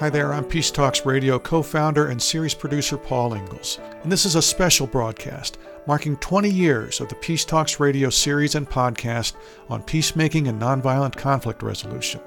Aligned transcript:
Hi 0.00 0.08
there, 0.08 0.32
I'm 0.32 0.44
Peace 0.44 0.70
Talks 0.70 1.04
Radio 1.04 1.40
co 1.40 1.60
founder 1.60 2.06
and 2.06 2.22
series 2.22 2.54
producer 2.54 2.96
Paul 2.96 3.34
Ingalls, 3.34 3.80
and 4.04 4.12
this 4.12 4.24
is 4.24 4.36
a 4.36 4.42
special 4.42 4.86
broadcast 4.86 5.58
marking 5.88 6.16
20 6.18 6.48
years 6.48 7.00
of 7.00 7.08
the 7.08 7.16
Peace 7.16 7.44
Talks 7.44 7.80
Radio 7.80 8.08
series 8.08 8.54
and 8.54 8.70
podcast 8.70 9.32
on 9.68 9.82
peacemaking 9.82 10.46
and 10.46 10.62
nonviolent 10.62 11.16
conflict 11.16 11.64
resolution. 11.64 12.20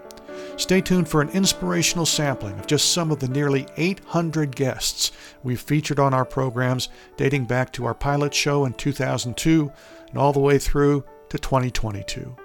Stay 0.58 0.82
tuned 0.82 1.08
for 1.08 1.22
an 1.22 1.30
inspirational 1.30 2.06
sampling 2.06 2.60
of 2.60 2.68
just 2.68 2.92
some 2.92 3.10
of 3.10 3.22
the 3.22 3.30
nearly 3.30 3.66
800 3.78 4.54
guests 4.54 5.14
we've 5.42 5.62
featured 5.62 5.98
on 5.98 6.14
our 6.14 6.26
programs 6.26 6.90
dating 7.16 7.46
back 7.46 7.72
to 7.72 7.86
our 7.86 7.94
pilot 7.94 8.34
show 8.34 8.66
in 8.66 8.74
2002 8.74 9.72
and 10.10 10.18
all 10.18 10.34
the 10.34 10.42
way 10.42 10.58
through 10.58 11.06
to 11.30 11.40
2022. 11.40 12.36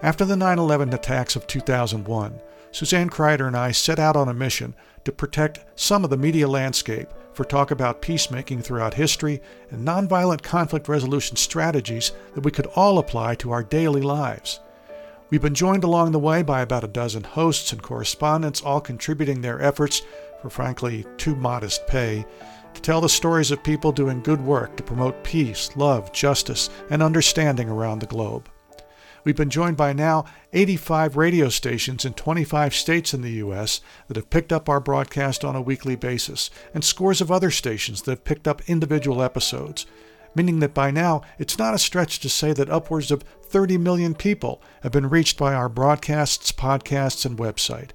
After 0.00 0.24
the 0.24 0.36
9 0.36 0.58
11 0.58 0.94
attacks 0.94 1.36
of 1.36 1.46
2001, 1.46 2.40
Suzanne 2.74 3.08
Kryder 3.08 3.46
and 3.46 3.56
I 3.56 3.70
set 3.70 4.00
out 4.00 4.16
on 4.16 4.28
a 4.28 4.34
mission 4.34 4.74
to 5.04 5.12
protect 5.12 5.60
some 5.76 6.02
of 6.02 6.10
the 6.10 6.16
media 6.16 6.48
landscape 6.48 7.06
for 7.32 7.44
talk 7.44 7.70
about 7.70 8.02
peacemaking 8.02 8.62
throughout 8.62 8.94
history 8.94 9.40
and 9.70 9.86
nonviolent 9.86 10.42
conflict 10.42 10.88
resolution 10.88 11.36
strategies 11.36 12.10
that 12.34 12.44
we 12.44 12.50
could 12.50 12.66
all 12.74 12.98
apply 12.98 13.36
to 13.36 13.52
our 13.52 13.62
daily 13.62 14.02
lives. 14.02 14.58
We've 15.30 15.40
been 15.40 15.54
joined 15.54 15.84
along 15.84 16.10
the 16.10 16.18
way 16.18 16.42
by 16.42 16.62
about 16.62 16.82
a 16.82 16.88
dozen 16.88 17.22
hosts 17.22 17.72
and 17.72 17.80
correspondents, 17.80 18.60
all 18.60 18.80
contributing 18.80 19.40
their 19.40 19.62
efforts 19.62 20.02
for 20.42 20.50
frankly 20.50 21.06
too 21.16 21.36
modest 21.36 21.86
pay 21.86 22.26
to 22.74 22.80
tell 22.80 23.00
the 23.00 23.08
stories 23.08 23.52
of 23.52 23.62
people 23.62 23.92
doing 23.92 24.20
good 24.20 24.40
work 24.40 24.76
to 24.76 24.82
promote 24.82 25.22
peace, 25.22 25.70
love, 25.76 26.10
justice, 26.10 26.70
and 26.90 27.04
understanding 27.04 27.68
around 27.68 28.00
the 28.00 28.06
globe. 28.06 28.48
We've 29.24 29.34
been 29.34 29.50
joined 29.50 29.78
by 29.78 29.94
now 29.94 30.26
85 30.52 31.16
radio 31.16 31.48
stations 31.48 32.04
in 32.04 32.12
25 32.12 32.74
states 32.74 33.14
in 33.14 33.22
the 33.22 33.32
U.S. 33.32 33.80
that 34.06 34.16
have 34.16 34.28
picked 34.28 34.52
up 34.52 34.68
our 34.68 34.80
broadcast 34.80 35.44
on 35.44 35.56
a 35.56 35.62
weekly 35.62 35.96
basis, 35.96 36.50
and 36.74 36.84
scores 36.84 37.22
of 37.22 37.32
other 37.32 37.50
stations 37.50 38.02
that 38.02 38.10
have 38.10 38.24
picked 38.24 38.46
up 38.46 38.60
individual 38.68 39.22
episodes, 39.22 39.86
meaning 40.34 40.60
that 40.60 40.74
by 40.74 40.90
now 40.90 41.22
it's 41.38 41.58
not 41.58 41.72
a 41.72 41.78
stretch 41.78 42.20
to 42.20 42.28
say 42.28 42.52
that 42.52 42.68
upwards 42.68 43.10
of 43.10 43.24
30 43.44 43.78
million 43.78 44.14
people 44.14 44.60
have 44.82 44.92
been 44.92 45.08
reached 45.08 45.38
by 45.38 45.54
our 45.54 45.70
broadcasts, 45.70 46.52
podcasts, 46.52 47.24
and 47.24 47.38
website. 47.38 47.90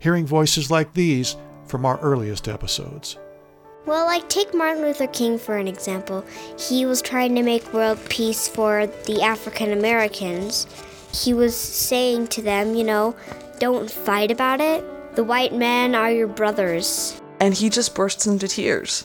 Hearing 0.00 0.26
voices 0.26 0.70
like 0.70 0.94
these 0.94 1.36
from 1.64 1.86
our 1.86 2.00
earliest 2.00 2.48
episodes. 2.48 3.18
Well, 3.86 4.06
like 4.06 4.28
take 4.28 4.52
Martin 4.52 4.82
Luther 4.82 5.06
King 5.06 5.38
for 5.38 5.56
an 5.56 5.68
example. 5.68 6.24
He 6.58 6.84
was 6.84 7.00
trying 7.00 7.36
to 7.36 7.42
make 7.44 7.72
world 7.72 8.00
peace 8.08 8.48
for 8.48 8.88
the 9.06 9.22
African 9.22 9.72
Americans. 9.72 10.66
He 11.14 11.32
was 11.32 11.56
saying 11.56 12.26
to 12.28 12.42
them, 12.42 12.74
you 12.74 12.82
know, 12.82 13.14
don't 13.60 13.88
fight 13.88 14.32
about 14.32 14.60
it. 14.60 14.84
The 15.14 15.22
white 15.22 15.54
men 15.54 15.94
are 15.94 16.10
your 16.10 16.26
brothers. 16.26 17.22
And 17.38 17.54
he 17.54 17.70
just 17.70 17.94
bursts 17.94 18.26
into 18.26 18.48
tears. 18.48 19.04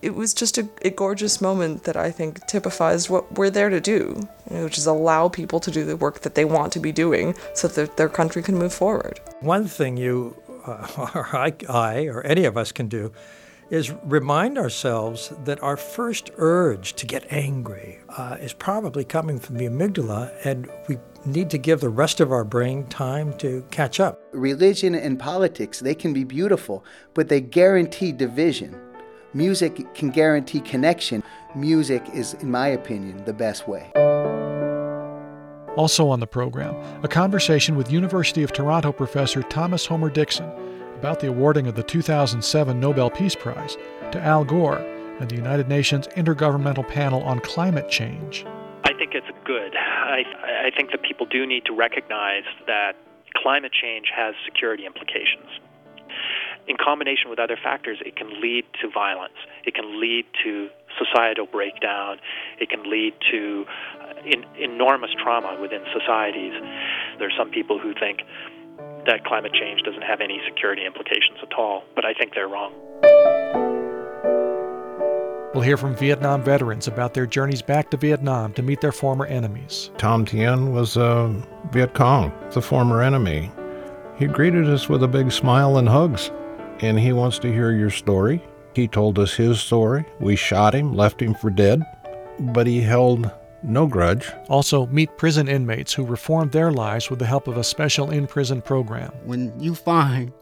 It 0.00 0.14
was 0.14 0.32
just 0.32 0.56
a, 0.56 0.66
a 0.80 0.88
gorgeous 0.88 1.42
moment 1.42 1.84
that 1.84 1.96
I 1.96 2.10
think 2.10 2.46
typifies 2.46 3.10
what 3.10 3.30
we're 3.32 3.50
there 3.50 3.68
to 3.68 3.80
do, 3.80 4.26
which 4.46 4.78
is 4.78 4.86
allow 4.86 5.28
people 5.28 5.60
to 5.60 5.70
do 5.70 5.84
the 5.84 5.98
work 5.98 6.20
that 6.20 6.34
they 6.34 6.46
want 6.46 6.72
to 6.72 6.80
be 6.80 6.92
doing 6.92 7.34
so 7.52 7.68
that 7.68 7.98
their 7.98 8.08
country 8.08 8.42
can 8.42 8.56
move 8.56 8.72
forward. 8.72 9.20
One 9.40 9.66
thing 9.66 9.98
you 9.98 10.34
uh, 10.66 11.10
or 11.14 11.36
I, 11.36 11.52
I 11.68 12.06
or 12.06 12.22
any 12.22 12.46
of 12.46 12.56
us 12.56 12.72
can 12.72 12.88
do 12.88 13.12
is 13.70 13.92
remind 14.04 14.56
ourselves 14.56 15.32
that 15.44 15.62
our 15.62 15.76
first 15.76 16.30
urge 16.36 16.94
to 16.94 17.06
get 17.06 17.30
angry 17.30 17.98
uh, 18.16 18.36
is 18.40 18.52
probably 18.52 19.04
coming 19.04 19.38
from 19.38 19.56
the 19.56 19.66
amygdala, 19.66 20.32
and 20.44 20.70
we 20.88 20.96
need 21.26 21.50
to 21.50 21.58
give 21.58 21.80
the 21.80 21.88
rest 21.88 22.20
of 22.20 22.32
our 22.32 22.44
brain 22.44 22.86
time 22.86 23.36
to 23.38 23.64
catch 23.70 24.00
up. 24.00 24.20
Religion 24.32 24.94
and 24.94 25.18
politics, 25.18 25.80
they 25.80 25.94
can 25.94 26.12
be 26.12 26.24
beautiful, 26.24 26.84
but 27.14 27.28
they 27.28 27.40
guarantee 27.40 28.12
division. 28.12 28.78
Music 29.34 29.94
can 29.94 30.08
guarantee 30.08 30.60
connection. 30.60 31.22
Music 31.54 32.02
is, 32.14 32.34
in 32.34 32.50
my 32.50 32.68
opinion, 32.68 33.22
the 33.24 33.34
best 33.34 33.68
way. 33.68 33.90
Also 35.76 36.08
on 36.08 36.18
the 36.18 36.26
program, 36.26 36.74
a 37.04 37.08
conversation 37.08 37.76
with 37.76 37.92
University 37.92 38.42
of 38.42 38.52
Toronto 38.52 38.90
professor 38.90 39.42
Thomas 39.42 39.84
Homer 39.84 40.10
Dixon 40.10 40.50
about 40.98 41.20
the 41.20 41.28
awarding 41.28 41.68
of 41.68 41.76
the 41.76 41.82
2007 41.82 42.80
Nobel 42.80 43.08
Peace 43.08 43.36
Prize 43.36 43.76
to 44.10 44.20
Al 44.20 44.44
Gore 44.44 44.78
and 45.20 45.30
the 45.30 45.36
United 45.36 45.68
Nations 45.68 46.08
Intergovernmental 46.08 46.86
Panel 46.88 47.22
on 47.22 47.38
Climate 47.40 47.88
Change. 47.88 48.44
I 48.84 48.92
think 48.94 49.14
it's 49.14 49.30
good. 49.44 49.76
I, 49.76 50.22
I 50.66 50.70
think 50.76 50.90
that 50.90 51.02
people 51.02 51.26
do 51.26 51.46
need 51.46 51.64
to 51.66 51.72
recognize 51.72 52.42
that 52.66 52.94
climate 53.36 53.72
change 53.72 54.06
has 54.14 54.34
security 54.44 54.86
implications. 54.86 55.46
In 56.66 56.76
combination 56.76 57.30
with 57.30 57.38
other 57.38 57.56
factors, 57.56 57.98
it 58.04 58.16
can 58.16 58.40
lead 58.42 58.64
to 58.82 58.90
violence. 58.90 59.38
It 59.64 59.74
can 59.74 60.00
lead 60.00 60.26
to 60.44 60.68
societal 60.98 61.46
breakdown. 61.46 62.18
It 62.60 62.68
can 62.68 62.90
lead 62.90 63.14
to 63.30 63.64
uh, 64.00 64.12
in, 64.26 64.44
enormous 64.58 65.10
trauma 65.22 65.58
within 65.60 65.84
societies. 65.92 66.52
There 67.18 67.28
are 67.28 67.38
some 67.38 67.50
people 67.50 67.78
who 67.78 67.94
think 67.94 68.20
that 69.06 69.24
climate 69.24 69.52
change 69.52 69.82
doesn't 69.82 70.02
have 70.02 70.20
any 70.20 70.40
security 70.46 70.84
implications 70.84 71.38
at 71.42 71.52
all, 71.58 71.82
but 71.94 72.04
I 72.04 72.12
think 72.12 72.34
they're 72.34 72.48
wrong. 72.48 72.72
We'll 75.54 75.64
hear 75.64 75.78
from 75.78 75.96
Vietnam 75.96 76.42
veterans 76.42 76.86
about 76.86 77.14
their 77.14 77.26
journeys 77.26 77.62
back 77.62 77.90
to 77.90 77.96
Vietnam 77.96 78.52
to 78.52 78.62
meet 78.62 78.80
their 78.80 78.92
former 78.92 79.24
enemies. 79.26 79.90
Tom 79.96 80.24
Tien 80.26 80.72
was 80.72 80.96
a 80.96 81.34
Viet 81.72 81.94
Cong, 81.94 82.32
the 82.52 82.62
former 82.62 83.02
enemy. 83.02 83.50
He 84.18 84.26
greeted 84.26 84.68
us 84.68 84.88
with 84.88 85.02
a 85.02 85.08
big 85.08 85.32
smile 85.32 85.78
and 85.78 85.88
hugs, 85.88 86.30
and 86.80 86.98
he 87.00 87.12
wants 87.12 87.38
to 87.40 87.52
hear 87.52 87.72
your 87.72 87.90
story. 87.90 88.44
He 88.74 88.86
told 88.86 89.18
us 89.18 89.34
his 89.34 89.58
story. 89.58 90.04
We 90.20 90.36
shot 90.36 90.74
him, 90.74 90.94
left 90.94 91.22
him 91.22 91.34
for 91.34 91.50
dead, 91.50 91.82
but 92.38 92.66
he 92.66 92.80
held 92.80 93.30
no 93.62 93.86
grudge. 93.86 94.30
Also, 94.48 94.86
meet 94.86 95.16
prison 95.16 95.48
inmates 95.48 95.92
who 95.92 96.04
reformed 96.04 96.52
their 96.52 96.70
lives 96.70 97.10
with 97.10 97.18
the 97.18 97.26
help 97.26 97.48
of 97.48 97.56
a 97.56 97.64
special 97.64 98.10
in 98.10 98.26
prison 98.26 98.62
program. 98.62 99.12
When 99.24 99.58
you 99.58 99.74
find 99.74 100.32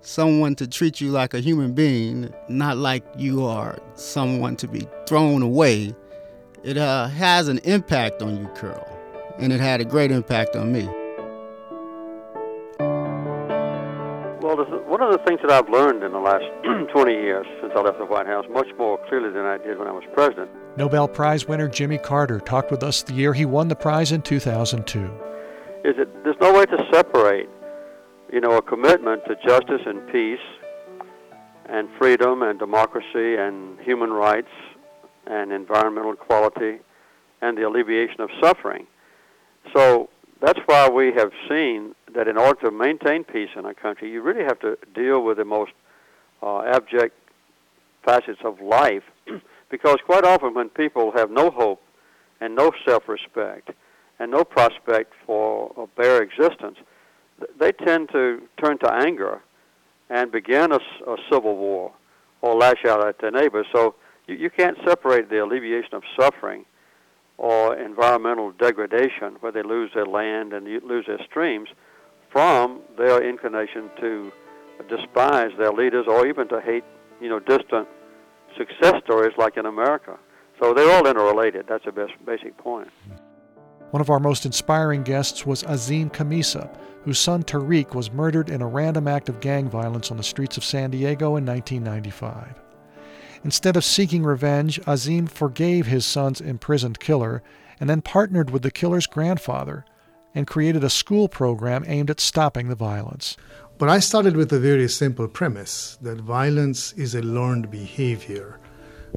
someone 0.00 0.54
to 0.56 0.66
treat 0.66 1.00
you 1.00 1.10
like 1.10 1.34
a 1.34 1.40
human 1.40 1.72
being, 1.72 2.32
not 2.48 2.76
like 2.76 3.04
you 3.16 3.44
are 3.44 3.78
someone 3.94 4.56
to 4.56 4.68
be 4.68 4.86
thrown 5.06 5.42
away, 5.42 5.94
it 6.62 6.76
uh, 6.78 7.08
has 7.08 7.48
an 7.48 7.58
impact 7.64 8.22
on 8.22 8.36
you, 8.36 8.48
Curl. 8.54 8.88
And 9.38 9.52
it 9.52 9.60
had 9.60 9.80
a 9.80 9.84
great 9.84 10.10
impact 10.10 10.56
on 10.56 10.72
me. 10.72 10.88
Well, 14.40 14.56
one 14.86 15.02
of 15.02 15.10
the 15.10 15.18
things 15.26 15.40
that 15.42 15.50
I've 15.50 15.68
learned 15.68 16.04
in 16.04 16.12
the 16.12 16.20
last 16.20 16.44
20 16.92 17.12
years 17.12 17.46
since 17.60 17.72
I 17.74 17.80
left 17.80 17.98
the 17.98 18.04
White 18.04 18.26
House, 18.26 18.44
much 18.50 18.68
more 18.78 18.98
clearly 19.08 19.30
than 19.30 19.44
I 19.44 19.58
did 19.58 19.78
when 19.78 19.88
I 19.88 19.92
was 19.92 20.04
president, 20.12 20.50
Nobel 20.76 21.06
Prize 21.06 21.46
winner 21.46 21.68
Jimmy 21.68 21.98
Carter 21.98 22.40
talked 22.40 22.72
with 22.72 22.82
us 22.82 23.02
the 23.04 23.14
year 23.14 23.32
he 23.32 23.44
won 23.44 23.68
the 23.68 23.76
prize 23.76 24.10
in 24.10 24.22
2002. 24.22 24.98
Is 25.84 25.96
that 25.96 26.24
there's 26.24 26.36
no 26.40 26.52
way 26.52 26.64
to 26.66 26.86
separate, 26.92 27.48
you 28.32 28.40
know, 28.40 28.56
a 28.56 28.62
commitment 28.62 29.22
to 29.26 29.36
justice 29.46 29.82
and 29.86 30.04
peace 30.10 30.40
and 31.66 31.88
freedom 31.96 32.42
and 32.42 32.58
democracy 32.58 33.36
and 33.36 33.78
human 33.80 34.10
rights 34.10 34.50
and 35.26 35.52
environmental 35.52 36.12
equality 36.12 36.78
and 37.40 37.56
the 37.56 37.62
alleviation 37.62 38.20
of 38.20 38.30
suffering. 38.42 38.86
So 39.72 40.08
that's 40.40 40.58
why 40.66 40.88
we 40.88 41.12
have 41.12 41.30
seen 41.48 41.94
that 42.16 42.26
in 42.26 42.36
order 42.36 42.60
to 42.62 42.70
maintain 42.72 43.22
peace 43.22 43.50
in 43.56 43.64
our 43.64 43.74
country, 43.74 44.10
you 44.10 44.22
really 44.22 44.44
have 44.44 44.58
to 44.60 44.76
deal 44.92 45.22
with 45.22 45.36
the 45.36 45.44
most 45.44 45.72
uh, 46.42 46.62
abject 46.62 47.14
facets 48.04 48.40
of 48.44 48.60
life 48.60 49.04
because 49.74 49.98
quite 50.06 50.24
often, 50.24 50.54
when 50.54 50.68
people 50.68 51.10
have 51.16 51.32
no 51.32 51.50
hope 51.50 51.82
and 52.40 52.54
no 52.54 52.70
self 52.86 53.08
respect 53.08 53.72
and 54.20 54.30
no 54.30 54.44
prospect 54.44 55.12
for 55.26 55.74
a 55.76 55.88
bare 56.00 56.22
existence, 56.22 56.78
they 57.58 57.72
tend 57.72 58.08
to 58.10 58.40
turn 58.56 58.78
to 58.78 58.94
anger 58.94 59.42
and 60.10 60.30
begin 60.30 60.70
a, 60.70 60.76
a 61.08 61.16
civil 61.28 61.56
war 61.56 61.92
or 62.40 62.54
lash 62.54 62.84
out 62.84 63.04
at 63.04 63.18
their 63.18 63.32
neighbors. 63.32 63.66
So 63.74 63.96
you, 64.28 64.36
you 64.36 64.48
can't 64.48 64.78
separate 64.86 65.28
the 65.28 65.42
alleviation 65.42 65.94
of 65.94 66.04
suffering 66.16 66.64
or 67.36 67.76
environmental 67.76 68.52
degradation, 68.52 69.38
where 69.40 69.50
they 69.50 69.64
lose 69.64 69.90
their 69.92 70.06
land 70.06 70.52
and 70.52 70.68
lose 70.84 71.06
their 71.08 71.18
streams, 71.28 71.68
from 72.30 72.78
their 72.96 73.28
inclination 73.28 73.90
to 73.98 74.30
despise 74.88 75.50
their 75.58 75.72
leaders 75.72 76.06
or 76.08 76.28
even 76.28 76.46
to 76.46 76.60
hate, 76.60 76.84
you 77.20 77.28
know, 77.28 77.40
distant 77.40 77.88
success 78.56 79.02
stories 79.04 79.32
like 79.38 79.56
in 79.56 79.66
America. 79.66 80.18
So 80.60 80.72
they're 80.72 80.90
all 80.90 81.06
interrelated. 81.06 81.66
That's 81.68 81.84
the 81.84 81.92
best, 81.92 82.12
basic 82.24 82.56
point. 82.56 82.88
One 83.90 84.00
of 84.00 84.10
our 84.10 84.20
most 84.20 84.46
inspiring 84.46 85.02
guests 85.02 85.46
was 85.46 85.62
Azim 85.64 86.10
Khamisa, 86.10 86.74
whose 87.04 87.18
son 87.18 87.42
Tariq 87.42 87.94
was 87.94 88.10
murdered 88.10 88.50
in 88.50 88.62
a 88.62 88.66
random 88.66 89.06
act 89.06 89.28
of 89.28 89.40
gang 89.40 89.68
violence 89.68 90.10
on 90.10 90.16
the 90.16 90.22
streets 90.22 90.56
of 90.56 90.64
San 90.64 90.90
Diego 90.90 91.36
in 91.36 91.46
1995. 91.46 92.60
Instead 93.44 93.76
of 93.76 93.84
seeking 93.84 94.22
revenge, 94.22 94.80
Azim 94.86 95.26
forgave 95.26 95.86
his 95.86 96.06
son's 96.06 96.40
imprisoned 96.40 96.98
killer 96.98 97.42
and 97.78 97.90
then 97.90 98.00
partnered 98.00 98.50
with 98.50 98.62
the 98.62 98.70
killer's 98.70 99.06
grandfather 99.06 99.84
and 100.34 100.46
created 100.46 100.82
a 100.82 100.90
school 100.90 101.28
program 101.28 101.84
aimed 101.86 102.10
at 102.10 102.20
stopping 102.20 102.68
the 102.68 102.74
violence. 102.74 103.36
But 103.76 103.88
I 103.88 103.98
started 103.98 104.36
with 104.36 104.52
a 104.52 104.60
very 104.60 104.88
simple 104.88 105.26
premise 105.26 105.98
that 106.00 106.20
violence 106.20 106.92
is 106.92 107.14
a 107.14 107.22
learned 107.22 107.72
behavior. 107.72 108.60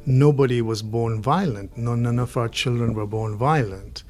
Nobody 0.05 0.63
was 0.63 0.81
born 0.81 1.21
violent. 1.21 1.77
No, 1.77 1.93
none 1.93 2.17
of 2.17 2.35
our 2.35 2.49
children 2.49 2.93
were 2.95 3.05
born 3.05 3.37
violent. 3.37 4.03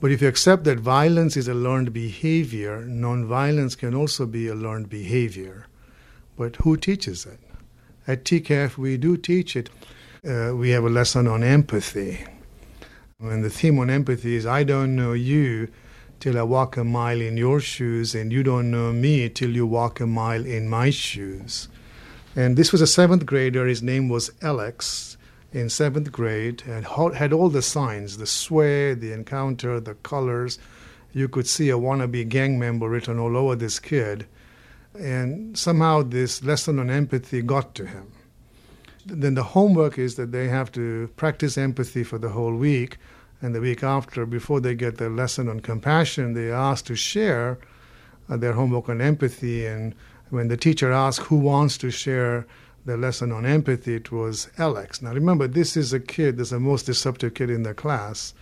But 0.00 0.10
if 0.10 0.20
you 0.20 0.28
accept 0.28 0.64
that 0.64 0.80
violence 0.80 1.36
is 1.36 1.46
a 1.46 1.54
learned 1.54 1.92
behavior, 1.92 2.82
nonviolence 2.82 3.78
can 3.78 3.94
also 3.94 4.26
be 4.26 4.48
a 4.48 4.54
learned 4.56 4.90
behavior. 4.90 5.66
But 6.36 6.56
who 6.56 6.76
teaches 6.76 7.24
it? 7.24 7.38
At 8.08 8.24
TKF, 8.24 8.76
we 8.76 8.96
do 8.96 9.16
teach 9.16 9.54
it. 9.54 9.70
Uh, 10.26 10.52
we 10.54 10.70
have 10.70 10.84
a 10.84 10.90
lesson 10.90 11.28
on 11.28 11.44
empathy. 11.44 12.24
And 13.20 13.44
the 13.44 13.50
theme 13.50 13.78
on 13.78 13.88
empathy 13.88 14.34
is 14.34 14.46
I 14.46 14.64
don't 14.64 14.96
know 14.96 15.12
you 15.12 15.68
till 16.20 16.38
I 16.38 16.42
walk 16.42 16.76
a 16.76 16.84
mile 16.84 17.20
in 17.20 17.36
your 17.36 17.60
shoes, 17.60 18.14
and 18.14 18.32
you 18.32 18.42
don't 18.42 18.70
know 18.70 18.92
me 18.92 19.28
till 19.28 19.50
you 19.50 19.66
walk 19.66 20.00
a 20.00 20.06
mile 20.06 20.44
in 20.44 20.68
my 20.68 20.90
shoes. 20.90 21.68
And 22.34 22.56
this 22.56 22.72
was 22.72 22.80
a 22.80 22.86
seventh 22.86 23.24
grader. 23.24 23.66
His 23.66 23.82
name 23.82 24.08
was 24.08 24.30
Alex 24.42 25.16
in 25.52 25.70
seventh 25.70 26.12
grade 26.12 26.62
and 26.66 26.86
had 27.14 27.32
all 27.32 27.48
the 27.48 27.62
signs 27.62 28.18
the 28.18 28.26
sway, 28.26 28.92
the 28.92 29.12
encounter, 29.12 29.80
the 29.80 29.94
colors. 29.94 30.58
You 31.12 31.28
could 31.28 31.46
see 31.46 31.70
a 31.70 31.78
wannabe 31.78 32.28
gang 32.28 32.58
member 32.58 32.90
written 32.90 33.18
all 33.18 33.36
over 33.38 33.56
this 33.56 33.78
kid. 33.78 34.26
And 34.98 35.56
somehow 35.56 36.02
this 36.02 36.42
lesson 36.42 36.78
on 36.78 36.90
empathy 36.90 37.40
got 37.40 37.74
to 37.76 37.86
him. 37.86 38.12
Then 39.06 39.34
the 39.34 39.42
homework 39.42 39.98
is 39.98 40.16
that 40.16 40.32
they 40.32 40.48
have 40.48 40.70
to 40.72 41.08
practice 41.16 41.56
empathy 41.56 42.02
for 42.02 42.18
the 42.18 42.30
whole 42.30 42.54
week. 42.54 42.98
And 43.42 43.54
the 43.54 43.60
week 43.60 43.82
after, 43.82 44.24
before 44.24 44.60
they 44.60 44.74
get 44.74 44.96
their 44.96 45.10
lesson 45.10 45.48
on 45.48 45.60
compassion, 45.60 46.32
they 46.32 46.50
are 46.50 46.72
asked 46.72 46.86
to 46.86 46.96
share 46.96 47.58
uh, 48.28 48.36
their 48.36 48.54
homework 48.54 48.88
on 48.88 49.00
empathy. 49.00 49.66
And 49.66 49.94
when 50.30 50.48
the 50.48 50.56
teacher 50.56 50.90
asked 50.90 51.20
who 51.20 51.36
wants 51.36 51.76
to 51.78 51.90
share 51.90 52.46
the 52.86 52.96
lesson 52.96 53.32
on 53.32 53.44
empathy, 53.44 53.94
it 53.94 54.10
was 54.10 54.48
Alex. 54.58 55.02
Now 55.02 55.12
remember, 55.12 55.46
this 55.46 55.76
is 55.76 55.92
a 55.92 56.00
kid 56.00 56.38
that's 56.38 56.50
the 56.50 56.60
most 56.60 56.86
disruptive 56.86 57.34
kid 57.34 57.50
in 57.50 57.62
the 57.62 57.74
class. 57.74 58.32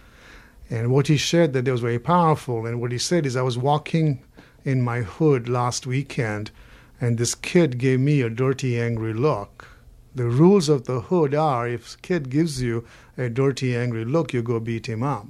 And 0.70 0.90
what 0.90 1.08
he 1.08 1.16
shared 1.16 1.52
that 1.52 1.68
was 1.68 1.80
very 1.80 1.98
powerful. 1.98 2.66
And 2.66 2.80
what 2.80 2.92
he 2.92 2.98
said 2.98 3.26
is, 3.26 3.36
I 3.36 3.42
was 3.42 3.58
walking 3.58 4.22
in 4.64 4.80
my 4.80 5.02
hood 5.02 5.48
last 5.48 5.86
weekend, 5.86 6.50
and 7.00 7.18
this 7.18 7.34
kid 7.34 7.78
gave 7.78 8.00
me 8.00 8.22
a 8.22 8.30
dirty, 8.30 8.80
angry 8.80 9.12
look. 9.12 9.68
The 10.14 10.26
rules 10.26 10.68
of 10.68 10.84
the 10.84 11.00
hood 11.00 11.34
are 11.34 11.66
if 11.66 12.00
kid 12.00 12.30
gives 12.30 12.62
you 12.62 12.84
a 13.18 13.28
dirty, 13.28 13.74
angry 13.74 14.04
look, 14.04 14.32
you 14.32 14.42
go 14.42 14.60
beat 14.60 14.88
him 14.88 15.02
up. 15.02 15.26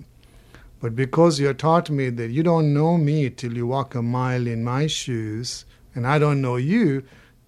But 0.81 0.95
because 0.95 1.41
you 1.41 1.51
taught 1.55 1.89
me 1.89 2.11
that 2.11 2.31
you 2.31 2.43
don't 2.43 2.75
know 2.75 2.99
me 2.99 3.31
till 3.31 3.57
you 3.57 3.67
walk 3.67 3.95
a 3.95 4.03
mile 4.03 4.47
in 4.47 4.63
my 4.63 4.87
shoes, 4.87 5.65
and 5.95 6.07
I 6.07 6.19
don't 6.19 6.43
know 6.43 6.57
you 6.57 7.03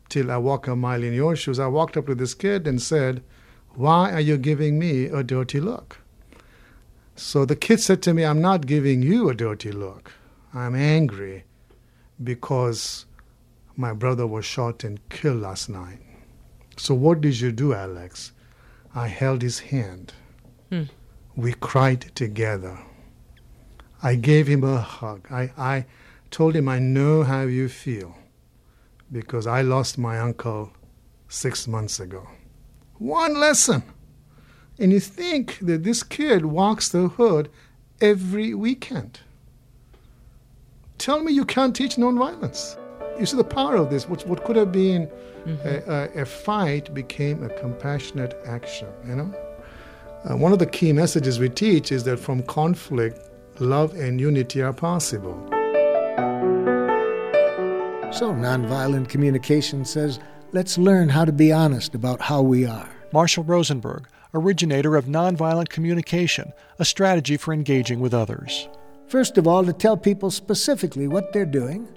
till 0.09 0.31
I 0.31 0.39
walk 0.39 0.67
a 0.67 0.75
mile 0.75 1.03
in 1.03 1.13
your 1.13 1.37
shoes, 1.37 1.59
I 1.59 1.67
walked 1.67 1.99
up 1.99 2.07
to 2.07 2.15
this 2.15 2.33
kid 2.33 2.67
and 2.67 2.81
said, 2.81 3.23
Why 3.75 4.13
are 4.13 4.21
you 4.21 4.39
giving 4.39 4.79
me 4.79 5.05
a 5.05 5.23
dirty 5.23 5.61
look? 5.61 5.99
So 7.17 7.45
the 7.45 7.57
kid 7.57 7.81
said 7.81 8.01
to 8.03 8.15
me, 8.15 8.25
I'm 8.25 8.41
not 8.41 8.67
giving 8.67 9.03
you 9.03 9.29
a 9.29 9.35
dirty 9.35 9.73
look. 9.73 10.13
I'm 10.55 10.75
angry 10.75 11.45
because 12.23 13.05
my 13.77 13.93
brother 13.93 14.27
was 14.27 14.47
shot 14.47 14.85
and 14.85 15.07
killed 15.11 15.43
last 15.43 15.69
night. 15.69 16.06
So 16.77 16.95
what 16.95 17.21
did 17.21 17.41
you 17.41 17.53
do, 17.53 17.73
Alex? 17.73 18.33
I 18.95 19.09
held 19.09 19.43
his 19.43 19.59
hand. 19.61 20.13
Hmm. 20.71 20.85
We 21.35 21.53
cried 21.53 22.15
together. 22.15 22.79
I 24.03 24.15
gave 24.15 24.47
him 24.47 24.65
a 24.65 24.81
hug. 24.81 25.27
I, 25.31 25.51
I 25.57 25.87
told 26.31 26.55
him, 26.55 26.69
I 26.69 26.79
know 26.79 27.23
how 27.23 27.43
you 27.43 27.69
feel 27.69 28.17
because 29.11 29.47
I 29.47 29.63
lost 29.63 29.99
my 29.99 30.19
uncle 30.19 30.73
six 31.29 31.67
months 31.67 32.01
ago. 32.01 32.29
One 32.99 33.39
lesson. 33.39 33.83
And 34.79 34.93
you 34.93 35.01
think 35.01 35.59
that 35.61 35.85
this 35.85 36.03
kid 36.03 36.45
walks 36.45 36.89
the 36.89 37.09
hood 37.09 37.51
every 38.01 38.55
weekend. 38.55 39.21
Tell 40.99 41.21
me 41.23 41.33
you 41.33 41.45
can't 41.45 41.75
teach 41.75 41.97
nonviolence. 41.97 42.77
You 43.19 43.25
see 43.25 43.37
the 43.37 43.45
power 43.45 43.77
of 43.77 43.91
this. 43.91 44.09
What, 44.09 44.27
what 44.27 44.45
could 44.45 44.57
have 44.57 44.73
been 44.73 45.07
mm-hmm. 45.47 45.91
a, 45.91 46.21
a, 46.21 46.23
a, 46.23 46.27
fight 46.27 46.93
became 46.93 47.43
a 47.43 47.49
compassionate 47.49 48.39
action, 48.47 48.89
you 49.07 49.17
know? 49.17 49.35
Uh, 50.25 50.37
one 50.37 50.53
of 50.53 50.59
the 50.59 50.67
key 50.67 50.93
messages 50.93 51.39
we 51.39 51.49
teach 51.49 51.93
is 51.93 52.05
that 52.05 52.19
from 52.19 52.43
conflict, 52.43 53.31
love 53.59 53.95
and 53.95 54.21
unity 54.21 54.61
are 54.61 54.73
possible. 54.73 55.35
So, 58.13 58.33
nonviolent 58.33 59.09
communication 59.09 59.85
says, 59.85 60.19
let's 60.53 60.79
learn 60.79 61.09
how 61.09 61.25
to 61.25 61.33
be 61.33 61.53
honest 61.53 61.95
about 61.95 62.21
how 62.21 62.43
we 62.43 62.67
are. 62.67 62.89
Marshall 63.13 63.45
Rosenberg, 63.45 64.09
originator 64.35 64.97
of 64.97 65.07
nonviolent 65.07 65.69
communication, 65.69 66.53
a 66.79 66.85
strategy 66.85 67.37
for 67.37 67.55
engaging 67.55 68.01
with 68.01 68.13
others. 68.13 68.69
First 69.07 69.39
of 69.39 69.47
all, 69.47 69.65
to 69.65 69.73
tell 69.73 69.97
people 69.97 70.31
specifically 70.31 71.09
what 71.09 71.33
they're 71.33 71.47
doing 71.47 71.89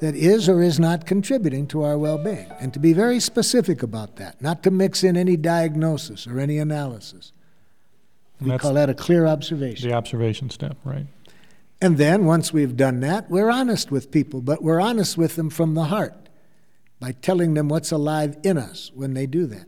that 0.00 0.14
is 0.14 0.48
or 0.48 0.62
is 0.62 0.80
not 0.80 1.06
contributing 1.06 1.66
to 1.68 1.82
our 1.82 1.96
well 1.96 2.18
being, 2.18 2.50
and 2.58 2.72
to 2.74 2.80
be 2.80 2.92
very 2.92 3.20
specific 3.20 3.82
about 3.82 4.16
that, 4.16 4.40
not 4.42 4.62
to 4.62 4.70
mix 4.70 5.04
in 5.04 5.16
any 5.16 5.36
diagnosis 5.36 6.26
or 6.26 6.40
any 6.40 6.58
analysis. 6.58 7.32
We 8.40 8.56
call 8.56 8.74
that 8.74 8.88
a 8.88 8.94
clear 8.94 9.26
observation. 9.26 9.88
The 9.88 9.94
observation 9.94 10.48
step, 10.48 10.76
right. 10.84 11.06
And 11.82 11.98
then, 11.98 12.24
once 12.24 12.52
we've 12.52 12.76
done 12.76 13.00
that, 13.00 13.30
we're 13.30 13.50
honest 13.50 13.90
with 13.90 14.10
people, 14.10 14.40
but 14.40 14.62
we're 14.62 14.80
honest 14.80 15.16
with 15.16 15.36
them 15.36 15.50
from 15.50 15.74
the 15.74 15.84
heart 15.84 16.28
by 16.98 17.12
telling 17.12 17.54
them 17.54 17.68
what's 17.68 17.90
alive 17.90 18.36
in 18.42 18.58
us 18.58 18.90
when 18.94 19.14
they 19.14 19.26
do 19.26 19.46
that. 19.46 19.66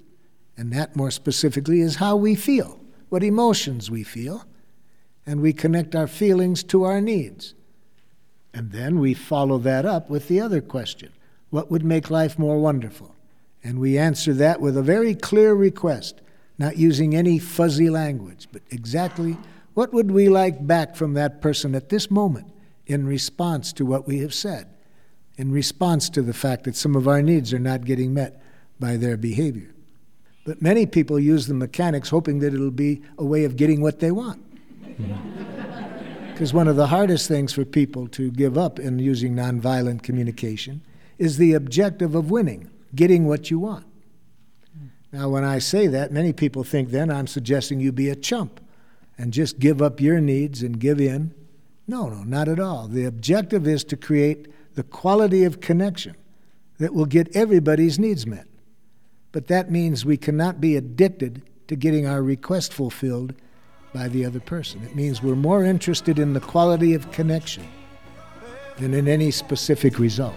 And 0.56 0.72
that, 0.72 0.96
more 0.96 1.10
specifically, 1.10 1.80
is 1.80 1.96
how 1.96 2.16
we 2.16 2.34
feel, 2.34 2.80
what 3.08 3.22
emotions 3.22 3.90
we 3.90 4.02
feel, 4.02 4.44
and 5.26 5.40
we 5.40 5.52
connect 5.52 5.94
our 5.94 6.06
feelings 6.06 6.62
to 6.64 6.84
our 6.84 7.00
needs. 7.00 7.54
And 8.54 8.70
then 8.70 8.98
we 8.98 9.14
follow 9.14 9.58
that 9.58 9.86
up 9.86 10.10
with 10.10 10.28
the 10.28 10.40
other 10.40 10.60
question 10.60 11.10
what 11.50 11.70
would 11.70 11.84
make 11.84 12.10
life 12.10 12.38
more 12.38 12.58
wonderful? 12.58 13.14
And 13.62 13.78
we 13.78 13.98
answer 13.98 14.32
that 14.34 14.60
with 14.60 14.76
a 14.76 14.82
very 14.82 15.14
clear 15.14 15.54
request, 15.54 16.22
not 16.58 16.78
using 16.78 17.14
any 17.14 17.38
fuzzy 17.38 17.90
language, 17.90 18.48
but 18.50 18.62
exactly 18.70 19.36
what 19.74 19.92
would 19.92 20.10
we 20.10 20.28
like 20.28 20.66
back 20.66 20.96
from 20.96 21.14
that 21.14 21.40
person 21.40 21.74
at 21.74 21.90
this 21.90 22.10
moment 22.10 22.46
in 22.86 23.06
response 23.06 23.72
to 23.74 23.86
what 23.86 24.06
we 24.06 24.18
have 24.20 24.34
said, 24.34 24.68
in 25.36 25.52
response 25.52 26.08
to 26.10 26.22
the 26.22 26.34
fact 26.34 26.64
that 26.64 26.76
some 26.76 26.96
of 26.96 27.06
our 27.06 27.22
needs 27.22 27.52
are 27.52 27.58
not 27.58 27.84
getting 27.84 28.14
met 28.14 28.42
by 28.80 28.96
their 28.96 29.16
behavior? 29.16 29.74
But 30.44 30.60
many 30.60 30.86
people 30.86 31.18
use 31.18 31.46
the 31.46 31.54
mechanics 31.54 32.08
hoping 32.08 32.40
that 32.40 32.52
it'll 32.52 32.70
be 32.70 33.02
a 33.18 33.24
way 33.24 33.44
of 33.44 33.56
getting 33.56 33.80
what 33.80 34.00
they 34.00 34.10
want. 34.10 34.42
Because 36.32 36.54
one 36.54 36.66
of 36.66 36.76
the 36.76 36.86
hardest 36.88 37.28
things 37.28 37.52
for 37.52 37.64
people 37.64 38.08
to 38.08 38.30
give 38.30 38.56
up 38.56 38.78
in 38.78 38.98
using 38.98 39.34
nonviolent 39.34 40.02
communication 40.02 40.82
is 41.18 41.36
the 41.36 41.52
objective 41.52 42.14
of 42.14 42.30
winning, 42.30 42.70
getting 42.94 43.26
what 43.26 43.50
you 43.50 43.58
want. 43.58 43.86
Now, 45.12 45.28
when 45.28 45.44
I 45.44 45.58
say 45.58 45.86
that, 45.88 46.10
many 46.10 46.32
people 46.32 46.64
think 46.64 46.88
then 46.88 47.10
I'm 47.10 47.26
suggesting 47.26 47.80
you 47.80 47.92
be 47.92 48.08
a 48.08 48.16
chump 48.16 48.60
and 49.18 49.32
just 49.32 49.58
give 49.58 49.82
up 49.82 50.00
your 50.00 50.20
needs 50.20 50.62
and 50.62 50.80
give 50.80 51.00
in. 51.00 51.34
No, 51.86 52.08
no, 52.08 52.22
not 52.22 52.48
at 52.48 52.58
all. 52.58 52.88
The 52.88 53.04
objective 53.04 53.68
is 53.68 53.84
to 53.84 53.96
create 53.96 54.48
the 54.74 54.82
quality 54.82 55.44
of 55.44 55.60
connection 55.60 56.16
that 56.78 56.94
will 56.94 57.04
get 57.04 57.36
everybody's 57.36 57.98
needs 57.98 58.26
met. 58.26 58.46
But 59.32 59.48
that 59.48 59.70
means 59.70 60.04
we 60.04 60.16
cannot 60.16 60.60
be 60.60 60.76
addicted 60.76 61.42
to 61.68 61.76
getting 61.76 62.06
our 62.06 62.22
request 62.22 62.72
fulfilled 62.72 63.34
by 63.94 64.08
the 64.08 64.24
other 64.24 64.40
person. 64.40 64.82
It 64.84 64.94
means 64.94 65.22
we're 65.22 65.34
more 65.34 65.64
interested 65.64 66.18
in 66.18 66.32
the 66.32 66.40
quality 66.40 66.94
of 66.94 67.10
connection 67.12 67.66
than 68.78 68.94
in 68.94 69.06
any 69.06 69.30
specific 69.30 69.98
result. 69.98 70.34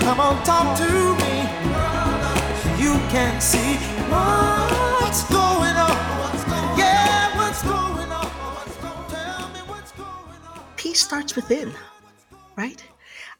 Come 0.00 0.20
on, 0.20 0.42
talk 0.44 0.76
to 0.78 0.90
me. 0.90 1.42
You 2.82 2.94
can 3.10 3.40
see 3.40 3.76
what's 4.10 5.22
going 5.30 5.76
on. 5.76 6.12
Yeah, 6.76 7.36
what's 7.36 7.62
going 7.62 8.10
on? 8.10 8.26
Tell 9.08 9.48
me 9.50 9.60
what's 9.66 9.92
going 9.92 10.42
on. 10.44 10.64
Peace 10.76 11.00
starts 11.00 11.36
within, 11.36 11.72
right? 12.56 12.82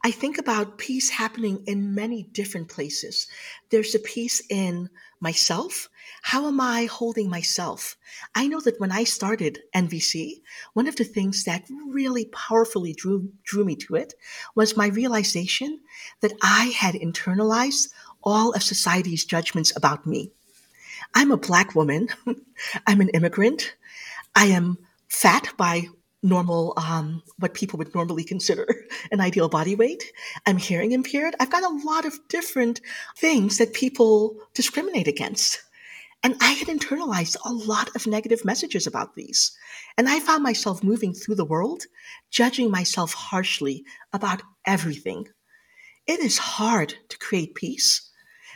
I 0.04 0.10
think 0.10 0.38
about 0.38 0.78
peace 0.78 1.10
happening 1.10 1.62
in 1.66 1.94
many 1.94 2.24
different 2.32 2.68
places. 2.68 3.26
There's 3.70 3.94
a 3.94 4.00
peace 4.00 4.42
in 4.50 4.88
myself. 5.20 5.88
How 6.22 6.46
am 6.46 6.60
I 6.60 6.84
holding 6.84 7.28
myself? 7.28 7.96
I 8.34 8.46
know 8.46 8.60
that 8.60 8.78
when 8.80 8.92
I 8.92 9.04
started 9.04 9.60
NVC, 9.74 10.40
one 10.72 10.86
of 10.86 10.96
the 10.96 11.04
things 11.04 11.44
that 11.44 11.64
really 11.88 12.26
powerfully 12.26 12.92
drew, 12.92 13.28
drew 13.44 13.64
me 13.64 13.76
to 13.76 13.96
it 13.96 14.14
was 14.54 14.76
my 14.76 14.86
realization 14.88 15.80
that 16.20 16.32
I 16.42 16.66
had 16.66 16.94
internalized 16.94 17.88
all 18.22 18.52
of 18.52 18.62
society's 18.62 19.24
judgments 19.24 19.76
about 19.76 20.06
me. 20.06 20.30
I'm 21.14 21.32
a 21.32 21.36
black 21.36 21.74
woman. 21.74 22.08
I'm 22.86 23.00
an 23.00 23.08
immigrant. 23.10 23.74
I 24.34 24.46
am 24.46 24.78
fat 25.08 25.52
by 25.56 25.88
normal, 26.22 26.72
um, 26.76 27.22
what 27.38 27.54
people 27.54 27.78
would 27.78 27.94
normally 27.94 28.24
consider 28.24 28.66
an 29.10 29.20
ideal 29.20 29.48
body 29.48 29.74
weight. 29.74 30.12
I'm 30.46 30.56
hearing 30.56 30.92
impaired. 30.92 31.34
I've 31.40 31.50
got 31.50 31.64
a 31.64 31.84
lot 31.84 32.06
of 32.06 32.18
different 32.28 32.80
things 33.16 33.58
that 33.58 33.74
people 33.74 34.36
discriminate 34.54 35.08
against. 35.08 35.60
And 36.24 36.36
I 36.40 36.52
had 36.52 36.68
internalized 36.68 37.36
a 37.44 37.52
lot 37.52 37.94
of 37.96 38.06
negative 38.06 38.44
messages 38.44 38.86
about 38.86 39.16
these. 39.16 39.50
And 39.98 40.08
I 40.08 40.20
found 40.20 40.42
myself 40.42 40.82
moving 40.82 41.12
through 41.12 41.34
the 41.34 41.44
world, 41.44 41.84
judging 42.30 42.70
myself 42.70 43.12
harshly 43.12 43.84
about 44.12 44.42
everything. 44.64 45.26
It 46.06 46.20
is 46.20 46.38
hard 46.38 46.94
to 47.08 47.18
create 47.18 47.56
peace, 47.56 48.08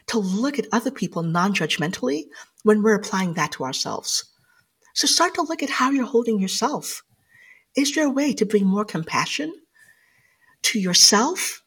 to 0.07 0.19
look 0.19 0.59
at 0.59 0.69
other 0.73 0.93
people 0.93 1.23
non 1.23 1.55
judgmentally 1.55 2.25
when 2.63 2.83
we're 2.83 2.95
applying 2.95 3.35
that 3.35 3.53
to 3.53 3.65
ourselves. 3.65 4.25
So 4.95 5.07
start 5.07 5.35
to 5.35 5.43
look 5.43 5.63
at 5.63 5.71
how 5.71 5.91
you're 5.91 6.07
holding 6.07 6.41
yourself. 6.41 7.03
Is 7.77 7.95
there 7.95 8.07
a 8.07 8.11
way 8.11 8.33
to 8.35 8.47
bring 8.47 8.65
more 8.65 8.85
compassion 8.85 9.53
to 10.63 10.79
yourself 10.79 11.63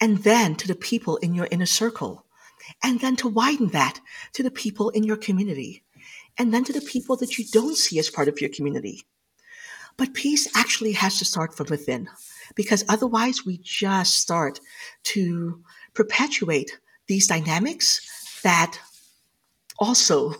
and 0.00 0.18
then 0.18 0.54
to 0.56 0.68
the 0.68 0.74
people 0.74 1.16
in 1.18 1.34
your 1.34 1.48
inner 1.50 1.66
circle? 1.66 2.24
And 2.82 3.00
then 3.00 3.16
to 3.16 3.28
widen 3.28 3.68
that 3.68 4.00
to 4.32 4.42
the 4.42 4.50
people 4.50 4.90
in 4.90 5.04
your 5.04 5.16
community 5.16 5.84
and 6.38 6.52
then 6.52 6.64
to 6.64 6.72
the 6.72 6.80
people 6.80 7.16
that 7.16 7.38
you 7.38 7.44
don't 7.52 7.76
see 7.76 7.98
as 7.98 8.08
part 8.08 8.28
of 8.28 8.40
your 8.40 8.50
community. 8.50 9.06
But 9.96 10.14
peace 10.14 10.48
actually 10.56 10.92
has 10.92 11.18
to 11.18 11.24
start 11.24 11.54
from 11.54 11.66
within 11.68 12.08
because 12.54 12.84
otherwise 12.88 13.44
we 13.44 13.58
just 13.58 14.18
start 14.18 14.60
to 15.04 15.62
perpetuate 15.94 16.78
these 17.06 17.26
dynamics 17.26 18.40
that 18.42 18.78
also 19.78 20.34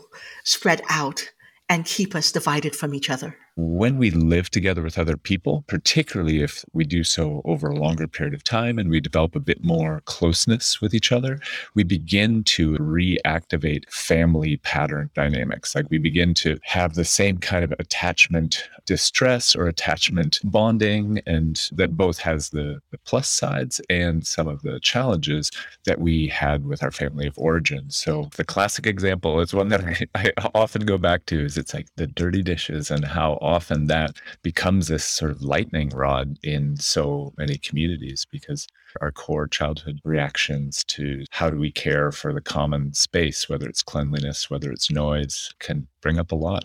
spread 0.44 0.82
out 0.88 1.30
and 1.68 1.84
keep 1.84 2.14
us 2.14 2.32
divided 2.32 2.74
from 2.74 2.94
each 2.94 3.10
other 3.10 3.36
when 3.56 3.98
we 3.98 4.10
live 4.10 4.50
together 4.50 4.82
with 4.82 4.98
other 4.98 5.16
people, 5.16 5.64
particularly 5.66 6.42
if 6.42 6.64
we 6.72 6.84
do 6.84 7.04
so 7.04 7.42
over 7.44 7.68
a 7.68 7.76
longer 7.76 8.06
period 8.06 8.34
of 8.34 8.44
time 8.44 8.78
and 8.78 8.90
we 8.90 9.00
develop 9.00 9.34
a 9.34 9.40
bit 9.40 9.62
more 9.62 10.02
closeness 10.04 10.80
with 10.80 10.94
each 10.94 11.12
other, 11.12 11.40
we 11.74 11.82
begin 11.82 12.44
to 12.44 12.72
reactivate 12.78 13.90
family 13.90 14.56
pattern 14.58 15.10
dynamics. 15.14 15.74
Like 15.74 15.86
we 15.90 15.98
begin 15.98 16.34
to 16.34 16.58
have 16.62 16.94
the 16.94 17.04
same 17.04 17.38
kind 17.38 17.64
of 17.64 17.72
attachment 17.78 18.68
distress 18.86 19.54
or 19.54 19.68
attachment 19.68 20.40
bonding, 20.42 21.20
and 21.26 21.70
that 21.72 21.96
both 21.96 22.18
has 22.18 22.50
the, 22.50 22.80
the 22.90 22.98
plus 22.98 23.28
sides 23.28 23.80
and 23.88 24.26
some 24.26 24.48
of 24.48 24.62
the 24.62 24.80
challenges 24.80 25.50
that 25.84 26.00
we 26.00 26.26
had 26.26 26.66
with 26.66 26.82
our 26.82 26.90
family 26.90 27.26
of 27.26 27.38
origin. 27.38 27.88
So 27.90 28.30
the 28.36 28.44
classic 28.44 28.86
example 28.86 29.40
is 29.40 29.54
one 29.54 29.68
that 29.68 29.84
I, 30.14 30.32
I 30.36 30.50
often 30.56 30.86
go 30.86 30.98
back 30.98 31.26
to 31.26 31.44
is 31.44 31.56
it's 31.56 31.72
like 31.72 31.86
the 31.96 32.08
dirty 32.08 32.42
dishes 32.42 32.90
and 32.90 33.04
how 33.04 33.38
often 33.40 33.86
that 33.86 34.16
becomes 34.42 34.88
this 34.88 35.04
sort 35.04 35.30
of 35.30 35.42
lightning 35.42 35.88
rod 35.90 36.38
in 36.42 36.76
so 36.76 37.32
many 37.38 37.56
communities 37.58 38.26
because 38.30 38.66
our 39.00 39.12
core 39.12 39.46
childhood 39.46 40.00
reactions 40.04 40.84
to 40.84 41.24
how 41.30 41.50
do 41.50 41.58
we 41.58 41.70
care 41.70 42.12
for 42.12 42.32
the 42.32 42.40
common 42.40 42.92
space, 42.92 43.48
whether 43.48 43.68
it's 43.68 43.82
cleanliness, 43.82 44.50
whether 44.50 44.70
it's 44.70 44.90
noise, 44.90 45.52
can 45.58 45.86
bring 46.00 46.18
up 46.18 46.32
a 46.32 46.36
lot. 46.36 46.64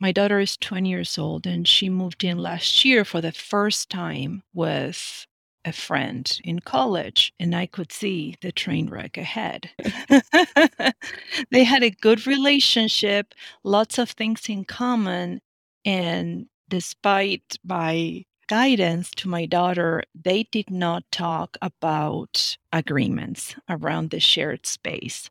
My 0.00 0.12
daughter 0.12 0.40
is 0.40 0.56
20 0.56 0.88
years 0.88 1.18
old 1.18 1.46
and 1.46 1.68
she 1.68 1.90
moved 1.90 2.24
in 2.24 2.38
last 2.38 2.84
year 2.84 3.04
for 3.04 3.20
the 3.20 3.32
first 3.32 3.90
time 3.90 4.42
with 4.54 5.26
a 5.66 5.72
friend 5.72 6.40
in 6.42 6.60
college 6.60 7.34
and 7.38 7.54
I 7.54 7.66
could 7.66 7.92
see 7.92 8.36
the 8.40 8.50
train 8.50 8.88
wreck 8.88 9.18
ahead. 9.18 9.68
they 11.50 11.64
had 11.64 11.82
a 11.82 11.90
good 11.90 12.26
relationship, 12.26 13.34
lots 13.62 13.98
of 13.98 14.10
things 14.10 14.48
in 14.48 14.64
common, 14.64 15.42
and 15.84 16.46
despite 16.68 17.56
my 17.64 18.24
guidance 18.48 19.10
to 19.12 19.28
my 19.28 19.46
daughter, 19.46 20.02
they 20.14 20.42
did 20.50 20.70
not 20.70 21.04
talk 21.12 21.56
about 21.62 22.56
agreements 22.72 23.54
around 23.68 24.10
the 24.10 24.20
shared 24.20 24.66
space. 24.66 25.30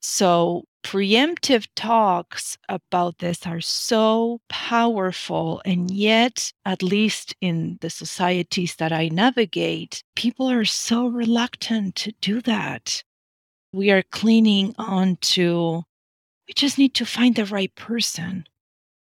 So, 0.00 0.64
preemptive 0.84 1.66
talks 1.74 2.58
about 2.68 3.18
this 3.18 3.46
are 3.46 3.60
so 3.60 4.40
powerful. 4.48 5.62
And 5.64 5.90
yet, 5.90 6.52
at 6.64 6.82
least 6.82 7.34
in 7.40 7.78
the 7.80 7.90
societies 7.90 8.76
that 8.76 8.92
I 8.92 9.08
navigate, 9.08 10.04
people 10.14 10.48
are 10.50 10.66
so 10.66 11.06
reluctant 11.06 11.96
to 11.96 12.12
do 12.20 12.40
that. 12.42 13.02
We 13.72 13.90
are 13.90 14.02
clinging 14.02 14.74
on 14.78 15.16
to, 15.32 15.82
we 16.46 16.54
just 16.54 16.78
need 16.78 16.94
to 16.94 17.06
find 17.06 17.34
the 17.34 17.46
right 17.46 17.74
person. 17.74 18.46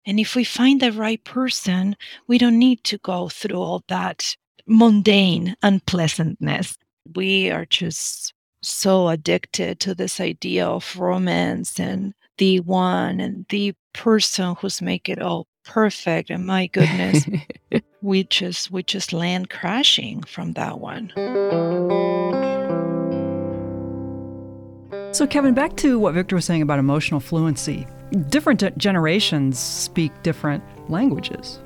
And 0.06 0.20
if 0.20 0.36
we 0.36 0.44
find 0.44 0.82
the 0.82 0.92
right 0.92 1.24
person, 1.24 1.96
we 2.28 2.38
don't 2.38 2.60
need 2.60 2.84
to 2.86 2.98
go 3.00 3.30
through 3.30 3.58
all 3.58 3.84
that 3.88 4.36
mundane 4.66 5.56
unpleasantness. 5.64 6.78
We 7.16 7.50
are 7.52 7.66
just 7.66 8.34
so 8.62 9.10
addicted 9.10 9.80
to 9.82 9.96
this 9.96 10.20
idea 10.20 10.66
of 10.66 10.98
romance 10.98 11.80
and 11.80 12.14
the 12.38 12.60
one 12.62 13.20
and 13.20 13.46
the 13.50 13.74
person 13.94 14.56
who's 14.60 14.82
make 14.82 15.10
it 15.10 15.22
all 15.22 15.48
perfect. 15.66 16.30
And 16.30 16.46
my 16.46 16.68
goodness 16.68 17.26
we 18.02 18.24
just 18.26 18.72
we 18.72 18.84
just 18.84 19.14
land 19.14 19.50
crashing 19.50 20.24
from 20.24 20.54
that 20.54 20.80
one. 20.80 21.12
So 25.14 25.28
kevin 25.28 25.54
back 25.54 25.76
to 25.78 26.00
what 26.00 26.14
victor 26.14 26.36
was 26.36 26.46
saying 26.46 26.62
about 26.62 26.80
emotional 26.80 27.20
fluency 27.20 27.86
different 28.30 28.78
generations 28.78 29.60
speak 29.60 30.12
different 30.24 30.64
languages, 30.90 31.60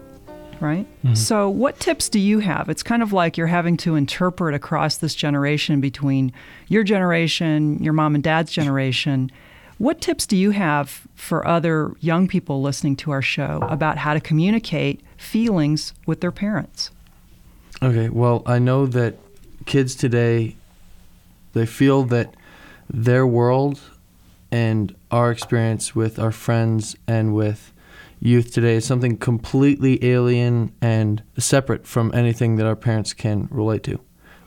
right? 0.60 0.86
Mm-hmm. 1.04 1.16
So, 1.16 1.50
what 1.50 1.80
tips 1.80 2.10
do 2.10 2.20
you 2.20 2.40
have? 2.40 2.70
It's 2.70 2.84
kind 2.84 3.04
of 3.04 3.14
like 3.14 3.38
you're 3.38 3.48
having 3.48 3.78
to 3.78 3.96
interpret 3.96 4.56
across 4.56 4.98
this 4.98 5.16
generation 5.16 5.82
between 5.82 6.32
your 6.68 6.84
generation, 6.84 7.82
your 7.84 7.94
mom 7.94 8.16
and 8.16 8.24
dad's 8.24 8.52
generation. 8.52 9.32
What 9.78 10.02
tips 10.02 10.26
do 10.26 10.36
you 10.36 10.52
have 10.52 11.08
for 11.14 11.46
other 11.48 11.94
young 12.00 12.28
people 12.28 12.62
listening 12.62 12.96
to 12.98 13.12
our 13.12 13.22
show 13.22 13.60
about 13.70 13.98
how 13.98 14.16
to 14.16 14.20
communicate 14.20 15.02
feelings 15.18 15.94
with 16.08 16.22
their 16.22 16.32
parents? 16.32 16.90
Okay, 17.84 18.10
well, 18.10 18.42
I 18.48 18.58
know 18.58 18.88
that 18.88 19.18
kids 19.68 19.94
today 19.94 20.56
they 21.54 21.66
feel 21.66 22.04
that 22.04 22.34
their 22.90 23.28
world 23.28 23.80
and 24.52 24.96
our 25.12 25.32
experience 25.32 25.96
with 25.96 26.20
our 26.20 26.32
friends 26.32 26.96
and 27.08 27.34
with 27.34 27.74
youth 28.20 28.52
today 28.52 28.76
is 28.76 28.86
something 28.86 29.18
completely 29.18 30.04
alien 30.04 30.74
and 30.82 31.24
separate 31.38 31.86
from 31.86 32.12
anything 32.14 32.56
that 32.56 32.66
our 32.66 32.76
parents 32.76 33.14
can 33.14 33.48
relate 33.52 33.84
to, 33.84 34.00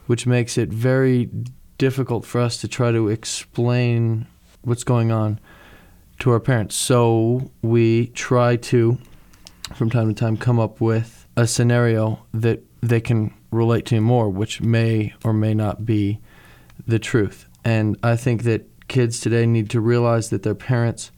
which 0.07 0.27
makes 0.27 0.57
it 0.57 0.69
very 0.69 1.29
difficult 1.77 2.25
for 2.25 2.41
us 2.41 2.57
to 2.57 2.67
try 2.67 2.91
to 2.91 3.07
explain 3.07 4.27
what's 4.63 4.83
going 4.83 5.11
on 5.11 5.39
to 6.19 6.31
our 6.31 6.39
parents. 6.39 6.75
So 6.75 7.51
we 7.61 8.07
try 8.07 8.55
to, 8.57 8.97
from 9.75 9.89
time 9.89 10.13
to 10.13 10.13
time, 10.13 10.37
come 10.37 10.59
up 10.59 10.79
with 10.79 11.25
a 11.35 11.47
scenario 11.47 12.23
that 12.33 12.61
they 12.81 13.01
can 13.01 13.33
relate 13.51 13.85
to 13.87 13.99
more, 14.01 14.29
which 14.29 14.61
may 14.61 15.13
or 15.23 15.33
may 15.33 15.53
not 15.53 15.85
be 15.85 16.19
the 16.87 16.99
truth. 16.99 17.47
And 17.63 17.97
I 18.03 18.15
think 18.15 18.43
that 18.43 18.67
kids 18.91 19.21
today 19.21 19.45
need 19.45 19.69
to 19.69 19.79
realize 19.79 20.29
that 20.29 20.43
their 20.43 20.53
parents 20.53 21.11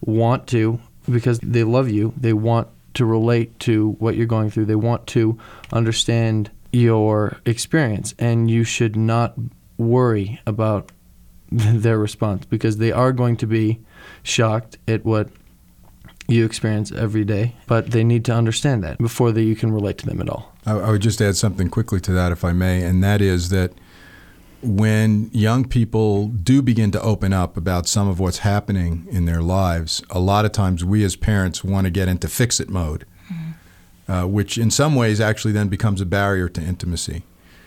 want 0.00 0.46
to, 0.48 0.80
because 1.08 1.38
they 1.40 1.62
love 1.62 1.90
you, 1.90 2.14
they 2.16 2.32
want 2.32 2.68
to 2.94 3.04
relate 3.04 3.56
to 3.60 3.90
what 3.98 4.16
you're 4.16 4.26
going 4.26 4.50
through. 4.50 4.64
They 4.64 4.74
want 4.74 5.06
to 5.08 5.38
understand 5.70 6.50
your 6.72 7.36
experience, 7.44 8.14
and 8.18 8.50
you 8.50 8.64
should 8.64 8.96
not 8.96 9.34
worry 9.76 10.40
about 10.46 10.90
their 11.52 11.98
response 11.98 12.46
because 12.46 12.78
they 12.78 12.92
are 12.92 13.12
going 13.12 13.36
to 13.36 13.46
be 13.46 13.78
shocked 14.22 14.78
at 14.88 15.04
what 15.04 15.28
you 16.28 16.44
experience 16.44 16.92
every 16.92 17.24
day, 17.24 17.54
but 17.66 17.90
they 17.90 18.04
need 18.04 18.24
to 18.24 18.32
understand 18.32 18.82
that 18.84 18.98
before 18.98 19.32
that 19.32 19.42
you 19.42 19.56
can 19.56 19.70
relate 19.70 19.98
to 19.98 20.06
them 20.06 20.20
at 20.20 20.28
all. 20.28 20.54
I, 20.66 20.72
I 20.72 20.90
would 20.90 21.02
just 21.02 21.20
add 21.20 21.36
something 21.36 21.68
quickly 21.68 22.00
to 22.00 22.12
that, 22.12 22.32
if 22.32 22.44
I 22.44 22.52
may, 22.52 22.82
and 22.82 23.04
that 23.04 23.20
is 23.20 23.50
that 23.50 23.72
when 24.62 25.30
young 25.32 25.66
people 25.66 26.28
do 26.28 26.62
begin 26.62 26.90
to 26.90 27.00
open 27.00 27.32
up 27.32 27.56
about 27.56 27.86
some 27.86 28.08
of 28.08 28.18
what's 28.18 28.38
happening 28.38 29.06
in 29.10 29.24
their 29.24 29.42
lives, 29.42 30.02
a 30.10 30.18
lot 30.18 30.44
of 30.44 30.52
times 30.52 30.84
we 30.84 31.04
as 31.04 31.16
parents 31.16 31.62
want 31.62 31.84
to 31.84 31.90
get 31.90 32.08
into 32.08 32.28
fix 32.28 32.58
it 32.58 32.68
mode, 32.68 33.04
mm-hmm. 33.32 34.12
uh, 34.12 34.26
which 34.26 34.58
in 34.58 34.70
some 34.70 34.94
ways 34.94 35.20
actually 35.20 35.52
then 35.52 35.68
becomes 35.68 36.00
a 36.00 36.06
barrier 36.06 36.48
to 36.48 36.60
intimacy. 36.60 37.22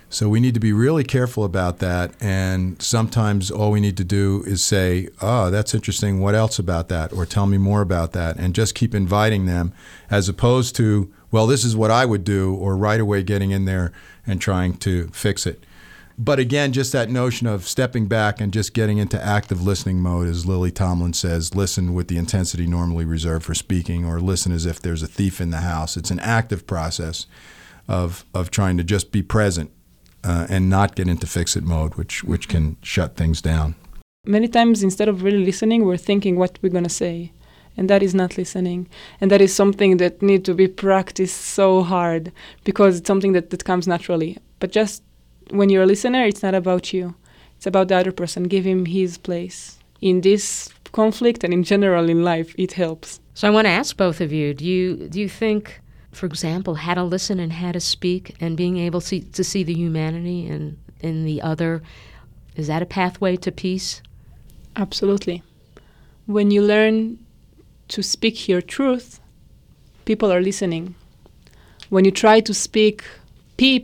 So 0.09 0.27
we 0.27 0.41
need 0.41 0.53
to 0.55 0.59
be 0.59 0.73
really 0.73 1.05
careful 1.05 1.45
about 1.45 1.79
that. 1.79 2.11
And 2.19 2.81
sometimes 2.81 3.49
all 3.49 3.71
we 3.71 3.79
need 3.79 3.95
to 3.95 4.03
do 4.03 4.43
is 4.45 4.61
say, 4.61 5.07
Oh, 5.21 5.49
that's 5.49 5.73
interesting. 5.73 6.19
What 6.19 6.35
else 6.35 6.59
about 6.59 6.89
that? 6.89 7.13
Or 7.13 7.25
tell 7.25 7.47
me 7.47 7.57
more 7.57 7.79
about 7.79 8.11
that. 8.11 8.35
And 8.35 8.53
just 8.53 8.75
keep 8.75 8.93
inviting 8.93 9.45
them 9.45 9.71
as 10.09 10.27
opposed 10.27 10.75
to, 10.75 11.09
Well, 11.31 11.47
this 11.47 11.63
is 11.63 11.77
what 11.77 11.91
I 11.91 12.05
would 12.05 12.25
do, 12.25 12.53
or 12.55 12.75
right 12.75 12.99
away 12.99 13.23
getting 13.23 13.51
in 13.51 13.63
there 13.63 13.93
and 14.27 14.41
trying 14.41 14.73
to 14.79 15.07
fix 15.13 15.47
it 15.47 15.63
but 16.23 16.37
again, 16.37 16.71
just 16.71 16.91
that 16.91 17.09
notion 17.09 17.47
of 17.47 17.67
stepping 17.67 18.05
back 18.05 18.39
and 18.39 18.53
just 18.53 18.75
getting 18.75 18.99
into 18.99 19.19
active 19.19 19.63
listening 19.63 20.01
mode, 20.01 20.27
as 20.27 20.45
Lily 20.45 20.69
Tomlin 20.69 21.13
says, 21.13 21.55
listen 21.55 21.95
with 21.95 22.09
the 22.09 22.17
intensity 22.17 22.67
normally 22.67 23.05
reserved 23.05 23.43
for 23.43 23.55
speaking, 23.55 24.05
or 24.05 24.19
listen 24.19 24.51
as 24.51 24.67
if 24.67 24.79
there's 24.79 25.01
a 25.01 25.07
thief 25.07 25.41
in 25.41 25.49
the 25.49 25.61
house. 25.61 25.97
It's 25.97 26.11
an 26.11 26.19
active 26.19 26.67
process 26.67 27.25
of 27.87 28.23
of 28.35 28.51
trying 28.51 28.77
to 28.77 28.83
just 28.83 29.11
be 29.11 29.23
present 29.23 29.71
uh, 30.23 30.45
and 30.47 30.69
not 30.69 30.95
get 30.95 31.07
into 31.07 31.25
fix 31.25 31.55
it 31.55 31.63
mode, 31.63 31.95
which 31.95 32.23
which 32.23 32.47
can 32.47 32.77
shut 32.83 33.15
things 33.15 33.41
down. 33.41 33.73
Many 34.23 34.47
times, 34.47 34.83
instead 34.83 35.09
of 35.09 35.23
really 35.23 35.43
listening, 35.43 35.85
we're 35.85 35.97
thinking 35.97 36.35
what 36.35 36.59
we're 36.61 36.69
gonna 36.69 36.87
say, 36.87 37.31
and 37.75 37.89
that 37.89 38.03
is 38.03 38.13
not 38.13 38.37
listening, 38.37 38.87
and 39.19 39.31
that 39.31 39.41
is 39.41 39.55
something 39.55 39.97
that 39.97 40.21
need 40.21 40.45
to 40.45 40.53
be 40.53 40.67
practiced 40.67 41.41
so 41.41 41.81
hard 41.81 42.31
because 42.63 42.99
it's 42.99 43.07
something 43.07 43.31
that, 43.31 43.49
that 43.49 43.65
comes 43.65 43.87
naturally. 43.87 44.37
But 44.59 44.71
just 44.71 45.01
when 45.51 45.69
you're 45.69 45.83
a 45.83 45.87
listener, 45.87 46.23
it's 46.23 46.43
not 46.43 46.55
about 46.55 46.93
you; 46.93 47.15
it's 47.57 47.67
about 47.67 47.87
the 47.87 47.95
other 47.95 48.11
person. 48.11 48.43
Give 48.43 48.65
him 48.65 48.85
his 48.85 49.17
place 49.17 49.79
in 50.01 50.21
this 50.21 50.69
conflict 50.91 51.43
and 51.43 51.53
in 51.53 51.63
general 51.63 52.09
in 52.09 52.23
life. 52.23 52.53
It 52.57 52.73
helps. 52.73 53.19
So 53.33 53.47
I 53.47 53.51
want 53.51 53.65
to 53.65 53.71
ask 53.71 53.95
both 53.95 54.21
of 54.21 54.31
you: 54.31 54.53
Do 54.53 54.65
you 54.65 55.07
do 55.07 55.19
you 55.19 55.29
think 55.29 55.81
for 56.11 56.25
example, 56.25 56.75
how 56.75 56.93
to 56.93 57.03
listen 57.03 57.39
and 57.39 57.53
how 57.53 57.71
to 57.71 57.79
speak 57.79 58.35
and 58.39 58.57
being 58.57 58.77
able 58.77 59.01
to, 59.01 59.21
to 59.21 59.43
see 59.43 59.63
the 59.63 59.73
humanity 59.73 60.45
in, 60.45 60.77
in 60.99 61.25
the 61.25 61.41
other, 61.41 61.81
is 62.55 62.67
that 62.67 62.81
a 62.81 62.85
pathway 62.85 63.37
to 63.37 63.51
peace? 63.51 64.01
Absolutely. 64.75 65.41
When 66.25 66.51
you 66.51 66.61
learn 66.61 67.19
to 67.89 68.03
speak 68.03 68.47
your 68.47 68.61
truth, 68.61 69.19
people 70.05 70.31
are 70.31 70.41
listening. 70.41 70.95
When 71.89 72.05
you 72.05 72.11
try 72.11 72.39
to 72.41 72.53
speak 72.53 73.03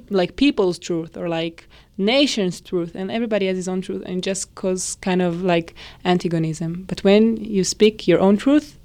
like 0.09 0.35
people's 0.35 0.79
truth 0.79 1.17
or 1.17 1.27
like 1.29 1.67
nation's 1.97 2.61
truth, 2.61 2.95
and 2.95 3.11
everybody 3.11 3.47
has 3.47 3.57
his 3.57 3.67
own 3.67 3.81
truth, 3.81 4.03
and 4.05 4.23
just 4.23 4.53
cause 4.55 4.97
kind 5.01 5.21
of 5.21 5.43
like 5.43 5.73
antagonism. 6.03 6.85
But 6.87 7.03
when 7.03 7.37
you 7.37 7.63
speak 7.63 8.07
your 8.07 8.19
own 8.19 8.37
truth, 8.37 8.77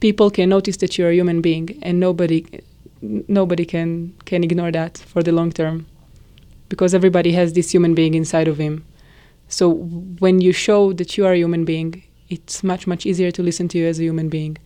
people 0.00 0.30
can 0.30 0.48
notice 0.48 0.76
that 0.78 0.96
you're 0.96 1.10
a 1.10 1.14
human 1.14 1.40
being, 1.40 1.78
and 1.82 1.98
nobody 2.00 2.44
nobody 3.28 3.64
can 3.64 4.14
can 4.24 4.42
ignore 4.44 4.72
that 4.72 4.98
for 4.98 5.22
the 5.22 5.32
long 5.32 5.52
term, 5.52 5.86
because 6.68 6.94
everybody 6.94 7.32
has 7.32 7.52
this 7.52 7.74
human 7.74 7.94
being 7.94 8.14
inside 8.14 8.48
of 8.48 8.58
him. 8.58 8.84
So 9.48 9.64
when 10.18 10.40
you 10.40 10.52
show 10.52 10.92
that 10.94 11.16
you 11.16 11.26
are 11.26 11.34
a 11.34 11.38
human 11.38 11.64
being, 11.64 12.02
it's 12.28 12.62
much 12.62 12.86
much 12.86 13.06
easier 13.06 13.30
to 13.30 13.42
listen 13.42 13.68
to 13.68 13.78
you 13.78 13.86
as 13.86 13.98
a 13.98 14.02
human 14.02 14.28
being, 14.28 14.56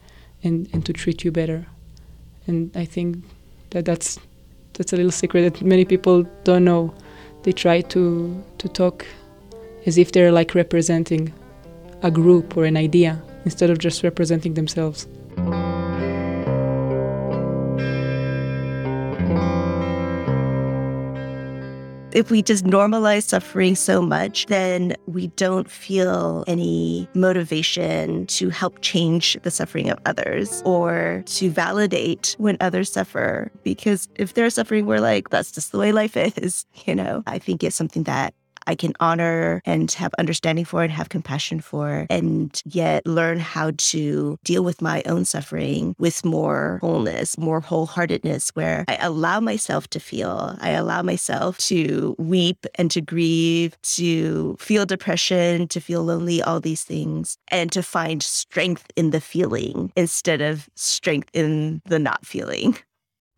and 0.43 0.69
and 0.73 0.85
to 0.87 0.93
treat 0.93 1.25
you 1.25 1.33
better. 1.33 1.67
And 2.47 2.71
I 2.75 2.87
think 2.87 3.25
that 3.71 3.85
that's 3.85 4.19
that's 4.81 4.95
a 4.95 4.97
little 4.97 5.13
secret 5.13 5.43
that 5.43 5.61
many 5.61 5.85
people 5.85 6.23
don't 6.43 6.65
know. 6.65 6.95
They 7.43 7.53
try 7.53 7.83
to 7.83 8.43
to 8.57 8.69
talk 8.69 9.05
as 9.85 9.99
if 9.99 10.13
they're 10.13 10.33
like 10.33 10.55
representing 10.55 11.35
a 12.03 12.11
group 12.11 12.57
or 12.57 12.65
an 12.65 12.79
idea 12.79 13.23
instead 13.45 13.69
of 13.69 13.79
just 13.79 14.03
representing 14.03 14.55
themselves. 14.55 15.07
If 22.13 22.29
we 22.29 22.43
just 22.43 22.65
normalize 22.65 23.23
suffering 23.23 23.77
so 23.77 24.03
much, 24.03 24.47
then 24.47 24.97
we 25.07 25.29
don't 25.29 25.71
feel 25.71 26.43
any 26.49 27.09
motivation 27.15 28.27
to 28.27 28.51
help 28.51 28.81
change 28.81 29.39
the 29.43 29.51
suffering 29.51 29.91
of 29.91 29.99
others 30.07 30.61
or 30.65 31.23
to 31.27 31.51
validate 31.51 32.35
when 32.39 32.57
others 32.61 32.91
suffer. 32.93 33.53
Because 33.63 34.09
if 34.17 34.35
they're 34.35 34.51
suffering, 34.51 34.87
we're 34.87 35.01
like, 35.01 35.31
that's 35.31 35.53
just 35.53 35.71
the 35.71 35.79
way 35.79 35.93
life 35.93 36.17
is. 36.17 36.67
You 36.87 36.95
know, 36.95 37.23
I 37.27 37.39
think 37.39 37.63
it's 37.63 37.77
something 37.77 38.05
that 38.05 38.35
I 38.67 38.75
can 38.75 38.93
honor 39.01 39.63
and 39.65 39.91
have 39.93 40.13
understanding 40.19 40.65
for 40.65 40.83
and 40.83 40.93
have 40.93 41.09
compassion 41.09 41.61
for, 41.61 42.07
and 42.11 42.61
yet 42.65 43.07
learn 43.07 43.39
how 43.39 43.73
to 43.77 44.39
deal 44.45 44.63
with 44.65 44.83
my 44.83 45.03
own 45.07 45.25
suffering 45.25 45.95
with 45.99 46.25
more 46.25 46.79
wholeness, 46.81 47.39
more 47.39 47.61
wholeheartedness, 47.61 48.51
where 48.51 48.85
I 48.89 48.97
allow 48.97 49.41
myself 49.41 49.89
to 49.91 50.01
feel, 50.01 50.57
I 50.61 50.71
allow 50.71 51.03
myself 51.03 51.59
to 51.59 52.15
weep 52.19 52.67
and 52.77 52.91
to 52.91 53.01
grieve, 53.01 53.81
to 53.83 54.57
feel 54.59 54.87
depression, 54.87 55.69
to 55.69 55.81
feel 55.81 56.03
lonely, 56.03 56.43
all 56.43 56.61
these 56.61 56.85
things, 56.85 57.37
and 57.49 57.71
to 57.73 57.83
find 57.83 58.23
strength 58.23 58.87
in 58.97 59.11
the 59.11 59.21
feeling 59.21 59.93
instead 59.97 60.41
of 60.41 60.69
strength 60.75 61.31
in 61.33 61.83
the 61.87 61.99
not 61.99 62.25
feeling. 62.27 62.77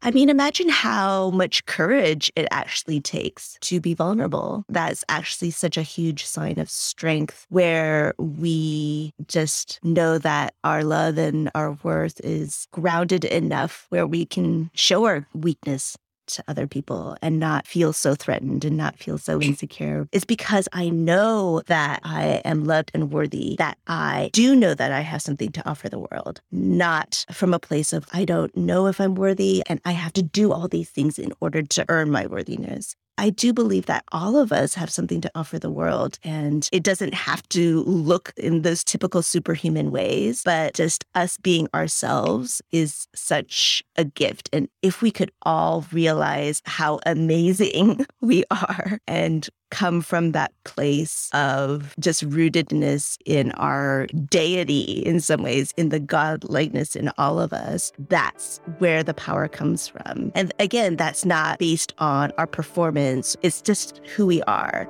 I 0.04 0.10
mean, 0.10 0.28
imagine 0.28 0.68
how 0.68 1.30
much 1.30 1.64
courage 1.66 2.32
it 2.34 2.48
actually 2.50 3.00
takes 3.00 3.56
to 3.60 3.80
be 3.80 3.94
vulnerable. 3.94 4.64
That's 4.68 5.04
actually 5.08 5.52
such 5.52 5.76
a 5.76 5.82
huge 5.82 6.26
sign 6.26 6.58
of 6.58 6.68
strength 6.68 7.46
where 7.50 8.12
we 8.18 9.14
just 9.28 9.78
know 9.84 10.18
that 10.18 10.54
our 10.64 10.82
love 10.82 11.18
and 11.18 11.52
our 11.54 11.78
worth 11.84 12.20
is 12.24 12.66
grounded 12.72 13.24
enough 13.24 13.86
where 13.90 14.06
we 14.06 14.26
can 14.26 14.70
show 14.74 15.04
our 15.04 15.28
weakness 15.34 15.96
to 16.28 16.44
other 16.48 16.66
people 16.66 17.16
and 17.22 17.38
not 17.38 17.66
feel 17.66 17.92
so 17.92 18.14
threatened 18.14 18.64
and 18.64 18.76
not 18.76 18.98
feel 18.98 19.18
so 19.18 19.40
insecure 19.40 20.08
is 20.12 20.24
because 20.24 20.68
I 20.72 20.88
know 20.88 21.62
that 21.66 22.00
I 22.04 22.42
am 22.44 22.64
loved 22.64 22.90
and 22.94 23.12
worthy, 23.12 23.56
that 23.58 23.78
I 23.86 24.30
do 24.32 24.54
know 24.54 24.74
that 24.74 24.92
I 24.92 25.00
have 25.00 25.22
something 25.22 25.52
to 25.52 25.68
offer 25.68 25.88
the 25.88 25.98
world, 25.98 26.40
not 26.50 27.24
from 27.32 27.54
a 27.54 27.58
place 27.58 27.92
of 27.92 28.06
I 28.12 28.24
don't 28.24 28.56
know 28.56 28.86
if 28.86 29.00
I'm 29.00 29.14
worthy 29.14 29.62
and 29.66 29.80
I 29.84 29.92
have 29.92 30.12
to 30.14 30.22
do 30.22 30.52
all 30.52 30.68
these 30.68 30.90
things 30.90 31.18
in 31.18 31.32
order 31.40 31.62
to 31.62 31.84
earn 31.88 32.10
my 32.10 32.26
worthiness. 32.26 32.96
I 33.18 33.30
do 33.30 33.52
believe 33.52 33.86
that 33.86 34.04
all 34.12 34.36
of 34.36 34.52
us 34.52 34.74
have 34.74 34.90
something 34.90 35.20
to 35.20 35.30
offer 35.34 35.58
the 35.58 35.70
world, 35.70 36.18
and 36.24 36.68
it 36.72 36.82
doesn't 36.82 37.14
have 37.14 37.46
to 37.50 37.82
look 37.84 38.32
in 38.36 38.62
those 38.62 38.82
typical 38.82 39.22
superhuman 39.22 39.90
ways, 39.90 40.42
but 40.44 40.74
just 40.74 41.04
us 41.14 41.36
being 41.36 41.68
ourselves 41.74 42.62
is 42.70 43.06
such 43.14 43.84
a 43.96 44.04
gift. 44.04 44.48
And 44.52 44.68
if 44.82 45.02
we 45.02 45.10
could 45.10 45.30
all 45.42 45.84
realize 45.92 46.62
how 46.64 47.00
amazing 47.06 48.06
we 48.20 48.44
are 48.50 48.98
and 49.06 49.48
come 49.72 50.02
from 50.02 50.32
that 50.32 50.52
place 50.64 51.30
of 51.32 51.96
just 51.98 52.28
rootedness 52.28 53.16
in 53.24 53.50
our 53.52 54.06
deity 54.28 55.02
in 55.04 55.18
some 55.18 55.42
ways, 55.42 55.72
in 55.78 55.88
the 55.88 55.98
God 55.98 56.44
likeness 56.44 56.94
in 56.94 57.10
all 57.16 57.40
of 57.40 57.54
us. 57.54 57.90
That's 57.98 58.60
where 58.78 59.02
the 59.02 59.14
power 59.14 59.48
comes 59.48 59.88
from. 59.88 60.30
And 60.34 60.52
again, 60.58 60.96
that's 60.96 61.24
not 61.24 61.58
based 61.58 61.94
on 61.98 62.32
our 62.36 62.46
performance, 62.46 63.34
it's 63.42 63.62
just 63.62 64.00
who 64.14 64.26
we 64.26 64.42
are. 64.42 64.86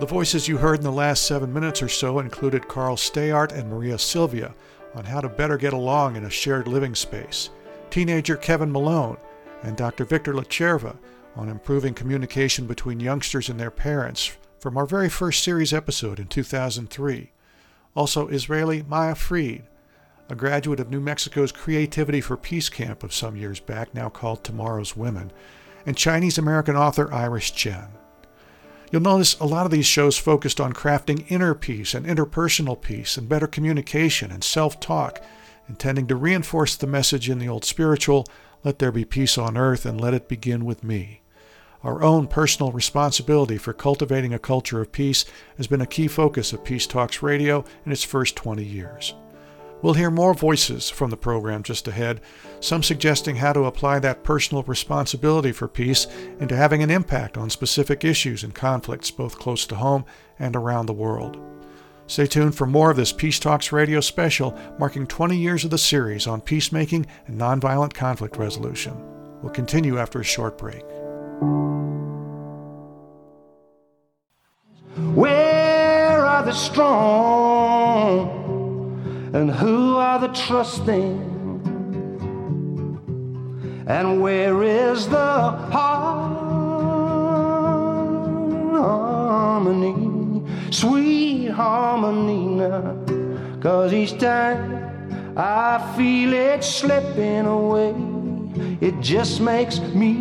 The 0.00 0.06
voices 0.06 0.48
you 0.48 0.58
heard 0.58 0.78
in 0.78 0.84
the 0.84 0.92
last 0.92 1.26
seven 1.26 1.52
minutes 1.52 1.82
or 1.82 1.88
so 1.88 2.18
included 2.18 2.68
Carl 2.68 2.96
Stayart 2.96 3.52
and 3.52 3.70
Maria 3.70 3.98
Sylvia 3.98 4.54
on 4.94 5.04
how 5.04 5.20
to 5.20 5.28
better 5.28 5.56
get 5.56 5.72
along 5.72 6.16
in 6.16 6.24
a 6.24 6.30
shared 6.30 6.68
living 6.68 6.94
space, 6.94 7.50
teenager 7.90 8.36
Kevin 8.36 8.72
Malone 8.72 9.16
and 9.62 9.76
Dr. 9.76 10.04
Victor 10.04 10.32
Lacerva 10.32 10.96
on 11.36 11.48
improving 11.48 11.94
communication 11.94 12.66
between 12.66 13.00
youngsters 13.00 13.48
and 13.48 13.58
their 13.58 13.70
parents 13.70 14.36
from 14.58 14.76
our 14.76 14.86
very 14.86 15.08
first 15.08 15.42
series 15.42 15.72
episode 15.72 16.18
in 16.18 16.26
2003. 16.26 17.30
Also, 17.94 18.28
Israeli 18.28 18.82
Maya 18.82 19.14
Fried, 19.14 19.64
a 20.28 20.34
graduate 20.34 20.80
of 20.80 20.90
New 20.90 21.00
Mexico's 21.00 21.52
Creativity 21.52 22.20
for 22.20 22.36
Peace 22.36 22.68
camp 22.68 23.02
of 23.02 23.14
some 23.14 23.36
years 23.36 23.60
back, 23.60 23.94
now 23.94 24.08
called 24.08 24.44
Tomorrow's 24.44 24.96
Women, 24.96 25.32
and 25.86 25.96
Chinese 25.96 26.38
American 26.38 26.76
author 26.76 27.12
Iris 27.12 27.50
Chen. 27.50 27.88
You'll 28.90 29.02
notice 29.02 29.38
a 29.38 29.44
lot 29.44 29.66
of 29.66 29.72
these 29.72 29.86
shows 29.86 30.16
focused 30.16 30.60
on 30.60 30.72
crafting 30.72 31.30
inner 31.30 31.54
peace 31.54 31.92
and 31.92 32.06
interpersonal 32.06 32.80
peace 32.80 33.16
and 33.16 33.28
better 33.28 33.46
communication 33.46 34.30
and 34.30 34.42
self 34.42 34.80
talk, 34.80 35.22
intending 35.68 36.06
to 36.06 36.16
reinforce 36.16 36.74
the 36.74 36.86
message 36.86 37.28
in 37.28 37.38
the 37.38 37.48
old 37.48 37.64
spiritual 37.64 38.26
let 38.64 38.78
there 38.78 38.92
be 38.92 39.04
peace 39.04 39.38
on 39.38 39.56
earth 39.56 39.86
and 39.86 40.00
let 40.00 40.14
it 40.14 40.28
begin 40.28 40.64
with 40.64 40.82
me. 40.82 41.20
Our 41.84 42.02
own 42.02 42.26
personal 42.26 42.72
responsibility 42.72 43.56
for 43.56 43.72
cultivating 43.72 44.34
a 44.34 44.38
culture 44.38 44.80
of 44.80 44.90
peace 44.90 45.24
has 45.56 45.68
been 45.68 45.80
a 45.80 45.86
key 45.86 46.08
focus 46.08 46.52
of 46.52 46.64
Peace 46.64 46.86
Talks 46.86 47.22
Radio 47.22 47.64
in 47.86 47.92
its 47.92 48.02
first 48.02 48.34
20 48.34 48.64
years. 48.64 49.14
We'll 49.80 49.94
hear 49.94 50.10
more 50.10 50.34
voices 50.34 50.90
from 50.90 51.10
the 51.10 51.16
program 51.16 51.62
just 51.62 51.86
ahead, 51.86 52.20
some 52.60 52.82
suggesting 52.82 53.36
how 53.36 53.52
to 53.52 53.64
apply 53.64 54.00
that 54.00 54.24
personal 54.24 54.64
responsibility 54.64 55.52
for 55.52 55.68
peace 55.68 56.08
into 56.40 56.56
having 56.56 56.82
an 56.82 56.90
impact 56.90 57.38
on 57.38 57.48
specific 57.48 58.04
issues 58.04 58.42
and 58.42 58.54
conflicts 58.54 59.10
both 59.10 59.38
close 59.38 59.66
to 59.66 59.76
home 59.76 60.04
and 60.38 60.56
around 60.56 60.86
the 60.86 60.92
world. 60.92 61.38
Stay 62.08 62.26
tuned 62.26 62.56
for 62.56 62.66
more 62.66 62.90
of 62.90 62.96
this 62.96 63.12
Peace 63.12 63.38
Talks 63.38 63.70
radio 63.70 64.00
special 64.00 64.58
marking 64.78 65.06
20 65.06 65.36
years 65.36 65.64
of 65.64 65.70
the 65.70 65.78
series 65.78 66.26
on 66.26 66.40
peacemaking 66.40 67.06
and 67.26 67.38
nonviolent 67.38 67.92
conflict 67.92 68.36
resolution. 68.36 68.96
We'll 69.42 69.52
continue 69.52 69.98
after 69.98 70.20
a 70.20 70.24
short 70.24 70.58
break. 70.58 70.82
Where 75.14 76.26
are 76.26 76.42
the 76.44 76.52
strong? 76.52 78.47
And 79.32 79.50
who 79.50 79.96
are 79.96 80.18
the 80.18 80.28
trusting? 80.28 81.36
And 83.86 84.22
where 84.22 84.62
is 84.62 85.08
the 85.08 85.50
harmony, 88.70 90.42
sweet 90.70 91.48
harmony? 91.48 92.60
Cause 93.60 93.92
each 93.92 94.18
time 94.18 95.34
I 95.36 95.94
feel 95.96 96.32
it 96.32 96.62
slipping 96.64 97.46
away, 97.46 97.94
it 98.80 99.00
just 99.00 99.40
makes 99.40 99.78
me 99.80 100.14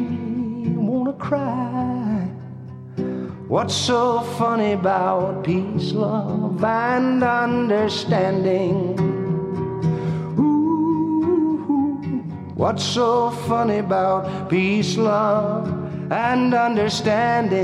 wanna 0.75 1.13
cry. 1.13 1.96
What's 3.47 3.73
so 3.73 4.19
funny 4.37 4.73
about 4.73 5.45
peace, 5.45 5.93
love, 5.93 6.61
and 6.61 7.23
understanding? 7.23 8.99
Ooh, 10.37 11.55
What's 12.55 12.83
so 12.83 13.31
funny 13.47 13.77
about 13.77 14.49
peace, 14.49 14.97
love, 14.97 15.65
and 16.11 16.53
understanding? 16.53 17.55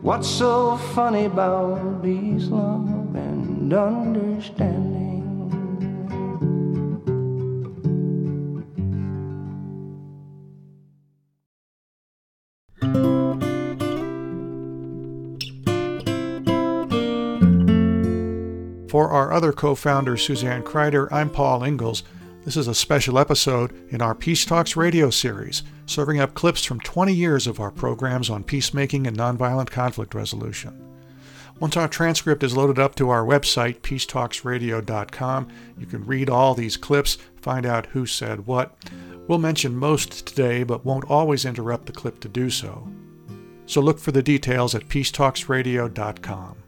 What's 0.00 0.28
so 0.28 0.76
funny 0.94 1.24
about 1.24 2.04
peace, 2.04 2.46
love, 2.46 3.16
and 3.16 3.72
understanding? 3.74 4.99
For 18.90 19.08
our 19.08 19.32
other 19.32 19.52
co 19.52 19.76
founder, 19.76 20.16
Suzanne 20.16 20.64
Kryder, 20.64 21.06
I'm 21.12 21.30
Paul 21.30 21.62
Ingalls. 21.62 22.02
This 22.44 22.56
is 22.56 22.66
a 22.66 22.74
special 22.74 23.20
episode 23.20 23.72
in 23.92 24.02
our 24.02 24.16
Peace 24.16 24.44
Talks 24.44 24.74
radio 24.74 25.10
series, 25.10 25.62
serving 25.86 26.18
up 26.18 26.34
clips 26.34 26.64
from 26.64 26.80
20 26.80 27.14
years 27.14 27.46
of 27.46 27.60
our 27.60 27.70
programs 27.70 28.28
on 28.28 28.42
peacemaking 28.42 29.06
and 29.06 29.16
nonviolent 29.16 29.70
conflict 29.70 30.12
resolution. 30.12 30.84
Once 31.60 31.76
our 31.76 31.86
transcript 31.86 32.42
is 32.42 32.56
loaded 32.56 32.80
up 32.80 32.96
to 32.96 33.10
our 33.10 33.24
website, 33.24 33.78
peacetalksradio.com, 33.82 35.48
you 35.78 35.86
can 35.86 36.04
read 36.04 36.28
all 36.28 36.56
these 36.56 36.76
clips, 36.76 37.16
find 37.36 37.64
out 37.64 37.86
who 37.86 38.06
said 38.06 38.44
what. 38.44 38.76
We'll 39.28 39.38
mention 39.38 39.76
most 39.76 40.26
today, 40.26 40.64
but 40.64 40.84
won't 40.84 41.08
always 41.08 41.44
interrupt 41.44 41.86
the 41.86 41.92
clip 41.92 42.18
to 42.20 42.28
do 42.28 42.50
so. 42.50 42.88
So 43.66 43.80
look 43.80 44.00
for 44.00 44.10
the 44.10 44.20
details 44.20 44.74
at 44.74 44.88
peacetalksradio.com. 44.88 46.59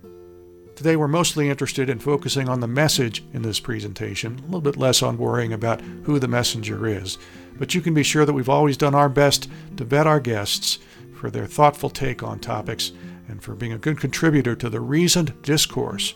Today, 0.82 0.96
we're 0.96 1.06
mostly 1.06 1.48
interested 1.48 1.88
in 1.88 2.00
focusing 2.00 2.48
on 2.48 2.58
the 2.58 2.66
message 2.66 3.22
in 3.32 3.42
this 3.42 3.60
presentation, 3.60 4.40
a 4.40 4.42
little 4.46 4.60
bit 4.60 4.76
less 4.76 5.00
on 5.00 5.16
worrying 5.16 5.52
about 5.52 5.80
who 5.80 6.18
the 6.18 6.26
messenger 6.26 6.88
is. 6.88 7.18
But 7.56 7.72
you 7.72 7.80
can 7.80 7.94
be 7.94 8.02
sure 8.02 8.26
that 8.26 8.32
we've 8.32 8.48
always 8.48 8.76
done 8.76 8.92
our 8.92 9.08
best 9.08 9.48
to 9.76 9.84
vet 9.84 10.08
our 10.08 10.18
guests 10.18 10.80
for 11.14 11.30
their 11.30 11.46
thoughtful 11.46 11.88
take 11.88 12.24
on 12.24 12.40
topics 12.40 12.90
and 13.28 13.40
for 13.40 13.54
being 13.54 13.72
a 13.72 13.78
good 13.78 14.00
contributor 14.00 14.56
to 14.56 14.68
the 14.68 14.80
reasoned 14.80 15.40
discourse 15.42 16.14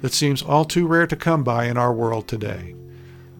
that 0.00 0.12
seems 0.12 0.42
all 0.42 0.64
too 0.64 0.88
rare 0.88 1.06
to 1.06 1.14
come 1.14 1.44
by 1.44 1.66
in 1.66 1.76
our 1.76 1.92
world 1.92 2.26
today. 2.26 2.74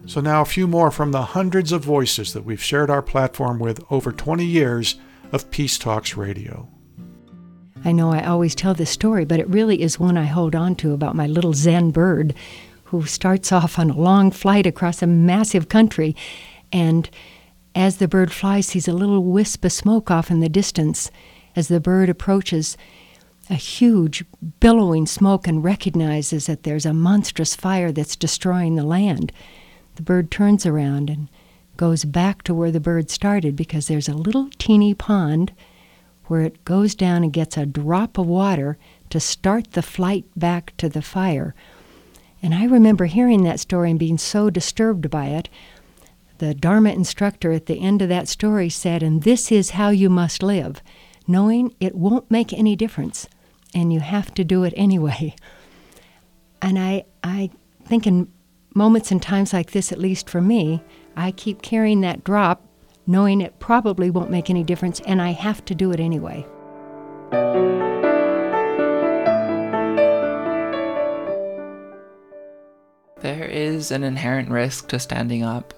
So, 0.05 0.21
now 0.21 0.43
a 0.43 0.45
few 0.45 0.65
more 0.65 0.91
from 0.91 1.11
the 1.11 1.23
hundreds 1.23 1.73
of 1.73 1.83
voices 1.83 2.31
that 2.31 2.45
we've 2.45 2.63
shared 2.63 2.89
our 2.89 3.01
platform 3.01 3.59
with 3.59 3.83
over 3.91 4.13
20 4.13 4.45
years 4.45 4.95
of 5.33 5.51
Peace 5.51 5.77
Talks 5.77 6.15
Radio. 6.15 6.69
I 7.85 7.91
know 7.91 8.11
I 8.11 8.23
always 8.23 8.55
tell 8.55 8.73
this 8.73 8.89
story, 8.89 9.25
but 9.25 9.39
it 9.39 9.49
really 9.49 9.81
is 9.81 9.99
one 9.99 10.17
I 10.17 10.25
hold 10.25 10.55
on 10.55 10.75
to 10.75 10.93
about 10.93 11.15
my 11.15 11.27
little 11.27 11.53
Zen 11.53 11.91
bird 11.91 12.33
who 12.85 13.05
starts 13.05 13.51
off 13.51 13.77
on 13.77 13.89
a 13.89 13.97
long 13.97 14.31
flight 14.31 14.65
across 14.65 15.01
a 15.01 15.07
massive 15.07 15.67
country. 15.67 16.15
And 16.71 17.09
as 17.75 17.97
the 17.97 18.07
bird 18.07 18.31
flies, 18.31 18.67
sees 18.67 18.87
a 18.87 18.93
little 18.93 19.23
wisp 19.23 19.65
of 19.65 19.71
smoke 19.71 20.09
off 20.09 20.31
in 20.31 20.39
the 20.39 20.49
distance. 20.49 21.11
As 21.55 21.67
the 21.67 21.79
bird 21.79 22.09
approaches, 22.09 22.77
a 23.49 23.55
huge, 23.55 24.23
billowing 24.59 25.05
smoke 25.05 25.47
and 25.47 25.63
recognizes 25.63 26.45
that 26.45 26.63
there's 26.63 26.85
a 26.85 26.93
monstrous 26.93 27.55
fire 27.55 27.91
that's 27.91 28.15
destroying 28.15 28.75
the 28.75 28.83
land. 28.83 29.31
The 29.95 30.03
bird 30.03 30.31
turns 30.31 30.65
around 30.65 31.09
and 31.09 31.27
goes 31.75 32.05
back 32.05 32.43
to 32.43 32.53
where 32.53 32.71
the 32.71 32.79
bird 32.79 33.09
started 33.09 33.55
because 33.55 33.87
there's 33.87 34.07
a 34.07 34.13
little 34.13 34.49
teeny 34.57 34.93
pond 34.93 35.51
where 36.27 36.41
it 36.41 36.65
goes 36.65 36.95
down 36.95 37.23
and 37.23 37.33
gets 37.33 37.57
a 37.57 37.65
drop 37.65 38.17
of 38.17 38.27
water 38.27 38.77
to 39.09 39.19
start 39.19 39.71
the 39.71 39.81
flight 39.81 40.25
back 40.35 40.75
to 40.77 40.89
the 40.89 41.01
fire. 41.01 41.53
And 42.41 42.53
I 42.53 42.65
remember 42.65 43.05
hearing 43.05 43.43
that 43.43 43.59
story 43.59 43.89
and 43.89 43.99
being 43.99 44.17
so 44.17 44.49
disturbed 44.49 45.09
by 45.09 45.27
it. 45.27 45.49
The 46.39 46.53
Dharma 46.53 46.89
instructor 46.89 47.51
at 47.51 47.67
the 47.67 47.79
end 47.79 48.01
of 48.01 48.09
that 48.09 48.27
story 48.27 48.69
said, 48.69 49.01
And 49.01 49.23
this 49.23 49.51
is 49.51 49.71
how 49.71 49.89
you 49.89 50.09
must 50.09 50.43
live, 50.43 50.81
knowing 51.27 51.73
it 51.79 51.95
won't 51.95 52.29
make 52.29 52.51
any 52.51 52.75
difference, 52.75 53.27
and 53.73 53.93
you 53.93 54.01
have 54.01 54.33
to 54.33 54.43
do 54.43 54.63
it 54.63 54.73
anyway. 54.75 55.35
And 56.65 56.79
I, 56.79 57.03
I 57.25 57.49
think 57.83 58.07
in 58.07 58.31
moments 58.73 59.11
and 59.11 59.21
times 59.21 59.51
like 59.51 59.71
this, 59.71 59.91
at 59.91 59.99
least 59.99 60.29
for 60.29 60.39
me, 60.39 60.81
I 61.13 61.31
keep 61.31 61.61
carrying 61.61 61.99
that 62.01 62.23
drop 62.23 62.65
knowing 63.05 63.41
it 63.41 63.59
probably 63.59 64.09
won't 64.09 64.29
make 64.29 64.49
any 64.49 64.63
difference, 64.63 64.99
and 65.01 65.21
I 65.21 65.31
have 65.31 65.63
to 65.65 65.75
do 65.75 65.91
it 65.91 65.99
anyway. 65.99 66.45
There 73.21 73.45
is 73.45 73.91
an 73.91 74.03
inherent 74.03 74.49
risk 74.49 74.89
to 74.89 74.99
standing 74.99 75.43
up, 75.43 75.73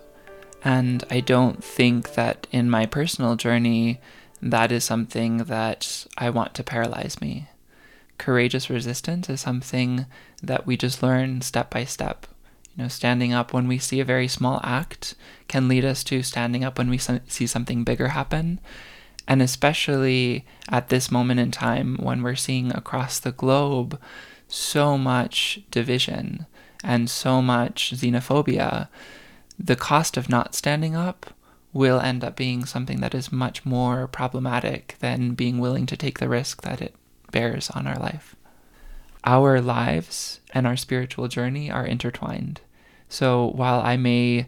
and 0.64 1.04
I 1.10 1.20
don't 1.20 1.64
think 1.64 2.16
that 2.16 2.48
in 2.52 2.70
my 2.70 2.86
personal 2.86 3.36
journey 3.36 4.02
that 4.42 4.72
is 4.72 4.84
something 4.84 5.38
that 5.38 6.06
I 6.18 6.30
want 6.30 6.54
to 6.56 6.64
paralyze 6.64 7.20
me. 7.22 7.50
Courageous 8.18 8.70
resistance 8.70 9.30
is 9.30 9.42
something 9.42 10.06
that 10.42 10.66
we 10.66 10.78
just 10.78 11.02
learn 11.02 11.42
step 11.42 11.70
by 11.70 11.84
step. 11.84 12.28
You 12.76 12.84
know, 12.84 12.88
standing 12.90 13.34
up 13.34 13.54
when 13.54 13.68
we 13.68 13.78
see 13.78 14.00
a 14.00 14.06
very 14.06 14.28
small 14.28 14.60
act 14.64 15.16
can 15.48 15.68
lead 15.68 15.86
us 15.86 16.04
to 16.06 16.24
standing 16.24 16.64
up 16.64 16.78
when 16.78 16.90
we 16.90 16.98
see 16.98 17.48
something 17.48 17.84
bigger 17.84 18.10
happen. 18.10 18.60
And 19.28 19.42
especially 19.42 20.46
at 20.70 20.90
this 20.90 21.10
moment 21.10 21.40
in 21.40 21.52
time 21.52 21.98
when 21.98 22.22
we're 22.22 22.36
seeing 22.36 22.72
across 22.72 23.20
the 23.20 23.32
globe 23.32 24.00
so 24.48 24.98
much 24.98 25.62
division 25.72 26.46
and 26.84 27.10
so 27.10 27.42
much 27.42 27.94
xenophobia, 27.96 28.90
the 29.58 29.76
cost 29.76 30.18
of 30.18 30.30
not 30.30 30.54
standing 30.54 30.96
up 30.96 31.34
will 31.74 32.00
end 32.00 32.24
up 32.24 32.36
being 32.36 32.66
something 32.66 33.00
that 33.02 33.16
is 33.16 33.32
much 33.32 33.66
more 33.66 34.08
problematic 34.08 34.96
than 35.00 35.34
being 35.34 35.60
willing 35.60 35.86
to 35.86 35.98
take 35.98 36.20
the 36.20 36.30
risk 36.30 36.62
that 36.62 36.82
it 36.82 36.96
bears 37.32 37.70
on 37.72 37.88
our 37.88 37.98
life. 37.98 38.36
Our 39.24 39.60
lives 39.60 40.40
and 40.54 40.68
our 40.68 40.78
spiritual 40.78 41.28
journey 41.28 41.72
are 41.72 41.86
intertwined. 41.86 42.62
So 43.16 43.52
while 43.56 43.80
I 43.80 43.96
may 43.96 44.48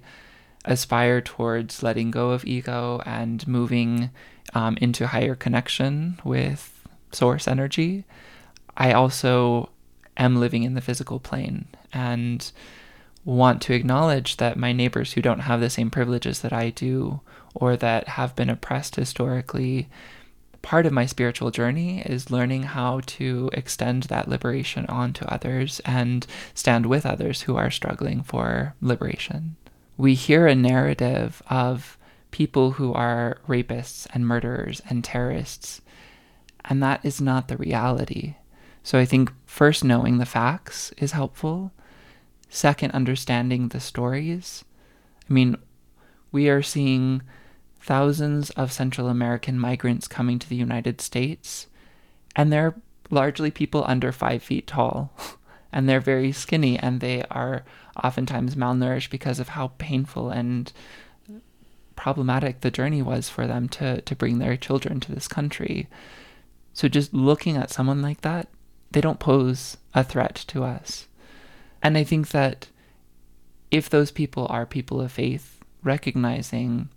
aspire 0.65 1.21
towards 1.21 1.83
letting 1.83 2.11
go 2.11 2.31
of 2.31 2.43
ego 2.43 3.01
and 3.05 3.47
moving 3.47 4.09
um, 4.53 4.77
into 4.81 5.07
higher 5.07 5.35
connection 5.35 6.19
with 6.25 6.85
source 7.13 7.47
energy, 7.47 8.03
I 8.75 8.91
also 8.91 9.69
am 10.17 10.35
living 10.35 10.63
in 10.63 10.73
the 10.73 10.81
physical 10.81 11.17
plane 11.21 11.69
and 11.93 12.51
want 13.23 13.61
to 13.61 13.73
acknowledge 13.73 14.35
that 14.35 14.57
my 14.57 14.73
neighbors 14.73 15.13
who 15.13 15.21
don't 15.21 15.47
have 15.47 15.61
the 15.61 15.69
same 15.69 15.89
privileges 15.89 16.41
that 16.41 16.51
I 16.51 16.71
do 16.71 17.21
or 17.55 17.77
that 17.77 18.09
have 18.09 18.35
been 18.35 18.49
oppressed 18.49 18.97
historically 18.97 19.87
part 20.61 20.85
of 20.85 20.93
my 20.93 21.05
spiritual 21.05 21.51
journey 21.51 22.01
is 22.01 22.31
learning 22.31 22.63
how 22.63 23.01
to 23.05 23.49
extend 23.53 24.03
that 24.03 24.27
liberation 24.27 24.85
onto 24.87 25.25
others 25.25 25.79
and 25.85 26.25
stand 26.53 26.85
with 26.85 27.05
others 27.05 27.43
who 27.43 27.55
are 27.55 27.71
struggling 27.71 28.23
for 28.23 28.75
liberation. 28.81 29.55
We 29.97 30.13
hear 30.13 30.47
a 30.47 30.55
narrative 30.55 31.41
of 31.49 31.97
people 32.31 32.71
who 32.71 32.93
are 32.93 33.39
rapists 33.47 34.07
and 34.13 34.27
murderers 34.27 34.81
and 34.89 35.03
terrorists, 35.03 35.81
and 36.65 36.83
that 36.83 37.03
is 37.03 37.21
not 37.21 37.47
the 37.47 37.57
reality. 37.57 38.35
So 38.83 38.99
I 38.99 39.05
think 39.05 39.31
first 39.45 39.83
knowing 39.83 40.17
the 40.17 40.25
facts 40.25 40.91
is 40.97 41.11
helpful. 41.11 41.71
Second, 42.49 42.91
understanding 42.91 43.69
the 43.69 43.79
stories. 43.79 44.63
I 45.29 45.33
mean, 45.33 45.57
we 46.31 46.47
are 46.49 46.61
seeing 46.61 47.21
thousands 47.87 48.49
of 48.51 48.71
Central 48.71 49.07
American 49.07 49.57
migrants 49.57 50.09
coming 50.09 50.37
to 50.37 50.49
the 50.49 50.57
United 50.57 50.99
States, 50.99 51.67
and 52.35 52.51
they're 52.51 52.75
largely 53.09 53.49
people 53.49 53.83
under 53.87 54.11
five 54.11 54.43
feet 54.43 54.67
tall. 54.67 55.11
and 55.71 55.87
they're 55.87 55.99
very 55.99 56.31
skinny, 56.31 56.77
and 56.77 56.99
they 56.99 57.23
are 57.31 57.63
oftentimes 58.03 58.55
malnourished 58.55 59.09
because 59.09 59.39
of 59.39 59.49
how 59.49 59.71
painful 59.77 60.29
and 60.29 60.71
problematic 61.95 62.61
the 62.61 62.71
journey 62.71 63.01
was 63.01 63.29
for 63.29 63.47
them 63.47 63.67
to, 63.69 64.01
to 64.01 64.15
bring 64.15 64.39
their 64.39 64.57
children 64.57 64.99
to 64.99 65.13
this 65.13 65.27
country. 65.27 65.87
So, 66.73 66.87
just 66.87 67.13
looking 67.13 67.57
at 67.57 67.71
someone 67.71 68.01
like 68.01 68.21
that, 68.21 68.49
they 68.91 69.01
don't 69.01 69.19
pose 69.19 69.77
a 69.93 70.03
threat 70.03 70.35
to 70.47 70.63
us. 70.63 71.07
And 71.81 71.97
I 71.97 72.03
think 72.03 72.29
that 72.29 72.67
if 73.71 73.89
those 73.89 74.11
people 74.11 74.45
are 74.49 74.65
people 74.65 75.01
of 75.01 75.11
faith, 75.11 75.59
recognizing 75.83 76.89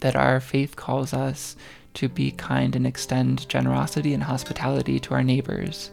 that 0.00 0.16
our 0.16 0.40
faith 0.40 0.76
calls 0.76 1.12
us 1.12 1.56
to 1.94 2.08
be 2.08 2.30
kind 2.30 2.76
and 2.76 2.86
extend 2.86 3.48
generosity 3.48 4.12
and 4.12 4.22
hospitality 4.22 5.00
to 5.00 5.14
our 5.14 5.22
neighbors, 5.22 5.90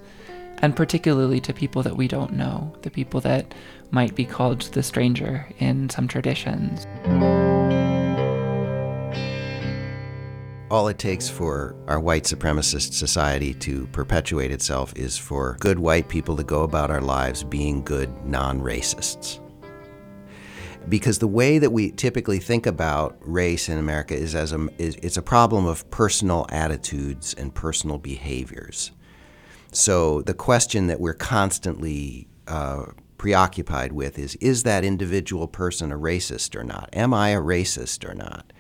and 0.60 0.76
particularly 0.76 1.40
to 1.40 1.54
people 1.54 1.82
that 1.84 1.98
we 1.98 2.08
don't 2.08 2.34
know, 2.34 2.76
the 2.82 2.90
people 2.90 3.22
that 3.22 3.54
might 3.92 4.16
be 4.16 4.26
called 4.26 4.62
the 4.74 4.84
stranger 4.84 5.48
in 5.60 5.90
some 5.90 6.08
traditions. 6.08 6.86
All 10.74 10.88
it 10.88 10.98
takes 10.98 11.30
for 11.30 11.76
our 11.88 12.00
white 12.00 12.24
supremacist 12.24 12.94
society 12.94 13.54
to 13.56 13.86
perpetuate 13.88 14.50
itself 14.50 14.92
is 14.96 15.16
for 15.16 15.56
good 15.60 15.78
white 15.78 16.10
people 16.10 16.36
to 16.36 16.44
go 16.44 16.64
about 16.64 16.90
our 16.90 17.02
lives 17.02 17.44
being 17.44 17.84
good 17.84 18.10
non 18.26 18.60
racists. 18.60 19.43
Because 20.90 21.20
the 21.20 21.28
way 21.28 21.60
that 21.60 21.72
we 21.72 21.92
typically 21.92 22.40
think 22.40 22.66
about 22.66 23.18
race 23.22 23.70
in 23.70 23.78
America 23.78 24.16
is 24.16 24.36
as 24.36 24.52
a 24.52 24.68
is, 24.78 24.96
it's 24.98 25.18
a 25.18 25.22
problem 25.22 25.66
of 25.66 25.90
personal 25.92 26.46
attitudes 26.50 27.34
and 27.34 27.54
personal 27.54 27.98
behaviors. 27.98 28.92
So 29.72 30.22
the 30.22 30.34
question 30.34 30.88
that 30.88 31.00
we're 31.00 31.14
constantly 31.14 32.28
uh, 32.48 32.86
preoccupied 33.18 33.94
with 33.94 34.20
is 34.20 34.36
is 34.36 34.64
that 34.64 34.84
individual 34.84 35.48
person 35.48 35.92
a 35.92 35.98
racist 35.98 36.56
or 36.56 36.64
not? 36.64 36.90
Am 36.94 37.14
I 37.14 37.30
a 37.30 37.40
racist 37.40 38.08
or 38.08 38.14
not? 38.14 38.52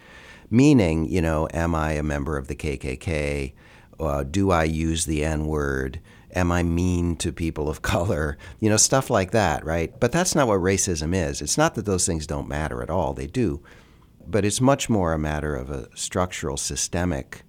Meaning, 0.50 1.06
you 1.06 1.22
know, 1.22 1.48
am 1.54 1.76
I 1.76 1.94
a 1.94 2.04
member 2.04 2.38
of 2.38 2.48
the 2.48 2.56
KKK? 2.56 3.54
Uh, 4.00 4.24
do 4.24 4.52
I 4.52 4.64
use 4.64 5.06
the 5.06 5.24
N 5.26 5.48
word? 5.48 6.00
Am 6.34 6.52
I 6.52 6.64
mean 6.64 7.16
to 7.18 7.32
people 7.32 7.70
of 7.70 7.82
color? 7.94 8.38
You 8.60 8.70
know, 8.70 8.78
stuff 8.78 9.10
like 9.10 9.32
that, 9.32 9.66
right? 9.66 9.98
But 10.00 10.12
that's 10.12 10.36
not 10.36 10.48
what 10.48 10.60
racism 10.60 11.16
is. 11.16 11.42
It's 11.42 11.58
not 11.58 11.76
that 11.76 11.86
those 11.86 12.06
things 12.06 12.28
don't 12.28 12.48
matter 12.48 12.82
at 12.82 12.90
all, 12.90 13.14
they 13.14 13.28
do. 13.28 13.64
But 14.26 14.46
it's 14.46 14.62
much 14.62 14.90
more 14.90 15.14
a 15.14 15.20
matter 15.20 15.56
of 15.56 15.70
a 15.70 15.90
structural, 15.96 16.58
systemic 16.58 17.44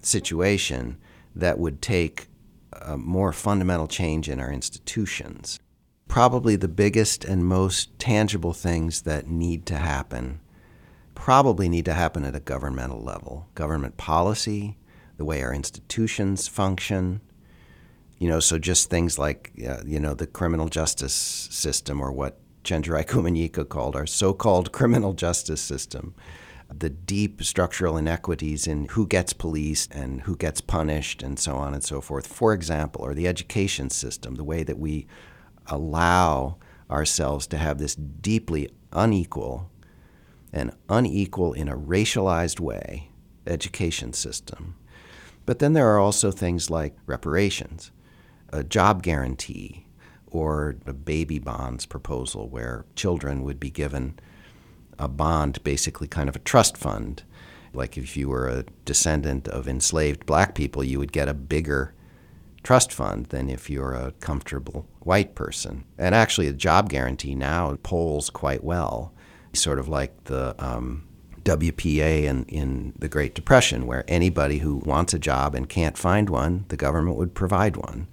situation 0.00 0.98
that 1.34 1.58
would 1.58 1.80
take 1.80 2.26
a 2.72 2.96
more 2.96 3.32
fundamental 3.32 3.86
change 3.86 4.28
in 4.28 4.40
our 4.40 4.50
institutions. 4.50 5.60
Probably 6.08 6.56
the 6.56 6.68
biggest 6.68 7.24
and 7.24 7.46
most 7.46 7.96
tangible 7.98 8.52
things 8.52 9.02
that 9.02 9.28
need 9.28 9.64
to 9.66 9.76
happen 9.76 10.40
probably 11.14 11.68
need 11.68 11.84
to 11.84 11.94
happen 11.94 12.24
at 12.24 12.34
a 12.34 12.40
governmental 12.40 13.02
level. 13.02 13.48
Government 13.54 13.96
policy, 13.96 14.76
the 15.16 15.24
way 15.24 15.42
our 15.42 15.54
institutions 15.54 16.48
function, 16.48 17.20
you 18.22 18.28
know, 18.28 18.38
so 18.38 18.56
just 18.56 18.88
things 18.88 19.18
like, 19.18 19.50
uh, 19.68 19.78
you 19.84 19.98
know, 19.98 20.14
the 20.14 20.28
criminal 20.28 20.68
justice 20.68 21.12
system 21.12 22.00
or 22.00 22.12
what 22.12 22.38
Chenjerai 22.62 23.04
Kumanyika 23.04 23.68
called 23.68 23.96
our 23.96 24.06
so-called 24.06 24.70
criminal 24.70 25.12
justice 25.12 25.60
system, 25.60 26.14
the 26.72 26.88
deep 26.88 27.42
structural 27.42 27.96
inequities 27.96 28.68
in 28.68 28.84
who 28.90 29.08
gets 29.08 29.32
policed 29.32 29.92
and 29.92 30.20
who 30.20 30.36
gets 30.36 30.60
punished 30.60 31.20
and 31.20 31.36
so 31.36 31.56
on 31.56 31.74
and 31.74 31.82
so 31.82 32.00
forth, 32.00 32.28
for 32.28 32.52
example, 32.52 33.02
or 33.02 33.12
the 33.12 33.26
education 33.26 33.90
system, 33.90 34.36
the 34.36 34.44
way 34.44 34.62
that 34.62 34.78
we 34.78 35.08
allow 35.66 36.58
ourselves 36.88 37.48
to 37.48 37.58
have 37.58 37.78
this 37.78 37.96
deeply 37.96 38.70
unequal 38.92 39.68
and 40.52 40.70
unequal 40.88 41.54
in 41.54 41.68
a 41.68 41.76
racialized 41.76 42.60
way 42.60 43.10
education 43.48 44.12
system. 44.12 44.76
But 45.44 45.58
then 45.58 45.72
there 45.72 45.88
are 45.88 45.98
also 45.98 46.30
things 46.30 46.70
like 46.70 46.94
reparations, 47.04 47.90
a 48.52 48.62
job 48.62 49.02
guarantee, 49.02 49.86
or 50.26 50.76
a 50.86 50.92
baby 50.92 51.38
bonds 51.38 51.86
proposal 51.86 52.48
where 52.48 52.84
children 52.94 53.42
would 53.42 53.60
be 53.60 53.70
given 53.70 54.18
a 54.98 55.08
bond, 55.08 55.62
basically 55.64 56.08
kind 56.08 56.28
of 56.28 56.36
a 56.36 56.40
trust 56.40 56.76
fund. 56.76 57.22
Like 57.74 57.96
if 57.96 58.16
you 58.16 58.28
were 58.28 58.48
a 58.48 58.64
descendant 58.84 59.48
of 59.48 59.66
enslaved 59.66 60.26
black 60.26 60.54
people, 60.54 60.84
you 60.84 60.98
would 60.98 61.12
get 61.12 61.28
a 61.28 61.34
bigger 61.34 61.94
trust 62.62 62.92
fund 62.92 63.26
than 63.26 63.50
if 63.50 63.68
you're 63.68 63.94
a 63.94 64.12
comfortable 64.20 64.86
white 65.00 65.34
person. 65.34 65.84
And 65.98 66.14
actually, 66.14 66.46
a 66.46 66.52
job 66.52 66.88
guarantee 66.88 67.34
now 67.34 67.76
polls 67.82 68.30
quite 68.30 68.62
well, 68.62 69.12
sort 69.52 69.78
of 69.78 69.88
like 69.88 70.24
the 70.24 70.54
um, 70.64 71.06
WPA 71.44 72.24
in, 72.24 72.44
in 72.44 72.92
the 72.98 73.08
Great 73.08 73.34
Depression, 73.34 73.86
where 73.86 74.04
anybody 74.06 74.58
who 74.58 74.76
wants 74.76 75.12
a 75.12 75.18
job 75.18 75.54
and 75.54 75.68
can't 75.68 75.98
find 75.98 76.30
one, 76.30 76.64
the 76.68 76.76
government 76.76 77.16
would 77.16 77.34
provide 77.34 77.76
one. 77.76 78.06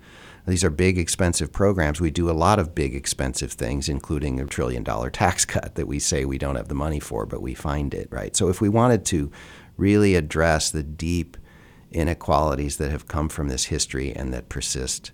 These 0.50 0.64
are 0.64 0.70
big, 0.70 0.98
expensive 0.98 1.52
programs. 1.52 2.02
We 2.02 2.12
do 2.12 2.30
a 2.30 2.34
lot 2.34 2.60
of 2.60 2.76
big, 2.76 2.96
expensive 2.96 3.52
things, 3.52 3.88
including 3.88 4.40
a 4.40 4.46
trillion 4.46 4.84
dollar 4.84 5.10
tax 5.10 5.46
cut 5.46 5.76
that 5.76 5.88
we 5.88 6.00
say 6.00 6.26
we 6.26 6.38
don't 6.38 6.56
have 6.56 6.68
the 6.68 6.76
money 6.76 7.00
for, 7.00 7.26
but 7.26 7.42
we 7.42 7.54
find 7.54 7.94
it, 7.94 8.08
right? 8.12 8.36
So 8.36 8.50
if 8.50 8.62
we 8.62 8.70
wanted 8.70 9.06
to 9.06 9.32
really 9.78 10.16
address 10.16 10.70
the 10.70 10.84
deep 10.84 11.38
inequalities 11.92 12.78
that 12.78 12.92
have 12.92 13.08
come 13.08 13.30
from 13.30 13.48
this 13.48 13.66
history 13.66 14.14
and 14.14 14.34
that 14.34 14.50
persist, 14.50 15.12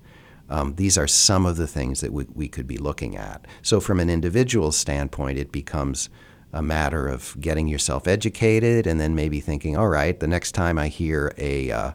um, 0.50 0.76
these 0.76 0.98
are 0.98 1.08
some 1.08 1.46
of 1.46 1.58
the 1.58 1.68
things 1.68 2.02
that 2.02 2.14
we, 2.14 2.26
we 2.34 2.48
could 2.48 2.68
be 2.68 2.78
looking 2.78 3.16
at. 3.16 3.48
So, 3.62 3.80
from 3.80 4.00
an 4.00 4.10
individual 4.10 4.72
standpoint, 4.72 5.40
it 5.40 5.52
becomes 5.52 6.10
a 6.54 6.62
matter 6.62 7.08
of 7.08 7.36
getting 7.40 7.68
yourself 7.68 8.08
educated 8.08 8.88
and 8.88 9.00
then 9.00 9.16
maybe 9.16 9.40
thinking, 9.40 9.76
all 9.76 9.90
right, 9.90 10.20
the 10.20 10.28
next 10.28 10.54
time 10.54 10.78
I 10.78 10.88
hear 10.88 11.34
a, 11.38 11.72
uh, 11.72 11.92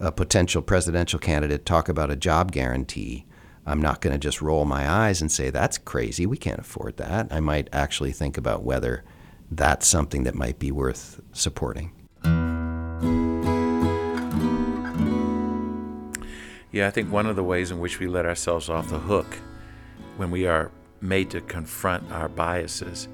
a 0.00 0.10
potential 0.10 0.62
presidential 0.62 1.18
candidate 1.18 1.66
talk 1.66 1.88
about 1.88 2.10
a 2.10 2.16
job 2.16 2.50
guarantee, 2.52 3.26
I'm 3.66 3.82
not 3.82 4.00
going 4.00 4.14
to 4.14 4.18
just 4.18 4.40
roll 4.40 4.64
my 4.64 4.90
eyes 4.90 5.20
and 5.20 5.30
say, 5.30 5.50
that's 5.50 5.76
crazy, 5.76 6.24
we 6.24 6.38
can't 6.38 6.58
afford 6.58 6.96
that. 6.96 7.28
I 7.30 7.40
might 7.40 7.68
actually 7.72 8.12
think 8.12 8.38
about 8.38 8.64
whether 8.64 9.04
that's 9.50 9.86
something 9.86 10.24
that 10.24 10.34
might 10.34 10.58
be 10.58 10.72
worth 10.72 11.20
supporting. 11.32 11.92
Yeah, 16.72 16.86
I 16.86 16.90
think 16.90 17.12
one 17.12 17.26
of 17.26 17.36
the 17.36 17.42
ways 17.42 17.70
in 17.70 17.80
which 17.80 17.98
we 17.98 18.06
let 18.06 18.24
ourselves 18.24 18.70
off 18.70 18.88
the 18.88 18.98
hook 18.98 19.38
when 20.16 20.30
we 20.30 20.46
are 20.46 20.70
made 21.00 21.30
to 21.30 21.40
confront 21.40 22.10
our 22.12 22.28
biases 22.28 23.08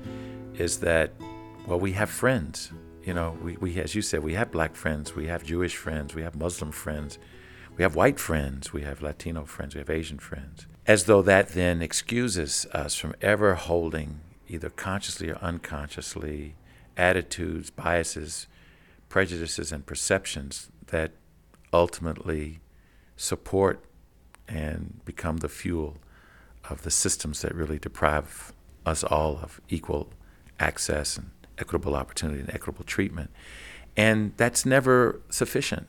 is 0.55 0.79
that, 0.81 1.13
well, 1.67 1.81
we 1.81 1.93
have 1.93 2.11
friends. 2.11 2.71
You 3.07 3.15
know, 3.15 3.39
we, 3.41 3.57
we, 3.59 3.81
as 3.81 3.95
you 3.95 4.03
said, 4.03 4.25
we 4.25 4.35
have 4.35 4.51
black 4.51 4.75
friends, 4.75 5.15
we 5.15 5.29
have 5.29 5.45
Jewish 5.45 5.77
friends, 5.77 6.13
we 6.13 6.23
have 6.23 6.35
Muslim 6.35 6.73
friends, 6.73 7.21
we 7.77 7.85
have 7.85 7.95
white 7.95 8.19
friends, 8.19 8.73
we 8.73 8.83
have 8.83 9.01
Latino 9.01 9.45
friends, 9.45 9.77
we 9.77 9.79
have 9.79 9.89
Asian 9.89 10.19
friends. 10.19 10.67
As 10.89 11.05
though 11.05 11.23
that 11.23 11.51
then 11.51 11.83
excuses 11.83 12.67
us 12.73 12.97
from 12.97 13.15
ever 13.23 13.55
holding, 13.55 14.23
either 14.49 14.71
consciously 14.71 15.31
or 15.31 15.37
unconsciously, 15.37 16.57
attitudes, 16.97 17.71
biases, 17.71 18.49
prejudices, 19.09 19.71
and 19.71 19.87
perceptions 19.87 20.69
that 20.89 21.13
ultimately 21.73 22.59
support 23.17 23.85
and 24.49 25.01
become 25.05 25.37
the 25.37 25.49
fuel 25.49 25.99
of 26.69 26.83
the 26.83 26.91
systems 26.91 27.43
that 27.43 27.55
really 27.55 27.79
deprive 27.79 28.53
us 28.85 29.05
all 29.05 29.39
of 29.41 29.61
equal 29.69 30.09
access 30.59 31.17
and 31.17 31.31
equitable 31.59 31.95
opportunity 31.95 32.41
and 32.41 32.51
equitable 32.51 32.85
treatment. 32.85 33.31
And 33.97 34.33
that's 34.37 34.67
never 34.67 35.21
sufficient. 35.31 35.89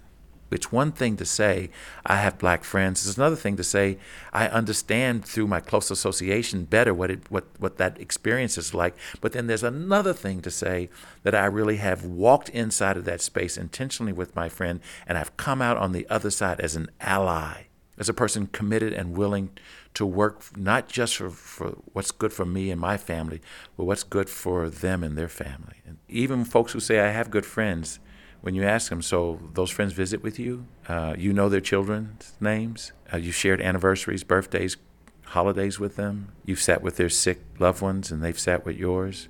It's 0.50 0.72
one 0.72 0.94
thing 0.94 1.18
to 1.18 1.26
say, 1.26 1.70
I 2.06 2.18
have 2.18 2.38
black 2.38 2.64
friends. 2.64 3.06
It's 3.06 3.18
another 3.18 3.36
thing 3.36 3.58
to 3.58 3.64
say, 3.64 3.98
I 4.32 4.48
understand 4.48 5.26
through 5.26 5.48
my 5.48 5.60
close 5.60 5.92
association 5.92 6.64
better 6.64 6.94
what, 6.94 7.12
it, 7.12 7.30
what, 7.30 7.46
what 7.60 7.78
that 7.78 8.00
experience 8.00 8.58
is 8.58 8.74
like. 8.74 8.96
But 9.20 9.34
then 9.34 9.48
there's 9.48 9.64
another 9.64 10.14
thing 10.14 10.42
to 10.44 10.52
say 10.52 10.90
that 11.24 11.36
I 11.36 11.46
really 11.46 11.78
have 11.78 12.06
walked 12.06 12.48
inside 12.50 12.96
of 12.96 13.06
that 13.06 13.22
space 13.22 13.58
intentionally 13.58 14.14
with 14.14 14.36
my 14.36 14.48
friend 14.48 14.80
and 15.06 15.18
I've 15.18 15.36
come 15.36 15.62
out 15.62 15.78
on 15.78 15.92
the 15.92 16.08
other 16.10 16.32
side 16.32 16.62
as 16.62 16.78
an 16.78 16.90
ally, 17.02 17.64
as 17.98 18.08
a 18.08 18.14
person 18.14 18.48
committed 18.48 18.94
and 18.94 19.18
willing 19.18 19.50
to 19.98 20.06
work 20.06 20.56
not 20.56 20.88
just 20.88 21.18
for, 21.18 21.32
for 21.32 21.70
what's 21.94 22.12
good 22.12 22.32
for 22.32 22.46
me 22.46 22.70
and 22.70 22.80
my 22.80 22.98
family, 22.98 23.42
but 23.76 23.86
what's 23.86 24.04
good 24.04 24.30
for 24.30 24.70
them 24.70 25.04
and 25.04 25.18
their 25.18 25.28
family. 25.28 25.82
And 25.88 25.98
even 26.08 26.46
folks 26.46 26.74
who 26.74 26.80
say, 26.80 27.00
I 27.00 27.10
have 27.10 27.32
good 27.32 27.48
friends, 27.48 28.00
when 28.42 28.54
you 28.54 28.64
ask 28.64 28.90
them, 28.92 29.02
so 29.02 29.40
those 29.56 29.72
friends 29.72 29.94
visit 29.94 30.22
with 30.22 30.38
you, 30.38 30.68
uh, 30.88 31.16
you 31.18 31.34
know 31.34 31.50
their 31.50 31.62
children's 31.62 32.34
names, 32.40 32.92
uh, 33.12 33.18
you 33.18 33.32
shared 33.32 33.60
anniversaries, 33.60 34.24
birthdays, 34.24 34.78
holidays 35.24 35.80
with 35.80 35.96
them, 35.96 36.32
you've 36.46 36.62
sat 36.62 36.84
with 36.84 36.98
their 36.98 37.10
sick 37.10 37.40
loved 37.58 37.82
ones 37.82 38.12
and 38.12 38.24
they've 38.24 38.40
sat 38.40 38.68
with 38.68 38.78
yours, 38.78 39.30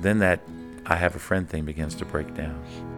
then 0.00 0.20
that 0.20 0.40
I 0.86 0.96
have 0.96 1.14
a 1.14 1.18
friend 1.18 1.46
thing 1.46 1.66
begins 1.66 1.94
to 1.96 2.06
break 2.06 2.34
down. 2.34 2.91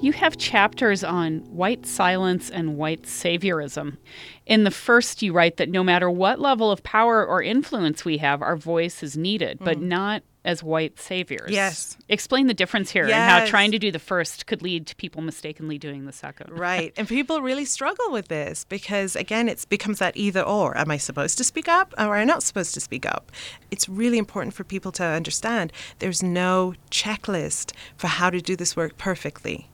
You 0.00 0.12
have 0.12 0.36
chapters 0.36 1.02
on 1.02 1.38
white 1.50 1.86
silence 1.86 2.50
and 2.50 2.76
white 2.76 3.02
saviorism. 3.04 3.96
In 4.44 4.64
the 4.64 4.70
first, 4.70 5.22
you 5.22 5.32
write 5.32 5.56
that 5.56 5.70
no 5.70 5.82
matter 5.82 6.10
what 6.10 6.38
level 6.38 6.70
of 6.70 6.82
power 6.82 7.26
or 7.26 7.42
influence 7.42 8.04
we 8.04 8.18
have, 8.18 8.42
our 8.42 8.56
voice 8.56 9.02
is 9.02 9.16
needed, 9.16 9.58
but 9.60 9.78
Mm. 9.78 9.82
not 9.82 10.22
as 10.44 10.62
white 10.62 11.00
saviors. 11.00 11.50
Yes. 11.50 11.96
Explain 12.08 12.46
the 12.46 12.54
difference 12.54 12.90
here 12.90 13.04
and 13.04 13.12
how 13.12 13.46
trying 13.46 13.72
to 13.72 13.80
do 13.80 13.90
the 13.90 13.98
first 13.98 14.46
could 14.46 14.62
lead 14.62 14.86
to 14.86 14.94
people 14.96 15.22
mistakenly 15.22 15.76
doing 15.78 16.04
the 16.04 16.12
second. 16.12 16.50
Right. 16.56 16.92
And 16.96 17.08
people 17.08 17.40
really 17.40 17.64
struggle 17.64 18.12
with 18.12 18.28
this 18.28 18.64
because, 18.64 19.16
again, 19.16 19.48
it 19.48 19.64
becomes 19.68 19.98
that 19.98 20.16
either 20.16 20.42
or. 20.42 20.76
Am 20.76 20.90
I 20.90 20.98
supposed 20.98 21.36
to 21.38 21.44
speak 21.44 21.66
up 21.68 21.94
or 21.98 22.04
am 22.04 22.10
I 22.12 22.24
not 22.24 22.42
supposed 22.44 22.74
to 22.74 22.80
speak 22.80 23.06
up? 23.06 23.32
It's 23.72 23.88
really 23.88 24.18
important 24.18 24.54
for 24.54 24.62
people 24.62 24.92
to 24.92 25.04
understand 25.04 25.72
there's 25.98 26.22
no 26.22 26.74
checklist 26.92 27.72
for 27.96 28.06
how 28.08 28.30
to 28.30 28.40
do 28.40 28.54
this 28.56 28.76
work 28.76 28.96
perfectly. 28.98 29.68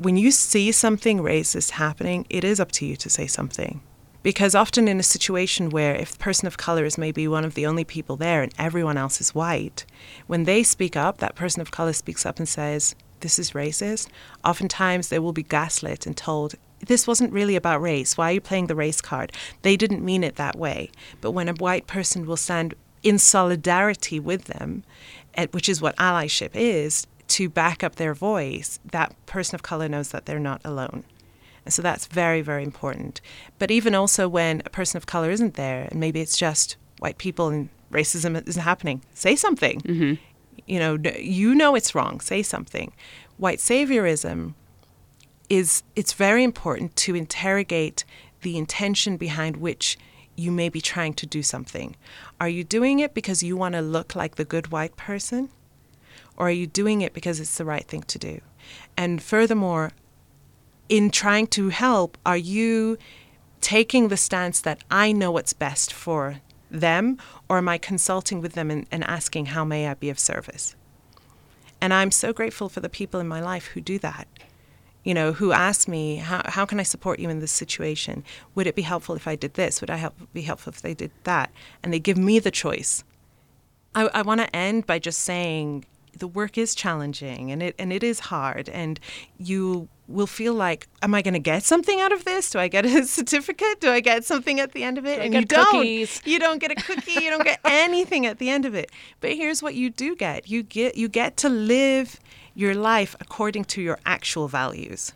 When 0.00 0.16
you 0.16 0.30
see 0.30 0.72
something 0.72 1.18
racist 1.18 1.72
happening, 1.72 2.24
it 2.30 2.42
is 2.42 2.58
up 2.58 2.72
to 2.72 2.86
you 2.86 2.96
to 2.96 3.10
say 3.10 3.26
something. 3.26 3.82
Because 4.22 4.54
often 4.54 4.88
in 4.88 4.98
a 4.98 5.02
situation 5.02 5.68
where 5.68 5.94
if 5.94 6.12
the 6.12 6.18
person 6.18 6.46
of 6.46 6.56
color 6.56 6.86
is 6.86 6.96
maybe 6.96 7.28
one 7.28 7.44
of 7.44 7.52
the 7.52 7.66
only 7.66 7.84
people 7.84 8.16
there 8.16 8.42
and 8.42 8.50
everyone 8.56 8.96
else 8.96 9.20
is 9.20 9.34
white, 9.34 9.84
when 10.26 10.44
they 10.44 10.62
speak 10.62 10.96
up, 10.96 11.18
that 11.18 11.34
person 11.34 11.60
of 11.60 11.70
color 11.70 11.92
speaks 11.92 12.24
up 12.24 12.38
and 12.38 12.48
says, 12.48 12.94
This 13.20 13.38
is 13.38 13.50
racist, 13.50 14.08
oftentimes 14.42 15.10
they 15.10 15.18
will 15.18 15.34
be 15.34 15.42
gaslit 15.42 16.06
and 16.06 16.16
told, 16.16 16.54
This 16.78 17.06
wasn't 17.06 17.34
really 17.34 17.54
about 17.54 17.82
race. 17.82 18.16
Why 18.16 18.30
are 18.30 18.32
you 18.32 18.40
playing 18.40 18.68
the 18.68 18.74
race 18.74 19.02
card? 19.02 19.32
They 19.60 19.76
didn't 19.76 20.02
mean 20.02 20.24
it 20.24 20.36
that 20.36 20.56
way. 20.56 20.90
But 21.20 21.32
when 21.32 21.50
a 21.50 21.52
white 21.52 21.86
person 21.86 22.24
will 22.24 22.38
stand 22.38 22.72
in 23.02 23.18
solidarity 23.18 24.18
with 24.18 24.44
them, 24.44 24.82
which 25.50 25.68
is 25.68 25.82
what 25.82 25.94
allyship 25.96 26.52
is, 26.54 27.06
to 27.30 27.48
back 27.48 27.82
up 27.82 27.96
their 27.96 28.14
voice, 28.14 28.78
that 28.90 29.14
person 29.26 29.54
of 29.54 29.62
color 29.62 29.88
knows 29.88 30.10
that 30.10 30.26
they're 30.26 30.38
not 30.38 30.60
alone. 30.64 31.04
And 31.64 31.72
so 31.72 31.82
that's 31.82 32.06
very, 32.06 32.40
very 32.40 32.62
important. 32.62 33.20
But 33.58 33.70
even 33.70 33.94
also 33.94 34.28
when 34.28 34.62
a 34.64 34.70
person 34.70 34.96
of 34.96 35.06
color 35.06 35.30
isn't 35.30 35.54
there, 35.54 35.88
and 35.90 36.00
maybe 36.00 36.20
it's 36.20 36.36
just 36.36 36.76
white 36.98 37.18
people 37.18 37.48
and 37.48 37.68
racism 37.90 38.46
isn't 38.48 38.62
happening, 38.62 39.02
say 39.14 39.36
something. 39.36 39.80
Mm-hmm. 39.80 40.14
You 40.66 40.78
know, 40.78 40.98
you 41.18 41.54
know 41.54 41.74
it's 41.74 41.94
wrong. 41.94 42.20
Say 42.20 42.42
something. 42.42 42.92
White 43.36 43.58
saviorism 43.58 44.54
is 45.48 45.82
it's 45.96 46.12
very 46.12 46.44
important 46.44 46.94
to 46.96 47.14
interrogate 47.14 48.04
the 48.42 48.56
intention 48.56 49.16
behind 49.16 49.56
which 49.56 49.98
you 50.36 50.50
may 50.50 50.68
be 50.68 50.80
trying 50.80 51.14
to 51.14 51.26
do 51.26 51.42
something. 51.42 51.96
Are 52.40 52.48
you 52.48 52.64
doing 52.64 53.00
it 53.00 53.14
because 53.14 53.42
you 53.42 53.56
want 53.56 53.74
to 53.74 53.82
look 53.82 54.14
like 54.14 54.36
the 54.36 54.44
good 54.44 54.70
white 54.70 54.96
person? 54.96 55.50
Or 56.40 56.48
are 56.48 56.50
you 56.50 56.66
doing 56.66 57.02
it 57.02 57.12
because 57.12 57.38
it's 57.38 57.58
the 57.58 57.66
right 57.66 57.86
thing 57.86 58.02
to 58.04 58.18
do? 58.18 58.40
And 58.96 59.22
furthermore, 59.22 59.92
in 60.88 61.10
trying 61.10 61.48
to 61.48 61.68
help, 61.68 62.16
are 62.24 62.36
you 62.36 62.96
taking 63.60 64.08
the 64.08 64.16
stance 64.16 64.58
that 64.62 64.82
I 64.90 65.12
know 65.12 65.30
what's 65.30 65.52
best 65.52 65.92
for 65.92 66.40
them, 66.70 67.18
or 67.46 67.58
am 67.58 67.68
I 67.68 67.76
consulting 67.76 68.40
with 68.40 68.54
them 68.54 68.70
and, 68.70 68.86
and 68.90 69.04
asking, 69.04 69.46
how 69.46 69.66
may 69.66 69.86
I 69.86 69.92
be 69.92 70.08
of 70.08 70.18
service? 70.18 70.74
And 71.78 71.92
I'm 71.92 72.10
so 72.10 72.32
grateful 72.32 72.70
for 72.70 72.80
the 72.80 72.88
people 72.88 73.20
in 73.20 73.28
my 73.28 73.42
life 73.42 73.66
who 73.66 73.82
do 73.82 73.98
that. 73.98 74.26
You 75.04 75.12
know, 75.12 75.34
who 75.34 75.52
ask 75.52 75.88
me, 75.88 76.16
how, 76.16 76.40
how 76.46 76.64
can 76.64 76.80
I 76.80 76.84
support 76.84 77.20
you 77.20 77.28
in 77.28 77.40
this 77.40 77.52
situation? 77.52 78.24
Would 78.54 78.66
it 78.66 78.74
be 78.74 78.82
helpful 78.82 79.14
if 79.14 79.28
I 79.28 79.36
did 79.36 79.54
this? 79.54 79.82
Would 79.82 79.90
I 79.90 79.96
help, 79.96 80.14
be 80.32 80.42
helpful 80.42 80.72
if 80.72 80.80
they 80.80 80.94
did 80.94 81.10
that? 81.24 81.50
And 81.82 81.92
they 81.92 81.98
give 81.98 82.16
me 82.16 82.38
the 82.38 82.50
choice. 82.50 83.04
I, 83.94 84.08
I 84.14 84.22
want 84.22 84.40
to 84.40 84.56
end 84.56 84.86
by 84.86 84.98
just 84.98 85.18
saying 85.18 85.84
the 86.18 86.28
work 86.28 86.58
is 86.58 86.74
challenging 86.74 87.50
and 87.50 87.62
it 87.62 87.74
and 87.78 87.92
it 87.92 88.02
is 88.02 88.20
hard 88.20 88.68
and 88.68 89.00
you 89.38 89.88
will 90.08 90.26
feel 90.26 90.54
like 90.54 90.88
am 91.02 91.14
I 91.14 91.22
going 91.22 91.34
to 91.34 91.40
get 91.40 91.62
something 91.62 92.00
out 92.00 92.12
of 92.12 92.24
this? 92.24 92.50
Do 92.50 92.58
I 92.58 92.68
get 92.68 92.84
a 92.84 93.04
certificate? 93.06 93.80
Do 93.80 93.90
I 93.90 94.00
get 94.00 94.24
something 94.24 94.60
at 94.60 94.72
the 94.72 94.82
end 94.82 94.98
of 94.98 95.06
it? 95.06 95.16
Do 95.16 95.22
and 95.22 95.34
you 95.34 95.44
don't. 95.44 96.26
You 96.26 96.38
don't 96.38 96.58
get 96.58 96.70
a 96.72 96.74
cookie, 96.74 97.12
you 97.12 97.30
don't 97.30 97.44
get 97.44 97.60
anything 97.64 98.26
at 98.26 98.38
the 98.38 98.50
end 98.50 98.66
of 98.66 98.74
it. 98.74 98.90
But 99.20 99.32
here's 99.32 99.62
what 99.62 99.74
you 99.74 99.90
do 99.90 100.16
get. 100.16 100.48
You 100.48 100.62
get 100.62 100.96
you 100.96 101.08
get 101.08 101.36
to 101.38 101.48
live 101.48 102.18
your 102.54 102.74
life 102.74 103.14
according 103.20 103.64
to 103.64 103.82
your 103.82 103.98
actual 104.04 104.48
values. 104.48 105.12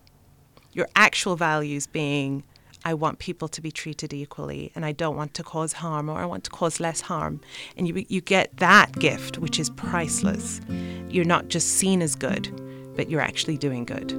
Your 0.72 0.88
actual 0.96 1.37
values 1.37 1.87
being 1.87 2.44
I 2.87 2.92
want 2.92 3.18
people 3.18 3.49
to 3.49 3.62
be 3.62 3.73
treated 3.73 4.12
equally 4.12 4.70
and 4.75 4.85
I 4.85 4.92
don't 4.92 5.16
want 5.16 5.33
to 5.35 5.42
cause 5.42 5.73
harm 5.73 6.11
or 6.11 6.18
I 6.18 6.27
want 6.27 6.44
to 6.44 6.51
cause 6.51 6.81
less 6.81 7.01
harm. 7.01 7.40
And 7.79 7.88
you, 7.88 8.05
you 8.09 8.20
get 8.20 8.55
that 8.59 8.92
gift, 8.99 9.38
which 9.38 9.59
is 9.59 9.70
priceless. 9.70 10.61
You're 11.09 11.25
not 11.25 11.49
just 11.49 11.68
seen 11.68 12.03
as 12.03 12.14
good, 12.14 12.51
but 12.94 13.09
you're 13.09 13.23
actually 13.23 13.57
doing 13.57 13.87
good. 13.87 14.11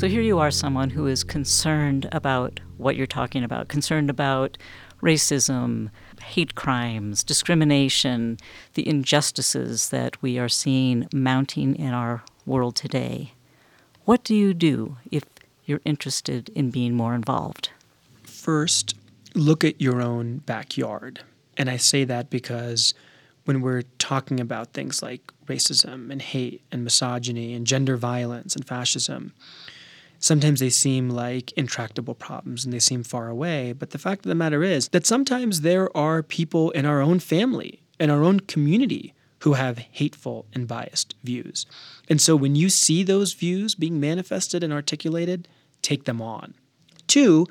So 0.00 0.08
here 0.08 0.22
you 0.22 0.38
are, 0.38 0.50
someone 0.50 0.90
who 0.90 1.06
is 1.06 1.24
concerned 1.24 2.08
about 2.10 2.58
what 2.78 2.96
you're 2.96 3.06
talking 3.06 3.44
about, 3.44 3.68
concerned 3.68 4.08
about 4.08 4.56
racism, 5.02 5.90
hate 6.22 6.54
crimes, 6.54 7.22
discrimination, 7.22 8.38
the 8.72 8.88
injustices 8.88 9.90
that 9.90 10.20
we 10.22 10.38
are 10.38 10.48
seeing 10.48 11.06
mounting 11.12 11.76
in 11.76 11.92
our 11.92 12.24
world 12.46 12.76
today. 12.76 13.34
What 14.04 14.24
do 14.24 14.34
you 14.34 14.52
do 14.52 14.96
if 15.10 15.22
you're 15.64 15.80
interested 15.84 16.48
in 16.50 16.70
being 16.70 16.94
more 16.94 17.14
involved? 17.14 17.70
First, 18.22 18.94
look 19.34 19.64
at 19.64 19.80
your 19.80 20.00
own 20.00 20.38
backyard. 20.38 21.20
And 21.56 21.70
I 21.70 21.76
say 21.76 22.04
that 22.04 22.30
because 22.30 22.94
when 23.44 23.60
we're 23.60 23.82
talking 23.98 24.40
about 24.40 24.72
things 24.72 25.02
like 25.02 25.32
racism 25.46 26.10
and 26.10 26.20
hate 26.22 26.62
and 26.72 26.84
misogyny 26.84 27.54
and 27.54 27.66
gender 27.66 27.96
violence 27.96 28.56
and 28.56 28.66
fascism, 28.66 29.32
sometimes 30.18 30.60
they 30.60 30.70
seem 30.70 31.10
like 31.10 31.52
intractable 31.52 32.14
problems 32.14 32.64
and 32.64 32.72
they 32.72 32.78
seem 32.78 33.02
far 33.02 33.28
away. 33.28 33.72
But 33.72 33.90
the 33.90 33.98
fact 33.98 34.24
of 34.24 34.30
the 34.30 34.34
matter 34.34 34.62
is 34.62 34.88
that 34.88 35.06
sometimes 35.06 35.60
there 35.60 35.94
are 35.96 36.22
people 36.22 36.70
in 36.70 36.86
our 36.86 37.00
own 37.00 37.20
family, 37.20 37.82
in 38.00 38.10
our 38.10 38.24
own 38.24 38.40
community, 38.40 39.14
who 39.40 39.52
have 39.52 39.76
hateful 39.76 40.46
and 40.54 40.66
biased 40.66 41.14
views. 41.22 41.66
And 42.08 42.18
so 42.18 42.34
when 42.34 42.56
you 42.56 42.70
see 42.70 43.02
those 43.02 43.34
views 43.34 43.74
being 43.74 44.00
manifested 44.00 44.64
and 44.64 44.72
articulated, 44.72 45.46
take 45.84 46.04
them 46.04 46.20
on. 46.20 46.54
Two, 47.06 47.46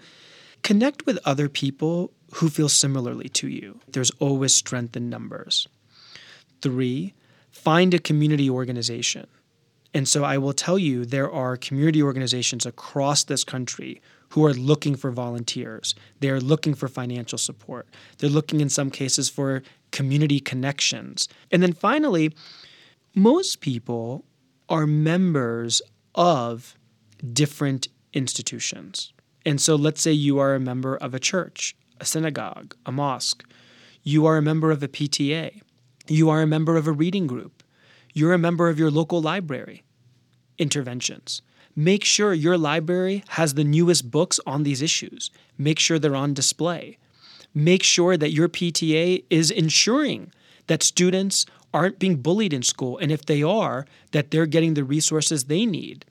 connect 0.64 1.06
with 1.06 1.20
other 1.24 1.48
people 1.48 2.12
who 2.36 2.50
feel 2.50 2.70
similarly 2.70 3.30
to 3.30 3.48
you. 3.48 3.80
There's 3.88 4.12
always 4.20 4.56
strength 4.56 4.98
in 4.98 5.10
numbers. 5.10 5.68
Three, 6.62 7.14
find 7.52 7.94
a 7.94 8.00
community 8.00 8.50
organization. 8.50 9.28
And 9.94 10.08
so 10.08 10.24
I 10.24 10.40
will 10.40 10.54
tell 10.54 10.80
you 10.80 11.06
there 11.06 11.32
are 11.32 11.56
community 11.56 12.02
organizations 12.02 12.66
across 12.66 13.24
this 13.24 13.44
country 13.44 14.02
who 14.30 14.44
are 14.44 14.54
looking 14.54 14.96
for 14.96 15.12
volunteers. 15.12 15.94
They 16.20 16.30
are 16.30 16.42
looking 16.42 16.74
for 16.74 16.88
financial 16.88 17.38
support. 17.38 17.88
They're 18.18 18.30
looking 18.30 18.60
in 18.60 18.70
some 18.70 18.90
cases 18.90 19.30
for 19.30 19.62
community 19.92 20.40
connections. 20.40 21.30
And 21.52 21.62
then 21.62 21.74
finally, 21.74 22.34
most 23.14 23.62
people 23.62 24.26
are 24.68 24.88
members 24.88 25.84
of 26.16 26.76
different 27.32 27.88
institutions. 28.14 29.14
And 29.46 29.60
so 29.60 29.76
let's 29.76 30.02
say 30.02 30.12
you 30.12 30.40
are 30.40 30.56
a 30.56 30.60
member 30.60 30.96
of 30.96 31.14
a 31.14 31.20
church, 31.20 31.76
a 32.00 32.06
synagogue, 32.06 32.76
a 32.86 32.92
mosque. 32.92 33.44
You 34.04 34.26
are 34.26 34.38
a 34.38 34.42
member 34.42 34.72
of 34.72 34.84
a 34.84 34.88
PTA. 34.88 35.62
You 36.08 36.30
are 36.30 36.42
a 36.42 36.48
member 36.48 36.76
of 36.76 36.88
a 36.88 36.92
reading 36.92 37.28
group. 37.28 37.64
You're 38.14 38.34
a 38.34 38.38
member 38.38 38.70
of 38.70 38.80
your 38.80 38.92
local 38.92 39.22
library. 39.22 39.84
Interventions. 40.58 41.42
Make 41.76 42.04
sure 42.04 42.34
your 42.34 42.58
library 42.58 43.24
has 43.30 43.56
the 43.56 43.64
newest 43.64 44.12
books 44.12 44.40
on 44.46 44.64
these 44.64 44.82
issues. 44.82 45.32
Make 45.58 45.80
sure 45.80 45.98
they're 45.98 46.16
on 46.16 46.34
display. 46.34 46.98
Make 47.54 47.84
sure 47.84 48.18
that 48.18 48.32
your 48.32 48.48
PTA 48.48 49.24
is 49.30 49.50
ensuring 49.50 50.32
that 50.68 50.84
students 50.84 51.46
aren't 51.74 52.00
being 52.00 52.18
bullied 52.18 52.54
in 52.54 52.62
school, 52.62 52.98
and 53.00 53.12
if 53.12 53.26
they 53.26 53.42
are, 53.42 53.86
that 54.12 54.32
they're 54.32 54.46
getting 54.46 54.76
the 54.76 54.84
resources 54.84 55.46
they 55.46 55.66
need. 55.66 56.06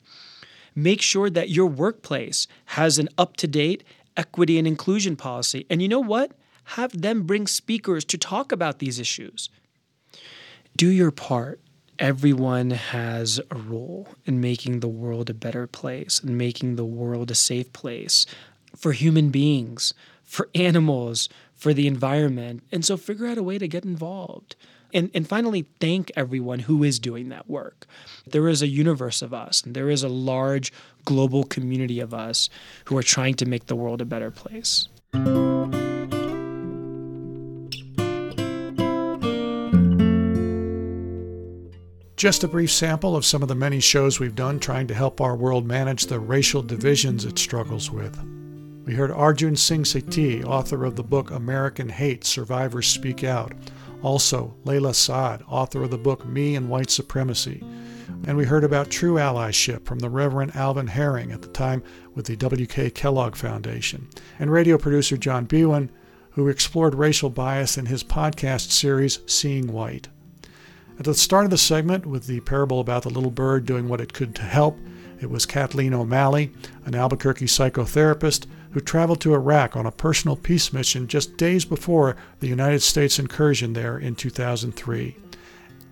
Make 0.75 1.01
sure 1.01 1.29
that 1.29 1.49
your 1.49 1.67
workplace 1.67 2.47
has 2.65 2.99
an 2.99 3.09
up 3.17 3.37
to 3.37 3.47
date 3.47 3.83
equity 4.15 4.57
and 4.57 4.67
inclusion 4.67 5.15
policy. 5.15 5.65
And 5.69 5.81
you 5.81 5.87
know 5.87 5.99
what? 5.99 6.31
Have 6.65 7.01
them 7.01 7.23
bring 7.23 7.47
speakers 7.47 8.05
to 8.05 8.17
talk 8.17 8.51
about 8.51 8.79
these 8.79 8.99
issues. 8.99 9.49
Do 10.75 10.87
your 10.87 11.11
part. 11.11 11.59
Everyone 11.99 12.71
has 12.71 13.39
a 13.51 13.55
role 13.55 14.07
in 14.25 14.41
making 14.41 14.79
the 14.79 14.87
world 14.87 15.29
a 15.29 15.33
better 15.33 15.67
place 15.67 16.19
and 16.19 16.37
making 16.37 16.75
the 16.75 16.85
world 16.85 17.29
a 17.29 17.35
safe 17.35 17.71
place 17.71 18.25
for 18.75 18.93
human 18.93 19.29
beings, 19.29 19.93
for 20.23 20.49
animals, 20.55 21.29
for 21.53 21.73
the 21.73 21.85
environment. 21.85 22.63
And 22.71 22.83
so 22.83 22.97
figure 22.97 23.27
out 23.27 23.37
a 23.37 23.43
way 23.43 23.59
to 23.59 23.67
get 23.67 23.85
involved. 23.85 24.55
And, 24.93 25.09
and 25.13 25.27
finally, 25.27 25.65
thank 25.79 26.11
everyone 26.15 26.59
who 26.59 26.83
is 26.83 26.99
doing 26.99 27.29
that 27.29 27.49
work. 27.49 27.87
There 28.27 28.47
is 28.47 28.61
a 28.61 28.67
universe 28.67 29.23
of 29.23 29.33
us, 29.33 29.63
and 29.63 29.75
there 29.75 29.89
is 29.89 30.03
a 30.03 30.09
large 30.09 30.71
global 31.03 31.43
community 31.43 31.99
of 31.99 32.13
us 32.13 32.49
who 32.85 32.97
are 32.97 33.03
trying 33.03 33.33
to 33.35 33.45
make 33.47 33.65
the 33.65 33.75
world 33.75 34.01
a 34.01 34.05
better 34.05 34.29
place. 34.29 34.87
Just 42.15 42.43
a 42.43 42.47
brief 42.47 42.71
sample 42.71 43.17
of 43.17 43.25
some 43.25 43.41
of 43.41 43.49
the 43.49 43.55
many 43.55 43.81
shows 43.81 44.19
we've 44.19 44.35
done 44.35 44.59
trying 44.59 44.87
to 44.87 44.93
help 44.93 45.19
our 45.19 45.35
world 45.35 45.65
manage 45.65 46.05
the 46.05 46.19
racial 46.19 46.61
divisions 46.61 47.25
it 47.25 47.37
struggles 47.37 47.91
with. 47.91 48.17
We 48.85 48.93
heard 48.93 49.11
Arjun 49.11 49.55
Singh 49.55 49.83
Sethi, 49.83 50.45
author 50.45 50.85
of 50.85 50.95
the 50.95 51.03
book 51.03 51.31
American 51.31 51.89
Hate 51.89 52.23
Survivors 52.23 52.87
Speak 52.87 53.23
Out. 53.23 53.53
Also, 54.03 54.53
Layla 54.65 54.93
Saad, 54.93 55.43
author 55.47 55.81
of 55.81 55.89
the 55.89 55.97
book 55.97 56.25
Me 56.25 56.55
and 56.55 56.69
White 56.69 56.91
Supremacy. 56.91 57.63
And 58.27 58.35
we 58.35 58.43
heard 58.43 58.65
about 58.65 58.89
true 58.89 59.13
allyship 59.13 59.85
from 59.85 59.99
the 59.99 60.09
Reverend 60.09 60.55
Alvin 60.55 60.87
Herring 60.87 61.31
at 61.31 61.41
the 61.41 61.47
time 61.47 61.81
with 62.13 62.25
the 62.25 62.35
W.K. 62.35 62.89
Kellogg 62.89 63.35
Foundation. 63.35 64.09
And 64.39 64.51
radio 64.51 64.77
producer 64.77 65.15
John 65.15 65.47
Biewen, 65.47 65.89
who 66.31 66.49
explored 66.49 66.95
racial 66.95 67.29
bias 67.29 67.77
in 67.77 67.85
his 67.85 68.03
podcast 68.03 68.71
series 68.71 69.19
Seeing 69.25 69.71
White. 69.71 70.09
At 70.99 71.05
the 71.05 71.13
start 71.13 71.45
of 71.45 71.51
the 71.51 71.57
segment, 71.57 72.05
with 72.05 72.27
the 72.27 72.41
parable 72.41 72.81
about 72.81 73.03
the 73.03 73.09
little 73.09 73.31
bird 73.31 73.65
doing 73.65 73.87
what 73.87 74.01
it 74.01 74.13
could 74.13 74.35
to 74.35 74.43
help, 74.43 74.77
it 75.21 75.29
was 75.29 75.45
Kathleen 75.45 75.93
O'Malley, 75.93 76.51
an 76.85 76.95
Albuquerque 76.95 77.45
psychotherapist 77.45 78.47
who 78.73 78.79
traveled 78.79 79.21
to 79.21 79.35
Iraq 79.35 79.75
on 79.75 79.85
a 79.85 79.91
personal 79.91 80.35
peace 80.35 80.73
mission 80.73 81.07
just 81.07 81.37
days 81.37 81.63
before 81.63 82.15
the 82.39 82.47
United 82.47 82.81
States 82.81 83.19
incursion 83.19 83.73
there 83.73 83.99
in 83.99 84.15
2003. 84.15 85.15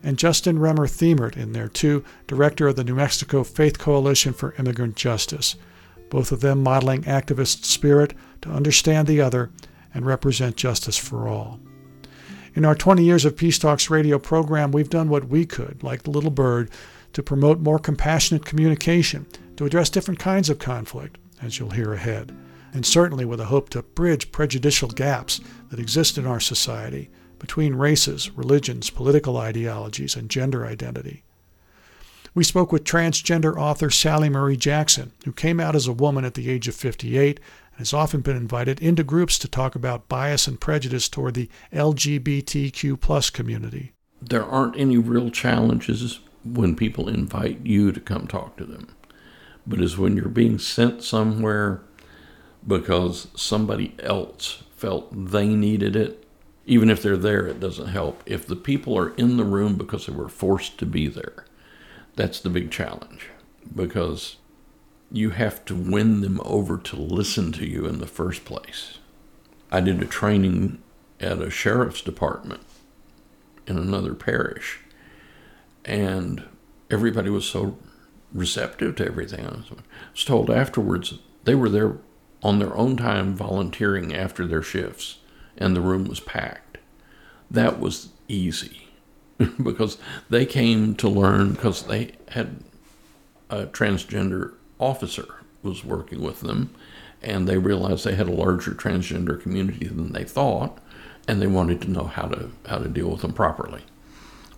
And 0.04 0.18
Justin 0.18 0.58
Remer-Thamert 0.58 1.38
in 1.38 1.54
there 1.54 1.68
too, 1.68 2.04
director 2.26 2.68
of 2.68 2.76
the 2.76 2.84
New 2.84 2.96
Mexico 2.96 3.44
Faith 3.44 3.78
Coalition 3.78 4.34
for 4.34 4.56
Immigrant 4.58 4.96
Justice, 4.96 5.56
both 6.10 6.32
of 6.32 6.42
them 6.42 6.64
modeling 6.64 7.04
activist 7.04 7.66
spirit 7.66 8.16
to 8.42 8.50
understand 8.50 9.08
the 9.08 9.22
other 9.22 9.52
and 9.94 10.04
represent 10.04 10.56
justice 10.56 10.98
for 10.98 11.28
all. 11.28 11.60
In 12.56 12.66
our 12.66 12.76
20 12.76 13.04
years 13.04 13.26
of 13.26 13.38
Peace 13.38 13.60
Talks 13.60 13.92
radio 13.92 14.18
program, 14.18 14.72
we've 14.72 14.90
done 14.90 15.08
what 15.08 15.28
we 15.28 15.46
could, 15.46 15.84
like 15.84 16.02
the 16.02 16.10
little 16.10 16.32
bird, 16.32 16.72
to 17.14 17.22
promote 17.22 17.60
more 17.60 17.80
compassionate 17.80 18.44
communication, 18.44 19.28
to 19.56 19.66
address 19.66 19.90
different 19.90 20.20
kinds 20.20 20.50
of 20.50 20.58
conflict, 20.58 21.20
as 21.44 21.60
you'll 21.60 21.70
hear 21.70 21.94
ahead 21.94 22.36
and 22.74 22.86
certainly 22.86 23.26
with 23.26 23.40
a 23.40 23.46
hope 23.46 23.70
to 23.70 23.82
bridge 23.82 24.32
prejudicial 24.32 24.90
gaps 24.90 25.42
that 25.70 25.80
exist 25.80 26.18
in 26.18 26.26
our 26.26 26.40
society 26.40 27.10
between 27.40 27.76
races, 27.76 28.30
religions, 28.32 28.90
political 28.90 29.38
ideologies, 29.38 30.16
and 30.16 30.30
gender 30.30 30.66
identity. 30.66 31.24
We 32.34 32.44
spoke 32.46 32.72
with 32.72 32.86
transgender 32.86 33.58
author 33.58 33.90
Sally 33.90 34.30
Marie 34.30 34.56
Jackson, 34.56 35.12
who 35.26 35.34
came 35.34 35.60
out 35.60 35.76
as 35.76 35.88
a 35.88 35.92
woman 35.92 36.24
at 36.24 36.36
the 36.36 36.50
age 36.50 36.68
of 36.68 36.76
58 36.76 37.40
and 37.72 37.80
has 37.80 37.94
often 37.94 38.22
been 38.22 38.38
invited 38.38 38.80
into 38.80 39.04
groups 39.04 39.38
to 39.40 39.50
talk 39.50 39.76
about 39.76 40.08
bias 40.08 40.48
and 40.48 40.62
prejudice 40.62 41.10
toward 41.10 41.34
the 41.34 41.50
LGBTQ 41.74 43.34
community. 43.34 43.92
There 44.22 44.46
aren't 44.46 44.78
any 44.78 44.98
real 44.98 45.30
challenges 45.30 46.20
when 46.46 46.76
people 46.76 47.10
invite 47.10 47.66
you 47.66 47.92
to 47.92 48.00
come 48.00 48.28
talk 48.28 48.56
to 48.58 48.66
them. 48.66 48.96
But 49.68 49.82
as 49.82 49.98
when 49.98 50.16
you're 50.16 50.30
being 50.30 50.58
sent 50.58 51.04
somewhere 51.04 51.82
because 52.66 53.28
somebody 53.36 53.96
else 54.00 54.64
felt 54.76 55.32
they 55.32 55.48
needed 55.48 55.96
it. 55.96 56.26
Even 56.66 56.90
if 56.90 57.02
they're 57.02 57.18
there, 57.18 57.48
it 57.48 57.60
doesn't 57.60 57.88
help. 57.88 58.22
If 58.26 58.46
the 58.46 58.56
people 58.56 58.98
are 58.98 59.16
in 59.16 59.38
the 59.38 59.44
room 59.44 59.76
because 59.76 60.06
they 60.06 60.14
were 60.14 60.30
forced 60.30 60.78
to 60.78 60.86
be 60.86 61.08
there, 61.08 61.46
that's 62.16 62.40
the 62.40 62.50
big 62.50 62.72
challenge 62.72 63.30
because 63.76 64.38
you 65.12 65.32
have 65.32 65.66
to 65.66 65.76
win 65.76 66.22
them 66.22 66.40
over 66.46 66.78
to 66.78 66.96
listen 66.96 67.52
to 67.54 67.66
you 67.66 67.86
in 67.86 68.00
the 68.00 68.08
first 68.08 68.46
place. 68.46 69.00
I 69.72 69.82
did 69.82 70.02
a 70.02 70.06
training 70.06 70.82
at 71.20 71.42
a 71.42 71.50
sheriff's 71.50 72.02
department 72.02 72.62
in 73.68 73.78
another 73.78 74.14
parish, 74.14 74.80
and 75.86 76.44
everybody 76.90 77.30
was 77.30 77.46
so 77.46 77.78
receptive 78.34 78.96
to 78.96 79.06
everything. 79.06 79.46
I 79.46 79.64
was 80.14 80.26
told 80.26 80.50
afterwards 80.50 81.14
they 81.44 81.56
were 81.56 81.70
there 81.70 81.98
on 82.44 82.60
their 82.60 82.76
own 82.76 82.98
time 82.98 83.36
volunteering 83.36 84.14
after 84.14 84.46
their 84.48 84.64
shifts, 84.64 85.18
and 85.58 85.76
the 85.76 85.82
room 85.82 86.06
was 86.06 86.20
packed. 86.20 86.78
That 87.50 87.80
was 87.80 88.10
easy 88.28 88.88
because 89.64 89.98
they 90.30 90.46
came 90.46 90.96
to 90.96 91.10
learn 91.10 91.54
because 91.54 91.84
they 91.84 92.14
had 92.30 92.64
a 93.50 93.66
transgender 93.66 94.54
officer 94.80 95.28
was 95.62 95.84
working 95.84 96.22
with 96.22 96.40
them 96.42 96.74
and 97.22 97.48
they 97.48 97.58
realized 97.58 98.04
they 98.04 98.16
had 98.16 98.28
a 98.28 98.32
larger 98.32 98.72
transgender 98.72 99.40
community 99.40 99.88
than 99.88 100.12
they 100.14 100.24
thought 100.24 100.80
and 101.28 101.42
they 101.42 101.48
wanted 101.48 101.82
to 101.82 101.92
know 101.92 102.06
how 102.06 102.24
to 102.24 102.50
how 102.68 102.78
to 102.78 102.88
deal 102.88 103.10
with 103.10 103.22
them 103.22 103.34
properly 103.34 103.82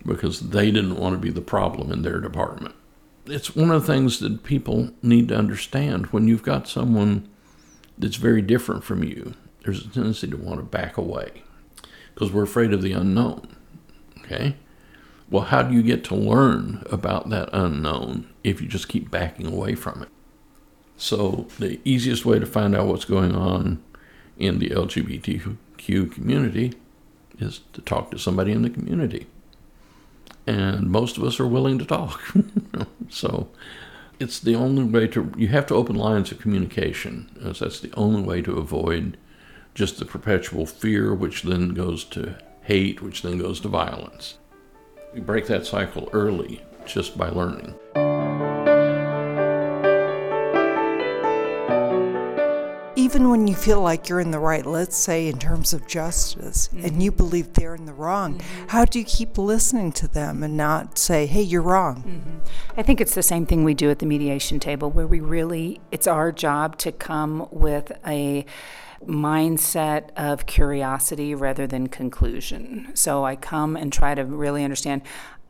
because 0.06 0.40
they 0.52 0.72
didn't 0.72 0.98
want 0.98 1.14
to 1.14 1.20
be 1.20 1.32
the 1.32 1.42
problem 1.42 1.92
in 1.92 2.04
their 2.04 2.22
department 2.22 2.76
it's 3.26 3.56
one 3.56 3.72
of 3.72 3.86
the 3.86 3.94
things 3.94 4.20
that 4.20 4.44
people 4.44 4.92
need 5.02 5.28
to 5.28 5.36
understand 5.36 6.06
when 6.08 6.28
you've 6.28 6.44
got 6.44 6.68
someone 6.68 7.28
that's 7.98 8.16
very 8.16 8.42
different 8.42 8.84
from 8.84 9.04
you, 9.04 9.34
there's 9.64 9.86
a 9.86 9.90
tendency 9.90 10.28
to 10.28 10.38
want 10.38 10.60
to 10.60 10.64
back 10.64 10.98
away 10.98 11.44
because 12.14 12.32
we're 12.32 12.44
afraid 12.44 12.74
of 12.74 12.82
the 12.82 12.94
unknown. 12.94 13.56
Okay? 14.20 14.56
Well, 15.30 15.46
how 15.46 15.64
do 15.64 15.74
you 15.74 15.82
get 15.82 16.04
to 16.06 16.16
learn 16.16 16.84
about 16.92 17.30
that 17.30 17.50
unknown 17.54 18.30
if 18.44 18.62
you 18.62 18.68
just 18.68 18.88
keep 18.88 19.10
backing 19.10 19.48
away 19.48 19.76
from 19.76 20.04
it? 20.04 20.10
So, 20.96 21.48
the 21.58 21.80
easiest 21.84 22.26
way 22.26 22.40
to 22.40 22.46
find 22.46 22.76
out 22.76 22.88
what's 22.88 23.06
going 23.06 23.36
on 23.36 23.82
in 24.38 24.60
the 24.60 24.70
LGBTQ 24.70 26.12
community 26.12 26.74
is 27.40 27.62
to 27.74 27.82
talk 27.82 28.12
to 28.12 28.20
somebody 28.20 28.52
in 28.52 28.62
the 28.62 28.70
community. 28.70 29.28
And 30.46 30.90
most 30.90 31.18
of 31.18 31.24
us 31.24 31.40
are 31.40 31.48
willing 31.48 31.80
to 31.80 31.86
talk. 31.86 32.22
so, 33.10 33.50
it's 34.20 34.40
the 34.40 34.56
only 34.56 34.84
way 34.84 35.08
to 35.08 35.32
you 35.38 35.48
have 35.50 35.66
to 35.68 35.76
open 35.76 35.96
lines 35.96 36.32
of 36.32 36.40
communication 36.40 37.30
as 37.44 37.60
that's 37.60 37.80
the 37.80 37.94
only 37.96 38.22
way 38.22 38.42
to 38.42 38.58
avoid 38.58 39.18
just 39.74 39.98
the 39.98 40.06
perpetual 40.06 40.66
fear 40.66 41.14
which 41.14 41.44
then 41.44 41.70
goes 41.70 42.04
to 42.04 42.36
hate 42.62 43.02
which 43.02 43.22
then 43.22 43.38
goes 43.38 43.60
to 43.60 43.68
violence. 43.68 44.38
We 45.14 45.20
break 45.20 45.48
that 45.48 45.66
cycle 45.66 46.10
early 46.14 46.62
just 46.86 47.18
by 47.18 47.30
learning 47.30 47.76
even 53.14 53.30
when 53.30 53.46
you 53.46 53.54
feel 53.54 53.80
like 53.80 54.10
you're 54.10 54.20
in 54.20 54.32
the 54.32 54.40
right, 54.40 54.66
let's 54.66 54.98
say 54.98 55.28
in 55.28 55.38
terms 55.38 55.72
of 55.72 55.86
justice, 55.86 56.70
mm-hmm. 56.70 56.84
and 56.84 57.04
you 57.04 57.12
believe 57.12 57.54
they're 57.54 57.76
in 57.76 57.86
the 57.86 57.94
wrong, 57.94 58.40
mm-hmm. 58.40 58.68
how 58.70 58.84
do 58.86 58.98
you 58.98 59.06
keep 59.06 59.38
listening 59.38 59.92
to 59.92 60.08
them 60.08 60.42
and 60.42 60.58
not 60.58 60.98
say, 60.98 61.28
hey, 61.28 61.44
you're 61.44 61.62
wrong? 61.62 61.98
Mm-hmm. 61.98 62.80
I 62.80 62.82
think 62.82 63.00
it's 63.00 63.14
the 63.14 63.22
same 63.22 63.46
thing 63.46 63.64
we 63.64 63.76
do 63.76 63.92
at 63.92 64.00
the 64.00 64.08
mediation 64.08 64.60
table, 64.60 64.90
where 64.90 65.06
we 65.06 65.20
really, 65.20 65.80
it's 65.92 66.08
our 66.08 66.32
job 66.32 66.80
to 66.80 66.92
come 66.92 67.48
with 67.52 67.92
a 68.04 68.48
mindset 69.06 70.10
of 70.18 70.48
curiosity 70.48 71.36
rather 71.36 71.68
than 71.68 71.88
conclusion. 71.90 72.90
So 72.96 73.26
I 73.26 73.36
come 73.36 73.76
and 73.76 73.94
try 73.94 74.16
to 74.16 74.26
really 74.26 74.64
understand 74.64 75.04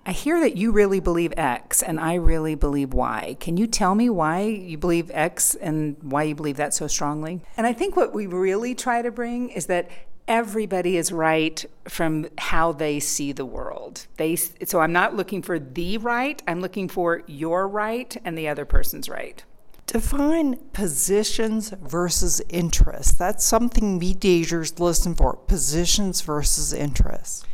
I 0.06 0.12
hear 0.12 0.40
that 0.42 0.58
you 0.58 0.72
really 0.72 1.00
believe 1.00 1.34
X 1.38 1.82
and 1.82 2.00
I 2.00 2.16
really 2.16 2.56
believe 2.56 2.94
Y. 2.94 3.38
Can 3.40 3.56
you 3.56 3.68
tell 3.68 3.96
me 3.96 4.10
why 4.10 4.42
you 4.42 4.78
believe 4.78 5.10
X 5.14 5.56
and 5.56 5.96
why 6.02 6.24
you 6.24 6.36
believe 6.36 6.58
that 6.58 6.74
so 6.74 6.88
strongly? 6.88 7.42
And 7.56 7.66
I 7.66 7.72
think 7.72 7.96
what 7.96 8.14
we 8.14 8.28
really 8.28 8.76
try 8.76 9.02
to 9.02 9.12
bring 9.12 9.50
is 9.50 9.68
that 9.68 9.90
everybody 10.28 10.98
is 10.98 11.12
right 11.12 11.66
from 11.88 12.28
how 12.38 12.74
they 12.74 13.00
see 13.00 13.32
the 13.32 13.46
world. 13.46 14.08
They 14.18 14.36
so 14.36 14.82
I'm 14.82 14.94
not 14.94 15.16
looking 15.16 15.42
for 15.42 15.58
the 15.58 15.98
right, 15.98 16.42
I'm 16.48 16.60
looking 16.60 16.90
for 16.90 17.24
your 17.26 17.68
right 17.68 18.16
and 18.26 18.38
the 18.38 18.50
other 18.50 18.66
person's 18.66 19.08
right. 19.08 19.44
Define 19.86 20.58
positions 20.72 21.70
versus 21.82 22.42
interests. 22.50 23.14
That's 23.14 23.46
something 23.46 24.00
we 24.00 24.08
mediators 24.08 24.80
listen 24.80 25.14
for. 25.14 25.36
Positions 25.36 26.22
versus 26.22 26.74
interests. 26.74 27.46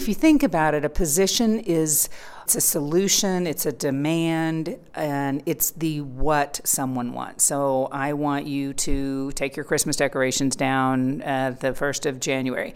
If 0.00 0.06
you 0.06 0.14
think 0.14 0.42
about 0.42 0.74
it, 0.74 0.84
a 0.84 0.88
position 0.88 1.58
is 1.60 2.08
it's 2.44 2.54
a 2.54 2.60
solution, 2.60 3.46
it's 3.46 3.66
a 3.66 3.72
demand, 3.72 4.78
and 4.94 5.42
it's 5.44 5.72
the 5.72 6.00
what 6.00 6.60
someone 6.64 7.12
wants. 7.12 7.44
So 7.44 7.88
I 7.90 8.12
want 8.12 8.46
you 8.46 8.72
to 8.74 9.32
take 9.32 9.56
your 9.56 9.64
Christmas 9.64 9.96
decorations 9.96 10.56
down 10.56 11.20
at 11.22 11.60
the 11.60 11.72
1st 11.72 12.06
of 12.06 12.20
January. 12.20 12.74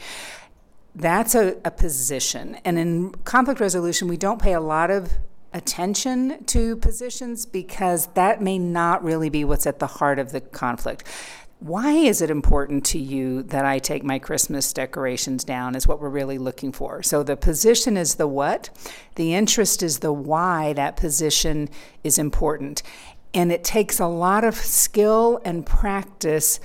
That's 0.94 1.34
a, 1.34 1.56
a 1.64 1.70
position. 1.70 2.58
And 2.64 2.78
in 2.78 3.12
conflict 3.24 3.60
resolution, 3.60 4.08
we 4.08 4.18
don't 4.18 4.42
pay 4.42 4.52
a 4.52 4.60
lot 4.60 4.90
of 4.90 5.12
attention 5.54 6.44
to 6.44 6.76
positions 6.76 7.46
because 7.46 8.08
that 8.08 8.42
may 8.42 8.58
not 8.58 9.02
really 9.04 9.28
be 9.30 9.44
what's 9.44 9.66
at 9.66 9.78
the 9.78 9.86
heart 9.86 10.18
of 10.18 10.32
the 10.32 10.40
conflict. 10.40 11.04
Why 11.62 11.92
is 11.92 12.20
it 12.20 12.28
important 12.28 12.84
to 12.86 12.98
you 12.98 13.44
that 13.44 13.64
I 13.64 13.78
take 13.78 14.02
my 14.02 14.18
Christmas 14.18 14.72
decorations 14.72 15.44
down? 15.44 15.76
Is 15.76 15.86
what 15.86 16.00
we're 16.00 16.08
really 16.08 16.36
looking 16.36 16.72
for. 16.72 17.04
So 17.04 17.22
the 17.22 17.36
position 17.36 17.96
is 17.96 18.16
the 18.16 18.26
what, 18.26 18.70
the 19.14 19.32
interest 19.32 19.80
is 19.80 20.00
the 20.00 20.12
why 20.12 20.72
that 20.72 20.96
position 20.96 21.68
is 22.02 22.18
important. 22.18 22.82
And 23.32 23.52
it 23.52 23.62
takes 23.62 24.00
a 24.00 24.08
lot 24.08 24.42
of 24.42 24.56
skill 24.56 25.40
and 25.44 25.64
practice 25.64 26.58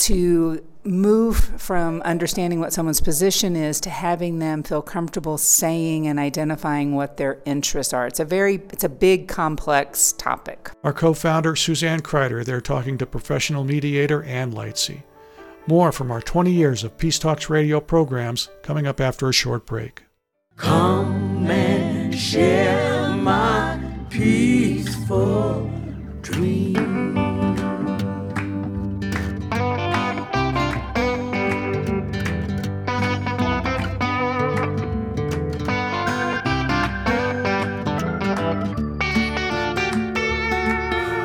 to 0.00 0.64
move 0.84 1.36
from 1.60 2.00
understanding 2.02 2.58
what 2.58 2.72
someone's 2.72 3.00
position 3.00 3.54
is 3.54 3.80
to 3.80 3.90
having 3.90 4.38
them 4.38 4.62
feel 4.62 4.80
comfortable 4.80 5.36
saying 5.36 6.06
and 6.06 6.18
identifying 6.18 6.94
what 6.94 7.16
their 7.16 7.38
interests 7.44 7.92
are. 7.92 8.06
It's 8.06 8.20
a 8.20 8.24
very 8.24 8.54
it's 8.72 8.84
a 8.84 8.88
big 8.88 9.28
complex 9.28 10.12
topic. 10.12 10.70
Our 10.82 10.92
co-founder 10.92 11.54
Suzanne 11.56 12.00
Kryder, 12.00 12.44
they're 12.44 12.60
talking 12.60 12.96
to 12.98 13.06
professional 13.06 13.64
mediator 13.64 14.22
Ann 14.22 14.52
Lightsey. 14.52 15.02
More 15.66 15.92
from 15.92 16.10
our 16.10 16.22
20 16.22 16.50
years 16.50 16.82
of 16.82 16.96
Peace 16.96 17.18
Talks 17.18 17.50
radio 17.50 17.80
programs 17.80 18.48
coming 18.62 18.86
up 18.86 19.00
after 19.00 19.28
a 19.28 19.32
short 19.32 19.66
break. 19.66 20.04
Come 20.56 21.50
and 21.50 22.14
share 22.14 23.10
my 23.10 23.78
peaceful 24.08 25.70
dream. 26.22 26.99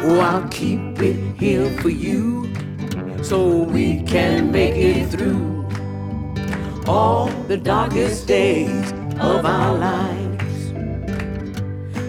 Oh, 0.07 0.19
I'll 0.19 0.47
keep 0.49 0.99
it 0.99 1.15
here 1.35 1.67
for 1.81 1.89
you 1.89 2.53
so 3.23 3.63
we 3.63 4.03
can 4.03 4.51
make 4.51 4.75
it 4.75 5.07
through 5.09 5.65
all 6.85 7.25
the 7.47 7.57
darkest 7.57 8.27
days 8.27 8.91
of 9.19 9.47
our 9.47 9.75
lives. 9.75 10.73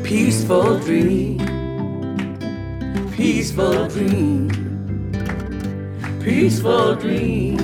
Peaceful 0.07 0.79
dream, 0.79 1.39
peaceful 3.17 3.89
dream, 3.89 4.51
peaceful 6.23 6.97
dream. 6.97 7.57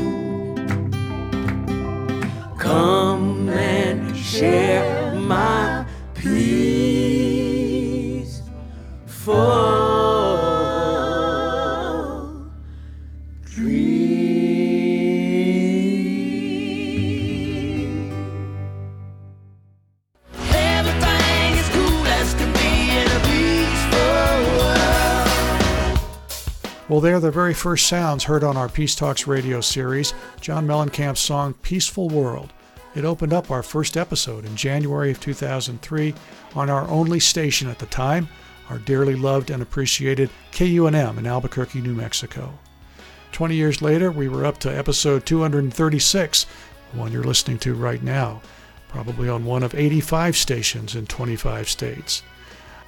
Come 2.58 3.50
and 3.50 4.16
share 4.16 5.14
my 5.14 5.84
peace 6.14 7.52
for 9.04 10.21
Well, 26.92 27.00
they're 27.00 27.20
the 27.20 27.30
very 27.30 27.54
first 27.54 27.86
sounds 27.86 28.24
heard 28.24 28.44
on 28.44 28.58
our 28.58 28.68
Peace 28.68 28.94
Talks 28.94 29.26
radio 29.26 29.62
series, 29.62 30.12
John 30.42 30.66
Mellencamp's 30.66 31.20
song 31.20 31.54
Peaceful 31.62 32.10
World. 32.10 32.52
It 32.94 33.06
opened 33.06 33.32
up 33.32 33.50
our 33.50 33.62
first 33.62 33.96
episode 33.96 34.44
in 34.44 34.54
January 34.56 35.10
of 35.10 35.18
2003 35.18 36.14
on 36.54 36.68
our 36.68 36.86
only 36.88 37.18
station 37.18 37.70
at 37.70 37.78
the 37.78 37.86
time, 37.86 38.28
our 38.68 38.76
dearly 38.76 39.14
loved 39.14 39.48
and 39.48 39.62
appreciated 39.62 40.28
KUNM 40.52 41.16
in 41.16 41.26
Albuquerque, 41.26 41.80
New 41.80 41.94
Mexico. 41.94 42.52
20 43.32 43.54
years 43.54 43.80
later, 43.80 44.12
we 44.12 44.28
were 44.28 44.44
up 44.44 44.58
to 44.58 44.68
episode 44.68 45.24
236, 45.24 46.46
the 46.92 46.98
one 46.98 47.10
you're 47.10 47.24
listening 47.24 47.58
to 47.60 47.72
right 47.72 48.02
now, 48.02 48.42
probably 48.88 49.30
on 49.30 49.46
one 49.46 49.62
of 49.62 49.74
85 49.74 50.36
stations 50.36 50.94
in 50.94 51.06
25 51.06 51.70
states. 51.70 52.22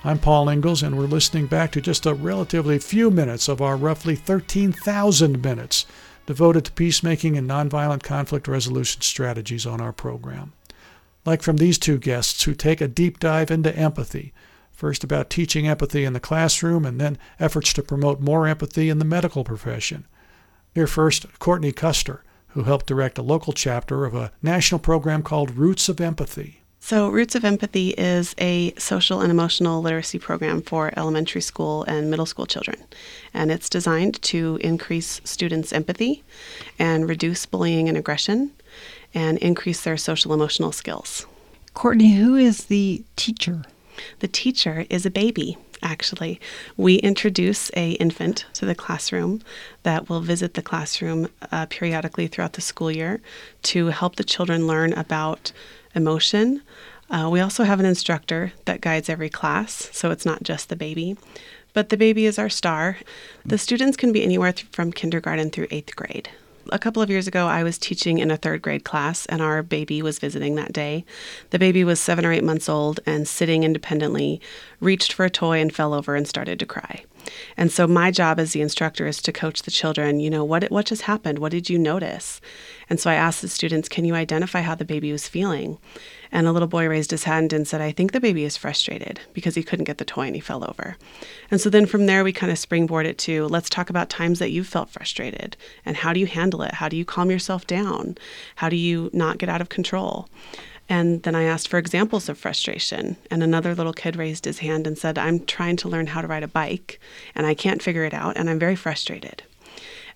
I'm 0.06 0.18
Paul 0.18 0.50
Ingles, 0.50 0.82
and 0.82 0.98
we're 0.98 1.06
listening 1.06 1.46
back 1.46 1.72
to 1.72 1.80
just 1.80 2.04
a 2.04 2.12
relatively 2.12 2.78
few 2.78 3.10
minutes 3.10 3.48
of 3.48 3.62
our 3.62 3.74
roughly 3.74 4.14
13,000 4.14 5.42
minutes 5.42 5.86
devoted 6.26 6.66
to 6.66 6.72
peacemaking 6.72 7.38
and 7.38 7.48
nonviolent 7.48 8.02
conflict 8.02 8.46
resolution 8.46 9.00
strategies 9.00 9.64
on 9.64 9.80
our 9.80 9.94
program. 9.94 10.52
Like 11.24 11.40
from 11.40 11.56
these 11.56 11.78
two 11.78 11.96
guests 11.96 12.42
who 12.42 12.52
take 12.52 12.82
a 12.82 12.86
deep 12.86 13.18
dive 13.18 13.50
into 13.50 13.74
empathy, 13.74 14.34
first 14.70 15.04
about 15.04 15.30
teaching 15.30 15.66
empathy 15.66 16.04
in 16.04 16.12
the 16.12 16.20
classroom 16.20 16.84
and 16.84 17.00
then 17.00 17.16
efforts 17.40 17.72
to 17.72 17.82
promote 17.82 18.20
more 18.20 18.46
empathy 18.46 18.90
in 18.90 18.98
the 18.98 19.06
medical 19.06 19.42
profession. 19.42 20.06
Here 20.74 20.86
first, 20.86 21.38
Courtney 21.38 21.72
Custer, 21.72 22.22
who 22.48 22.64
helped 22.64 22.84
direct 22.84 23.16
a 23.16 23.22
local 23.22 23.54
chapter 23.54 24.04
of 24.04 24.14
a 24.14 24.32
national 24.42 24.80
program 24.80 25.22
called 25.22 25.56
Roots 25.56 25.88
of 25.88 25.98
Empathy. 25.98 26.60
So, 26.86 27.08
Roots 27.08 27.34
of 27.34 27.46
Empathy 27.46 27.94
is 27.96 28.34
a 28.36 28.74
social 28.76 29.22
and 29.22 29.30
emotional 29.30 29.80
literacy 29.80 30.18
program 30.18 30.60
for 30.60 30.92
elementary 30.98 31.40
school 31.40 31.82
and 31.84 32.10
middle 32.10 32.26
school 32.26 32.44
children. 32.44 32.76
And 33.32 33.50
it's 33.50 33.70
designed 33.70 34.20
to 34.24 34.58
increase 34.60 35.22
students' 35.24 35.72
empathy 35.72 36.24
and 36.78 37.08
reduce 37.08 37.46
bullying 37.46 37.88
and 37.88 37.96
aggression 37.96 38.50
and 39.14 39.38
increase 39.38 39.82
their 39.82 39.96
social 39.96 40.34
emotional 40.34 40.72
skills. 40.72 41.24
Courtney, 41.72 42.16
who 42.16 42.36
is 42.36 42.66
the 42.66 43.02
teacher? 43.16 43.62
The 44.18 44.28
teacher 44.28 44.84
is 44.90 45.06
a 45.06 45.10
baby, 45.10 45.56
actually. 45.82 46.38
We 46.76 46.96
introduce 46.96 47.70
a 47.74 47.92
infant 47.92 48.44
to 48.54 48.66
the 48.66 48.74
classroom 48.74 49.40
that 49.84 50.10
will 50.10 50.20
visit 50.20 50.52
the 50.52 50.60
classroom 50.60 51.28
uh, 51.50 51.64
periodically 51.64 52.26
throughout 52.26 52.52
the 52.52 52.60
school 52.60 52.90
year 52.90 53.22
to 53.62 53.86
help 53.86 54.16
the 54.16 54.24
children 54.24 54.66
learn 54.66 54.92
about 54.92 55.50
emotion. 55.94 56.62
Uh, 57.10 57.28
we 57.30 57.40
also 57.40 57.64
have 57.64 57.80
an 57.80 57.86
instructor 57.86 58.52
that 58.64 58.80
guides 58.80 59.08
every 59.08 59.28
class, 59.28 59.88
so 59.92 60.10
it's 60.10 60.26
not 60.26 60.42
just 60.42 60.68
the 60.68 60.76
baby. 60.76 61.16
But 61.72 61.88
the 61.88 61.96
baby 61.96 62.24
is 62.24 62.38
our 62.38 62.48
star. 62.48 62.98
The 63.44 63.58
students 63.58 63.96
can 63.96 64.12
be 64.12 64.22
anywhere 64.22 64.52
th- 64.52 64.68
from 64.70 64.92
kindergarten 64.92 65.50
through 65.50 65.68
eighth 65.70 65.96
grade. 65.96 66.30
A 66.72 66.78
couple 66.78 67.02
of 67.02 67.10
years 67.10 67.26
ago, 67.26 67.46
I 67.46 67.62
was 67.62 67.76
teaching 67.76 68.18
in 68.18 68.30
a 68.30 68.38
third 68.38 68.62
grade 68.62 68.84
class, 68.84 69.26
and 69.26 69.42
our 69.42 69.62
baby 69.62 70.00
was 70.00 70.18
visiting 70.18 70.54
that 70.54 70.72
day. 70.72 71.04
The 71.50 71.58
baby 71.58 71.84
was 71.84 72.00
seven 72.00 72.24
or 72.24 72.32
eight 72.32 72.44
months 72.44 72.70
old 72.70 73.00
and 73.04 73.28
sitting 73.28 73.64
independently, 73.64 74.40
reached 74.80 75.12
for 75.12 75.26
a 75.26 75.30
toy 75.30 75.60
and 75.60 75.74
fell 75.74 75.92
over 75.92 76.16
and 76.16 76.26
started 76.26 76.58
to 76.60 76.66
cry. 76.66 77.04
And 77.56 77.70
so, 77.70 77.86
my 77.86 78.10
job 78.10 78.38
as 78.38 78.52
the 78.52 78.60
instructor 78.60 79.06
is 79.06 79.20
to 79.22 79.32
coach 79.32 79.62
the 79.62 79.70
children. 79.70 80.20
You 80.20 80.30
know, 80.30 80.44
what, 80.44 80.70
what 80.70 80.86
just 80.86 81.02
happened? 81.02 81.38
What 81.38 81.52
did 81.52 81.70
you 81.70 81.78
notice? 81.78 82.40
And 82.90 83.00
so, 83.00 83.10
I 83.10 83.14
asked 83.14 83.42
the 83.42 83.48
students, 83.48 83.88
Can 83.88 84.04
you 84.04 84.14
identify 84.14 84.60
how 84.60 84.74
the 84.74 84.84
baby 84.84 85.12
was 85.12 85.28
feeling? 85.28 85.78
And 86.34 86.48
a 86.48 86.52
little 86.52 86.66
boy 86.66 86.88
raised 86.88 87.12
his 87.12 87.24
hand 87.24 87.52
and 87.52 87.66
said, 87.66 87.80
I 87.80 87.92
think 87.92 88.10
the 88.10 88.20
baby 88.20 88.44
is 88.44 88.56
frustrated 88.56 89.20
because 89.32 89.54
he 89.54 89.62
couldn't 89.62 89.84
get 89.84 89.98
the 89.98 90.04
toy 90.04 90.26
and 90.26 90.34
he 90.34 90.40
fell 90.40 90.64
over. 90.64 90.96
And 91.48 91.60
so 91.60 91.70
then 91.70 91.86
from 91.86 92.06
there, 92.06 92.24
we 92.24 92.32
kind 92.32 92.50
of 92.50 92.58
springboard 92.58 93.06
it 93.06 93.18
to 93.18 93.46
let's 93.46 93.70
talk 93.70 93.88
about 93.88 94.10
times 94.10 94.40
that 94.40 94.50
you've 94.50 94.66
felt 94.66 94.90
frustrated 94.90 95.56
and 95.86 95.96
how 95.96 96.12
do 96.12 96.18
you 96.18 96.26
handle 96.26 96.62
it? 96.62 96.74
How 96.74 96.88
do 96.88 96.96
you 96.96 97.04
calm 97.04 97.30
yourself 97.30 97.68
down? 97.68 98.18
How 98.56 98.68
do 98.68 98.74
you 98.74 99.10
not 99.12 99.38
get 99.38 99.48
out 99.48 99.60
of 99.60 99.68
control? 99.68 100.28
And 100.88 101.22
then 101.22 101.34
I 101.34 101.44
asked 101.44 101.68
for 101.68 101.78
examples 101.78 102.28
of 102.28 102.38
frustration. 102.38 103.16
And 103.30 103.42
another 103.42 103.74
little 103.74 103.92
kid 103.92 104.16
raised 104.16 104.44
his 104.44 104.58
hand 104.58 104.86
and 104.86 104.98
said, 104.98 105.18
I'm 105.18 105.44
trying 105.44 105.76
to 105.78 105.88
learn 105.88 106.08
how 106.08 106.20
to 106.20 106.28
ride 106.28 106.42
a 106.42 106.48
bike 106.48 107.00
and 107.34 107.46
I 107.46 107.54
can't 107.54 107.82
figure 107.82 108.04
it 108.04 108.14
out 108.14 108.36
and 108.36 108.50
I'm 108.50 108.58
very 108.58 108.76
frustrated. 108.76 109.42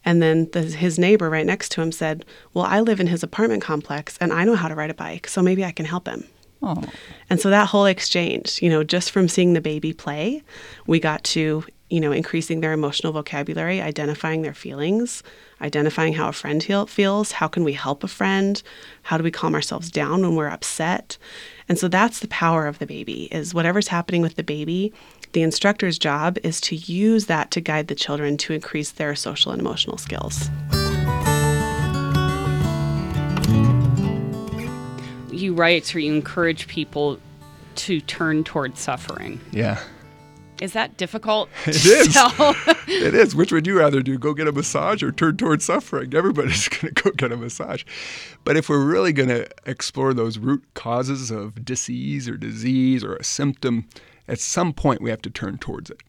And 0.04 0.22
then 0.22 0.48
the, 0.52 0.62
his 0.62 0.98
neighbor 0.98 1.28
right 1.28 1.46
next 1.46 1.70
to 1.72 1.82
him 1.82 1.92
said, 1.92 2.24
Well, 2.54 2.64
I 2.64 2.80
live 2.80 3.00
in 3.00 3.08
his 3.08 3.22
apartment 3.22 3.62
complex 3.62 4.16
and 4.20 4.32
I 4.32 4.44
know 4.44 4.54
how 4.54 4.68
to 4.68 4.74
ride 4.74 4.90
a 4.90 4.94
bike, 4.94 5.26
so 5.26 5.42
maybe 5.42 5.64
I 5.64 5.72
can 5.72 5.86
help 5.86 6.06
him. 6.06 6.24
Oh. 6.62 6.82
And 7.30 7.40
so 7.40 7.50
that 7.50 7.68
whole 7.68 7.86
exchange, 7.86 8.60
you 8.62 8.68
know, 8.68 8.82
just 8.82 9.10
from 9.10 9.28
seeing 9.28 9.52
the 9.52 9.60
baby 9.60 9.92
play, 9.92 10.42
we 10.86 10.98
got 11.00 11.24
to, 11.24 11.64
you 11.91 12.01
know, 12.01 12.12
increasing 12.12 12.61
their 12.61 12.72
emotional 12.72 13.12
vocabulary, 13.12 13.80
identifying 13.80 14.43
their 14.43 14.55
feelings, 14.55 15.22
identifying 15.61 16.12
how 16.12 16.28
a 16.28 16.32
friend 16.32 16.62
feel, 16.62 16.86
feels, 16.86 17.32
how 17.32 17.49
can 17.49 17.64
we 17.64 17.72
help 17.72 18.05
a 18.05 18.09
friend, 18.09 18.62
how 19.03 19.16
do 19.16 19.24
we 19.24 19.30
calm 19.30 19.55
ourselves 19.55 19.91
down 19.91 20.20
when 20.20 20.36
we're 20.36 20.49
upset. 20.49 21.16
And 21.68 21.78
so 21.78 21.89
that's 21.89 22.20
the 22.20 22.28
power 22.28 22.66
of 22.66 22.78
the 22.78 22.86
baby 22.86 23.24
is 23.32 23.55
whatever's 23.55 23.89
happening 23.89 24.22
with 24.22 24.36
the 24.36 24.43
baby, 24.43 24.93
the 25.32 25.43
instructor's 25.43 25.99
job 25.99 26.39
is 26.43 26.61
to 26.62 26.76
use 26.76 27.26
that 27.26 27.51
to 27.53 27.61
guide 27.61 27.89
the 27.89 27.95
children 27.95 28.36
to 28.39 28.53
increase 28.53 28.93
their 28.93 29.14
social 29.14 29.53
and 29.53 29.61
emotional 29.61 29.99
skills. 29.99 30.49
You 35.30 35.55
write 35.55 35.95
or 35.95 36.01
you 36.01 36.12
encourage 36.12 36.66
people 36.66 37.18
to 37.76 38.01
turn 38.01 38.43
towards 38.43 38.80
suffering. 38.80 39.41
Yeah. 39.53 39.80
Is 40.61 40.72
that 40.72 40.96
difficult? 40.96 41.48
It 41.66 41.72
to 41.74 41.88
is. 41.88 42.12
tell? 42.12 42.32
it 42.88 43.14
is. 43.14 43.34
Which 43.34 43.52
would 43.52 43.66
you 43.66 43.78
rather 43.78 44.02
do? 44.02 44.18
Go 44.18 44.34
get 44.34 44.48
a 44.48 44.52
massage 44.52 45.02
or 45.02 45.12
turn 45.12 45.36
towards 45.36 45.64
suffering? 45.64 46.14
Everybody's 46.14 46.68
going 46.68 46.92
to 46.94 47.02
go 47.02 47.11
get 47.12 47.32
a 47.32 47.36
massage. 47.36 47.84
But 48.44 48.56
if 48.56 48.68
we're 48.68 48.84
really 48.84 49.12
going 49.12 49.28
to 49.28 49.48
explore 49.66 50.14
those 50.14 50.38
root 50.38 50.64
causes 50.74 51.30
of 51.30 51.64
disease 51.64 52.28
or 52.28 52.36
disease 52.36 53.04
or 53.04 53.14
a 53.16 53.24
symptom, 53.24 53.86
at 54.26 54.40
some 54.40 54.72
point 54.72 55.00
we 55.02 55.11
have 55.11 55.22
to 55.22 55.30
turn 55.30 55.59
towards 55.59 55.90
it. 55.90 56.00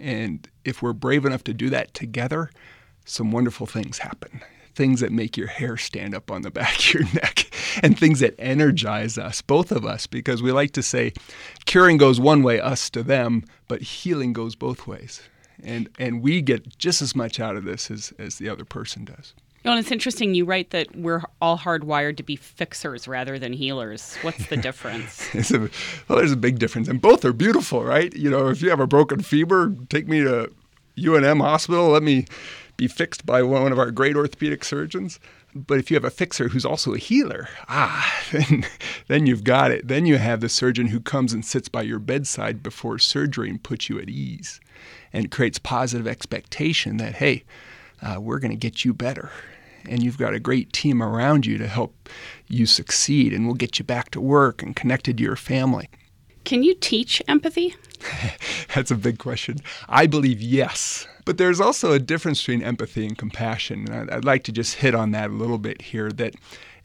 And 0.00 0.48
if 0.64 0.82
we're 0.82 0.92
brave 0.92 1.24
enough 1.24 1.44
to 1.44 1.54
do 1.54 1.70
that 1.70 1.94
together, 1.94 2.50
some 3.04 3.32
wonderful 3.32 3.66
things 3.66 3.98
happen. 3.98 4.42
Things 4.78 5.00
that 5.00 5.10
make 5.10 5.36
your 5.36 5.48
hair 5.48 5.76
stand 5.76 6.14
up 6.14 6.30
on 6.30 6.42
the 6.42 6.50
back 6.52 6.78
of 6.78 6.94
your 6.94 7.02
neck 7.14 7.50
and 7.82 7.98
things 7.98 8.20
that 8.20 8.36
energize 8.38 9.18
us, 9.18 9.42
both 9.42 9.72
of 9.72 9.84
us, 9.84 10.06
because 10.06 10.40
we 10.40 10.52
like 10.52 10.70
to 10.70 10.84
say 10.84 11.12
curing 11.66 11.96
goes 11.96 12.20
one 12.20 12.44
way, 12.44 12.60
us 12.60 12.88
to 12.90 13.02
them, 13.02 13.42
but 13.66 13.82
healing 13.82 14.32
goes 14.32 14.54
both 14.54 14.86
ways. 14.86 15.20
And, 15.64 15.88
and 15.98 16.22
we 16.22 16.42
get 16.42 16.78
just 16.78 17.02
as 17.02 17.16
much 17.16 17.40
out 17.40 17.56
of 17.56 17.64
this 17.64 17.90
as, 17.90 18.12
as 18.20 18.38
the 18.38 18.48
other 18.48 18.64
person 18.64 19.04
does. 19.04 19.34
You 19.64 19.70
know, 19.70 19.72
and 19.72 19.80
it's 19.80 19.90
interesting. 19.90 20.32
You 20.34 20.44
write 20.44 20.70
that 20.70 20.94
we're 20.94 21.24
all 21.42 21.58
hardwired 21.58 22.16
to 22.18 22.22
be 22.22 22.36
fixers 22.36 23.08
rather 23.08 23.36
than 23.36 23.52
healers. 23.52 24.16
What's 24.22 24.46
the 24.46 24.56
difference? 24.68 25.34
a, 25.50 25.58
well, 26.06 26.20
there's 26.20 26.30
a 26.30 26.36
big 26.36 26.60
difference, 26.60 26.86
and 26.86 27.00
both 27.00 27.24
are 27.24 27.32
beautiful, 27.32 27.82
right? 27.82 28.14
You 28.14 28.30
know, 28.30 28.46
if 28.46 28.62
you 28.62 28.70
have 28.70 28.78
a 28.78 28.86
broken 28.86 29.22
femur, 29.22 29.74
take 29.88 30.06
me 30.06 30.22
to 30.22 30.52
UNM 30.96 31.40
hospital. 31.40 31.88
Let 31.88 32.04
me 32.04 32.26
be 32.78 32.88
fixed 32.88 33.26
by 33.26 33.42
one 33.42 33.72
of 33.72 33.78
our 33.78 33.90
great 33.90 34.16
orthopedic 34.16 34.64
surgeons. 34.64 35.20
But 35.54 35.78
if 35.78 35.90
you 35.90 35.96
have 35.96 36.04
a 36.04 36.10
fixer 36.10 36.48
who's 36.48 36.64
also 36.64 36.94
a 36.94 36.98
healer, 36.98 37.48
ah, 37.68 38.22
then, 38.32 38.64
then 39.08 39.26
you've 39.26 39.44
got 39.44 39.70
it. 39.70 39.88
Then 39.88 40.06
you 40.06 40.16
have 40.16 40.40
the 40.40 40.48
surgeon 40.48 40.86
who 40.86 41.00
comes 41.00 41.34
and 41.34 41.44
sits 41.44 41.68
by 41.68 41.82
your 41.82 41.98
bedside 41.98 42.62
before 42.62 42.98
surgery 42.98 43.50
and 43.50 43.62
puts 43.62 43.90
you 43.90 43.98
at 43.98 44.08
ease 44.08 44.60
and 45.12 45.30
creates 45.30 45.58
positive 45.58 46.06
expectation 46.06 46.96
that, 46.98 47.16
hey, 47.16 47.44
uh, 48.00 48.20
we're 48.20 48.38
going 48.38 48.52
to 48.52 48.56
get 48.56 48.84
you 48.84 48.94
better. 48.94 49.30
And 49.88 50.02
you've 50.02 50.18
got 50.18 50.34
a 50.34 50.40
great 50.40 50.72
team 50.72 51.02
around 51.02 51.46
you 51.46 51.58
to 51.58 51.66
help 51.66 52.08
you 52.46 52.66
succeed, 52.66 53.32
and 53.32 53.46
we'll 53.46 53.54
get 53.54 53.78
you 53.78 53.84
back 53.84 54.10
to 54.12 54.20
work 54.20 54.62
and 54.62 54.76
connected 54.76 55.16
to 55.16 55.22
your 55.22 55.36
family. 55.36 55.88
Can 56.44 56.62
you 56.62 56.74
teach 56.74 57.22
empathy? 57.26 57.74
That's 58.74 58.90
a 58.90 58.96
big 58.96 59.18
question. 59.18 59.58
I 59.88 60.06
believe 60.06 60.40
yes. 60.40 61.06
But 61.24 61.38
there's 61.38 61.60
also 61.60 61.92
a 61.92 61.98
difference 61.98 62.40
between 62.40 62.62
empathy 62.62 63.06
and 63.06 63.16
compassion. 63.16 63.90
And 63.90 64.10
I'd 64.10 64.24
like 64.24 64.44
to 64.44 64.52
just 64.52 64.76
hit 64.76 64.94
on 64.94 65.10
that 65.12 65.30
a 65.30 65.34
little 65.34 65.58
bit 65.58 65.82
here 65.82 66.10
that 66.12 66.34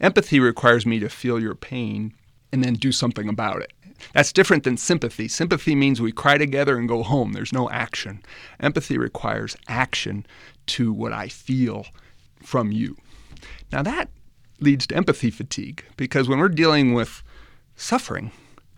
empathy 0.00 0.40
requires 0.40 0.84
me 0.84 0.98
to 1.00 1.08
feel 1.08 1.40
your 1.40 1.54
pain 1.54 2.14
and 2.52 2.62
then 2.62 2.74
do 2.74 2.92
something 2.92 3.28
about 3.28 3.62
it. 3.62 3.72
That's 4.12 4.32
different 4.32 4.64
than 4.64 4.76
sympathy. 4.76 5.28
Sympathy 5.28 5.74
means 5.74 6.00
we 6.00 6.12
cry 6.12 6.36
together 6.36 6.76
and 6.76 6.88
go 6.88 7.02
home. 7.02 7.32
There's 7.32 7.52
no 7.52 7.70
action. 7.70 8.22
Empathy 8.60 8.98
requires 8.98 9.56
action 9.68 10.26
to 10.66 10.92
what 10.92 11.12
I 11.12 11.28
feel 11.28 11.86
from 12.42 12.70
you. 12.70 12.96
Now, 13.72 13.82
that 13.82 14.10
leads 14.60 14.86
to 14.88 14.96
empathy 14.96 15.30
fatigue 15.30 15.84
because 15.96 16.28
when 16.28 16.38
we're 16.38 16.48
dealing 16.48 16.94
with 16.94 17.22
suffering, 17.76 18.30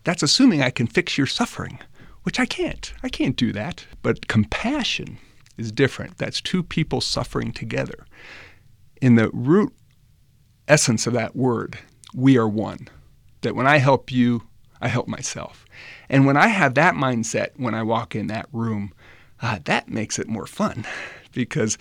that's 0.05 0.23
assuming 0.23 0.63
I 0.63 0.71
can 0.71 0.87
fix 0.87 1.19
your 1.19 1.27
suffering, 1.27 1.79
which 2.27 2.41
I 2.41 2.45
can't. 2.45 2.93
I 3.05 3.09
can't 3.09 3.37
do 3.37 3.53
that. 3.53 3.87
But 4.03 4.27
compassion 4.27 5.19
is 5.57 5.71
different. 5.71 6.19
That's 6.19 6.41
two 6.41 6.65
people 6.65 7.01
suffering 7.01 7.53
together. 7.53 8.05
In 9.01 9.15
the 9.15 9.31
root 9.31 9.73
essence 10.67 11.07
of 11.07 11.13
that 11.13 11.37
word, 11.37 11.79
we 12.13 12.37
are 12.37 12.49
one. 12.49 12.89
That 13.43 13.55
when 13.55 13.69
I 13.69 13.77
help 13.77 14.11
you, 14.11 14.43
I 14.81 14.89
help 14.89 15.07
myself. 15.07 15.65
And 16.09 16.27
when 16.27 16.37
I 16.37 16.49
have 16.49 16.75
that 16.75 16.95
mindset 16.95 17.51
when 17.59 17.77
I 17.77 17.85
walk 17.85 18.17
in 18.17 18.27
that 18.27 18.49
room, 18.53 18.93
uh, 19.41 19.61
that 19.65 19.89
makes 19.89 20.19
it 20.19 20.27
more 20.27 20.49
fun 20.49 20.85
because 21.33 21.79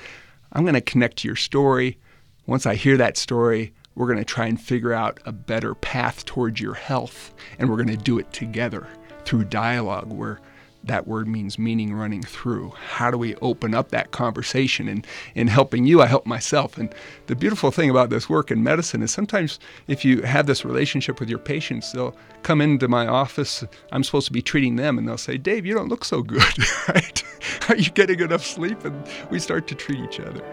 I'm 0.53 0.63
going 0.63 0.75
to 0.75 0.81
connect 0.81 1.17
to 1.17 1.27
your 1.27 1.35
story. 1.35 1.97
Once 2.45 2.67
I 2.67 2.75
hear 2.75 2.97
that 2.97 3.17
story, 3.17 3.73
we're 3.95 4.05
going 4.05 4.19
to 4.19 4.23
try 4.23 4.45
and 4.45 4.61
figure 4.61 4.93
out 4.93 5.19
a 5.25 5.31
better 5.31 5.73
path 5.73 6.23
towards 6.23 6.61
your 6.61 6.75
health, 6.75 7.33
and 7.57 7.67
we're 7.67 7.83
going 7.83 7.97
to 7.97 7.97
do 7.97 8.19
it 8.19 8.31
together 8.31 8.87
through 9.25 9.45
dialogue 9.45 10.11
where 10.11 10.39
that 10.85 11.07
word 11.07 11.27
means 11.27 11.57
meaning 11.57 11.93
running 11.93 12.21
through. 12.21 12.69
How 12.69 13.09
do 13.11 13.17
we 13.17 13.35
open 13.35 13.73
up 13.73 13.89
that 13.89 14.11
conversation? 14.11 14.87
And 14.87 15.05
in 15.33 15.47
helping 15.47 15.85
you, 15.85 16.01
I 16.01 16.05
help 16.05 16.25
myself. 16.25 16.77
And 16.77 16.93
the 17.27 17.35
beautiful 17.35 17.71
thing 17.71 17.89
about 17.89 18.09
this 18.09 18.29
work 18.29 18.51
in 18.51 18.63
medicine 18.63 19.01
is 19.01 19.11
sometimes 19.11 19.59
if 19.87 20.05
you 20.05 20.21
have 20.21 20.45
this 20.45 20.63
relationship 20.63 21.19
with 21.19 21.29
your 21.29 21.39
patients, 21.39 21.91
they'll 21.91 22.15
come 22.43 22.61
into 22.61 22.87
my 22.87 23.07
office. 23.07 23.63
I'm 23.91 24.03
supposed 24.03 24.27
to 24.27 24.33
be 24.33 24.41
treating 24.41 24.75
them, 24.75 24.97
and 24.97 25.07
they'll 25.07 25.17
say, 25.17 25.37
Dave, 25.37 25.65
you 25.65 25.73
don't 25.73 25.89
look 25.89 26.05
so 26.05 26.21
good, 26.21 26.43
right? 26.87 27.23
Are 27.69 27.75
you 27.75 27.89
getting 27.91 28.19
enough 28.19 28.45
sleep? 28.45 28.85
And 28.85 29.07
we 29.29 29.39
start 29.39 29.67
to 29.67 29.75
treat 29.75 29.99
each 29.99 30.19
other. 30.19 30.43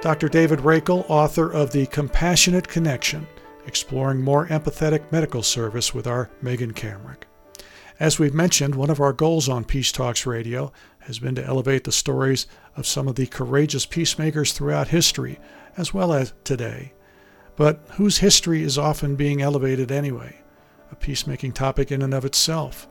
Dr. 0.00 0.28
David 0.28 0.60
Rakel, 0.60 1.04
author 1.08 1.52
of 1.52 1.72
The 1.72 1.86
Compassionate 1.86 2.68
Connection 2.68 3.26
exploring 3.68 4.20
more 4.22 4.46
empathetic 4.48 5.12
medical 5.12 5.42
service 5.42 5.94
with 5.94 6.06
our 6.06 6.30
Megan 6.42 6.72
Kamerick. 6.72 7.24
As 8.00 8.18
we've 8.18 8.34
mentioned, 8.34 8.74
one 8.74 8.90
of 8.90 9.00
our 9.00 9.12
goals 9.12 9.48
on 9.48 9.64
Peace 9.64 9.92
Talks 9.92 10.24
Radio 10.24 10.72
has 11.00 11.18
been 11.18 11.34
to 11.34 11.44
elevate 11.44 11.84
the 11.84 11.92
stories 11.92 12.46
of 12.76 12.86
some 12.86 13.06
of 13.08 13.16
the 13.16 13.26
courageous 13.26 13.86
peacemakers 13.86 14.52
throughout 14.52 14.88
history, 14.88 15.38
as 15.76 15.92
well 15.92 16.12
as 16.12 16.32
today. 16.44 16.92
But 17.56 17.84
whose 17.92 18.18
history 18.18 18.62
is 18.62 18.78
often 18.78 19.16
being 19.16 19.42
elevated 19.42 19.92
anyway? 19.92 20.40
A 20.90 20.96
peacemaking 20.96 21.52
topic 21.52 21.92
in 21.92 22.02
and 22.02 22.14
of 22.14 22.24
itself. 22.24 22.88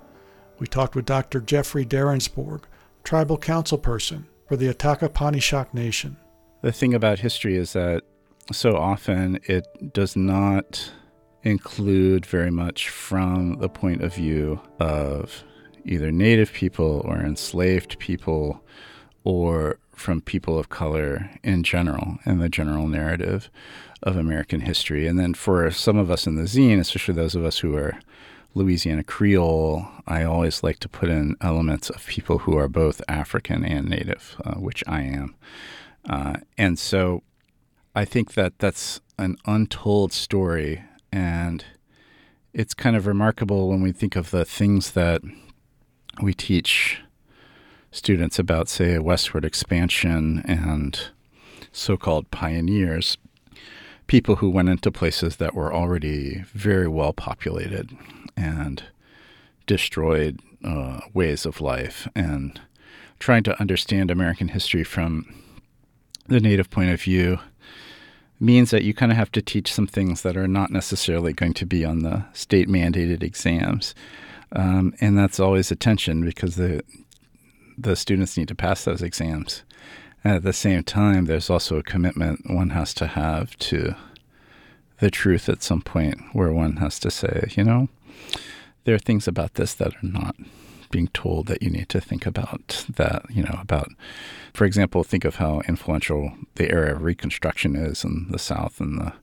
We 0.60 0.68
talked 0.68 0.96
with 0.96 1.06
Dr. 1.06 1.40
Jeffrey 1.40 1.86
Darensbourg, 1.86 2.64
tribal 3.04 3.38
council 3.38 3.78
person 3.78 4.28
for 4.48 4.58
the 4.58 4.68
Atakapa-Ishak 4.68 5.74
Nation. 5.74 6.18
The 6.62 6.72
thing 6.72 6.94
about 6.94 7.20
history 7.20 7.56
is 7.56 7.74
that 7.74 8.04
so 8.52 8.76
often 8.76 9.40
it 9.44 9.68
does 9.94 10.16
not 10.16 10.92
include 11.44 12.26
very 12.26 12.52
much 12.52 12.90
from 12.90 13.58
the 13.60 13.70
point 13.70 14.02
of 14.04 14.14
view 14.14 14.60
of 14.80 15.44
either 15.86 16.12
native 16.12 16.52
people 16.52 17.02
or 17.06 17.20
enslaved 17.20 17.98
people 18.00 18.62
or 19.24 19.80
from 19.94 20.22
people 20.22 20.60
of 20.60 20.70
color 20.70 21.30
in 21.44 21.64
general 21.64 22.18
in 22.26 22.40
the 22.40 22.50
general 22.50 22.88
narrative 22.88 23.50
of 24.04 24.16
American 24.16 24.62
history. 24.62 25.08
And 25.08 25.18
then 25.18 25.34
for 25.34 25.72
some 25.72 25.98
of 25.98 26.12
us 26.12 26.28
in 26.28 26.36
the 26.36 26.44
zine, 26.44 26.80
especially 26.80 27.16
those 27.16 27.36
of 27.36 27.44
us 27.44 27.60
who 27.60 27.76
are 27.76 28.00
Louisiana 28.54 29.04
Creole, 29.04 29.88
I 30.08 30.24
always 30.24 30.64
like 30.64 30.80
to 30.80 30.90
put 30.90 31.10
in 31.10 31.36
elements 31.42 31.90
of 31.90 32.06
people 32.06 32.40
who 32.40 32.58
are 32.58 32.68
both 32.68 33.02
African 33.08 33.64
and 33.64 33.90
Native, 33.90 34.36
uh, 34.44 34.56
which 34.56 34.84
I 34.88 35.02
am. 35.02 35.36
Uh, 36.10 36.38
and 36.58 36.78
so 36.80 37.24
I 37.98 38.06
think 38.06 38.36
that 38.36 38.60
that's 38.60 39.02
an 39.18 39.38
untold 39.48 40.14
story, 40.14 40.84
and 41.12 41.66
it's 42.54 42.76
kind 42.76 42.96
of 42.96 43.08
remarkable 43.08 43.70
when 43.70 43.82
we 43.82 43.92
think 43.92 44.16
of 44.16 44.30
the 44.30 44.46
things 44.46 44.92
that 44.92 45.24
we 46.22 46.36
teach 46.36 47.02
students 47.90 48.38
about, 48.38 48.70
say, 48.70 49.00
westward 49.00 49.44
expansion 49.44 50.44
and 50.46 51.10
so 51.72 51.98
called 51.98 52.30
pioneers, 52.30 53.18
people 54.06 54.36
who 54.36 54.50
went 54.52 54.70
into 54.70 54.92
places 54.92 55.38
that 55.38 55.56
were 55.56 55.74
already 55.74 56.44
very 56.54 56.88
well 56.88 57.14
populated 57.14 57.98
and 58.38 58.84
destroyed 59.66 60.40
uh, 60.64 61.00
ways 61.16 61.48
of 61.48 61.62
life, 61.62 62.08
and 62.14 62.62
trying 63.18 63.42
to 63.42 63.60
understand 63.60 64.12
American 64.12 64.50
history 64.50 64.84
from 64.84 65.26
the 66.28 66.40
native 66.40 66.70
point 66.70 66.92
of 66.92 67.02
view 67.02 67.40
means 68.40 68.72
that 68.72 68.84
you 68.84 68.94
kind 68.94 69.12
of 69.12 69.18
have 69.18 69.32
to 69.32 69.42
teach 69.42 69.74
some 69.74 69.88
things 69.88 70.22
that 70.22 70.38
are 70.38 70.48
not 70.48 70.72
necessarily 70.72 71.34
going 71.34 71.54
to 71.54 71.66
be 71.66 71.84
on 71.84 72.00
the 72.00 72.26
state 72.34 72.68
mandated 72.68 73.24
exams. 73.24 73.96
Um, 74.52 74.94
and 75.02 75.18
that's 75.18 75.40
always 75.40 75.72
a 75.72 75.76
tension 75.76 76.24
because 76.24 76.56
the 76.56 76.84
the 77.78 77.96
students 77.96 78.38
need 78.38 78.48
to 78.48 78.56
pass 78.56 78.86
those 78.86 79.04
exams. 79.04 79.64
And 80.24 80.36
at 80.36 80.44
the 80.44 80.54
same 80.54 80.84
time, 80.84 81.26
there's 81.26 81.50
also 81.50 81.78
a 81.78 81.84
commitment 81.84 82.50
one 82.50 82.72
has 82.72 82.94
to 82.96 83.08
have 83.08 83.56
to 83.58 83.96
the 85.00 85.12
truth 85.12 85.48
at 85.48 85.62
some 85.62 85.82
point 85.82 86.20
where 86.34 86.52
one 86.52 86.78
has 86.78 87.00
to 87.00 87.12
say, 87.12 87.52
you 87.56 87.64
know, 87.64 87.88
there 88.84 88.96
are 88.96 89.00
things 89.00 89.28
about 89.28 89.54
this 89.56 89.76
that 89.76 89.94
are 89.94 90.08
not 90.08 90.36
being 90.90 91.08
told 91.10 91.48
that 91.48 91.62
you 91.62 91.70
need 91.70 91.90
to 91.90 92.02
think 92.02 92.26
about 92.26 92.86
that, 92.96 93.24
you 93.30 93.44
know, 93.44 93.58
about, 93.62 93.90
for 94.54 94.66
example, 94.66 95.04
think 95.04 95.26
of 95.26 95.36
how 95.36 95.62
influential 95.68 96.34
the 96.56 96.72
era 96.72 96.96
of 96.96 97.04
Reconstruction 97.04 97.76
is 97.76 98.04
in 98.04 98.28
the 98.30 98.40
South 98.40 98.80
and 98.80 99.00
the 99.00 99.14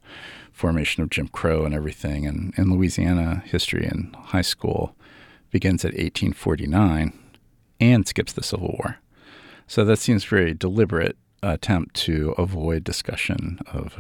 formation 0.53 1.03
of 1.03 1.11
Jim 1.11 1.29
Crow 1.29 1.65
and 1.65 1.75
everything. 1.75 2.27
And 2.27 2.55
in 2.57 2.73
Louisiana, 2.73 3.43
history 3.45 3.87
in 3.87 4.15
high 4.19 4.43
school 4.43 4.95
begins 5.51 5.85
at 5.85 5.93
1849 5.93 7.13
and 7.81 8.07
skips 8.07 8.33
the 8.33 8.43
Civil 8.43 8.77
War. 8.79 8.99
So 9.67 9.85
that 9.85 9.99
seems 9.99 10.25
very 10.25 10.55
deliberate 10.55 11.17
attempt 11.43 11.95
to 11.95 12.35
avoid 12.39 12.85
discussion 12.85 13.59
of 13.73 13.99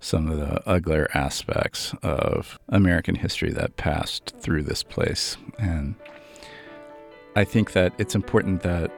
some 0.00 0.30
of 0.30 0.38
the 0.38 0.68
uglier 0.68 1.08
aspects 1.14 1.94
of 2.02 2.58
American 2.68 3.16
history 3.16 3.50
that 3.52 3.76
passed 3.76 4.34
through 4.38 4.62
this 4.62 4.82
place. 4.82 5.36
And 5.58 5.94
I 7.36 7.44
think 7.44 7.72
that 7.72 7.92
it's 7.98 8.14
important 8.14 8.62
that 8.62 8.90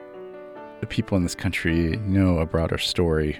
the 0.79 0.87
people 0.87 1.17
in 1.17 1.23
this 1.23 1.35
country 1.35 1.97
know 1.97 2.37
a 2.37 2.45
broader 2.45 2.77
story 2.77 3.37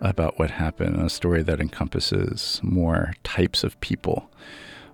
about 0.00 0.38
what 0.38 0.52
happened, 0.52 1.02
a 1.02 1.10
story 1.10 1.42
that 1.42 1.60
encompasses 1.60 2.60
more 2.62 3.12
types 3.24 3.64
of 3.64 3.78
people 3.80 4.30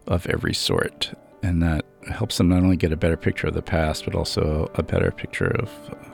of 0.07 0.27
every 0.27 0.55
sort. 0.55 1.13
And 1.43 1.63
that 1.63 1.85
helps 2.11 2.39
them 2.39 2.49
not 2.49 2.63
only 2.63 2.79
get 2.79 2.93
a 2.93 2.97
better 2.97 3.19
picture 3.19 3.49
of 3.49 3.53
the 3.53 3.61
past, 3.61 4.07
but 4.07 4.15
also 4.15 4.71
a 4.77 4.83
better 4.83 5.11
picture 5.11 5.55
of 5.61 5.71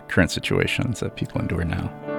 current 0.09 0.33
situations 0.33 0.99
that 0.99 1.15
people 1.15 1.41
endure 1.41 1.63
now. 1.63 2.12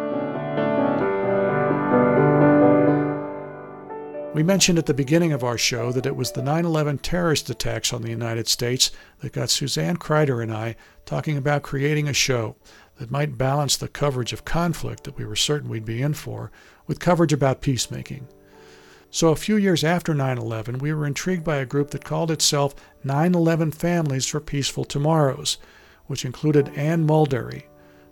We 4.34 4.42
mentioned 4.42 4.80
at 4.80 4.88
the 4.88 4.96
beginning 4.96 5.32
of 5.32 5.44
our 5.44 5.60
show 5.60 5.92
that 5.92 6.08
it 6.08 6.16
was 6.16 6.32
the 6.32 6.42
9 6.42 6.66
11 6.66 6.98
terrorist 7.00 7.52
attacks 7.52 7.94
on 7.94 8.02
the 8.02 8.10
United 8.10 8.48
States 8.48 8.90
that 9.20 9.32
got 9.32 9.52
Suzanne 9.52 9.98
Kryder 9.98 10.42
and 10.42 10.52
I 10.52 10.76
talking 11.06 11.38
about 11.38 11.62
creating 11.62 12.08
a 12.08 12.14
show 12.14 12.56
that 12.98 13.12
might 13.12 13.38
balance 13.38 13.78
the 13.78 13.88
coverage 13.88 14.34
of 14.34 14.44
conflict 14.44 15.04
that 15.04 15.20
we 15.20 15.26
were 15.26 15.36
certain 15.36 15.70
we'd 15.70 15.86
be 15.86 16.02
in 16.02 16.16
for 16.16 16.52
with 16.88 17.00
coverage 17.00 17.32
about 17.32 17.62
peacemaking. 17.62 18.28
So, 19.12 19.30
a 19.30 19.36
few 19.36 19.56
years 19.56 19.84
after 19.84 20.16
9 20.16 20.40
11, 20.40 20.80
we 20.80 20.94
were 20.94 21.06
intrigued 21.06 21.44
by 21.44 21.58
a 21.58 21.66
group 21.68 21.92
that 21.92 22.04
called 22.04 22.32
itself 22.32 22.74
9 23.04 23.36
11 23.36 23.72
Families 23.72 24.26
for 24.26 24.40
Peaceful 24.40 24.84
Tomorrows, 24.84 25.60
which 26.08 26.26
included 26.26 26.70
Anne 26.76 27.06
Mulderry, 27.06 27.66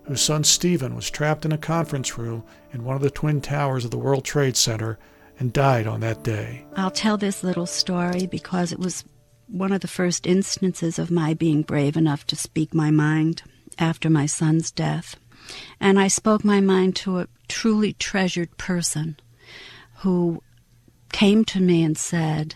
whose 0.04 0.22
son 0.22 0.44
Stephen 0.44 0.96
was 0.96 1.10
trapped 1.10 1.46
in 1.46 1.52
a 1.52 1.58
conference 1.58 2.20
room 2.20 2.44
in 2.72 2.84
one 2.84 2.96
of 2.96 3.02
the 3.02 3.10
twin 3.10 3.42
towers 3.42 3.86
of 3.86 3.90
the 3.90 3.98
World 3.98 4.24
Trade 4.24 4.56
Center 4.56 5.00
and 5.40 5.54
died 5.54 5.88
on 5.88 6.00
that 6.02 6.24
day. 6.24 6.66
I'll 6.76 6.92
tell 6.92 7.18
this 7.18 7.44
little 7.44 7.66
story 7.66 8.28
because 8.28 8.72
it 8.72 8.80
was 8.80 9.04
one 9.48 9.72
of 9.72 9.82
the 9.82 9.88
first 9.88 10.26
instances 10.26 10.98
of 10.98 11.12
my 11.12 11.34
being 11.34 11.62
brave 11.62 11.98
enough 11.98 12.26
to 12.28 12.36
speak 12.36 12.74
my 12.74 12.92
mind 12.92 13.44
after 13.78 14.10
my 14.10 14.26
son's 14.26 14.72
death. 14.72 15.18
And 15.80 16.00
I 16.00 16.08
spoke 16.08 16.44
my 16.44 16.62
mind 16.62 16.96
to 16.98 17.20
a 17.20 17.28
truly 17.48 17.94
treasured 17.94 18.58
person 18.58 19.18
who 19.98 20.42
came 21.12 21.44
to 21.46 21.60
me 21.60 21.84
and 21.84 21.98
said, 21.98 22.56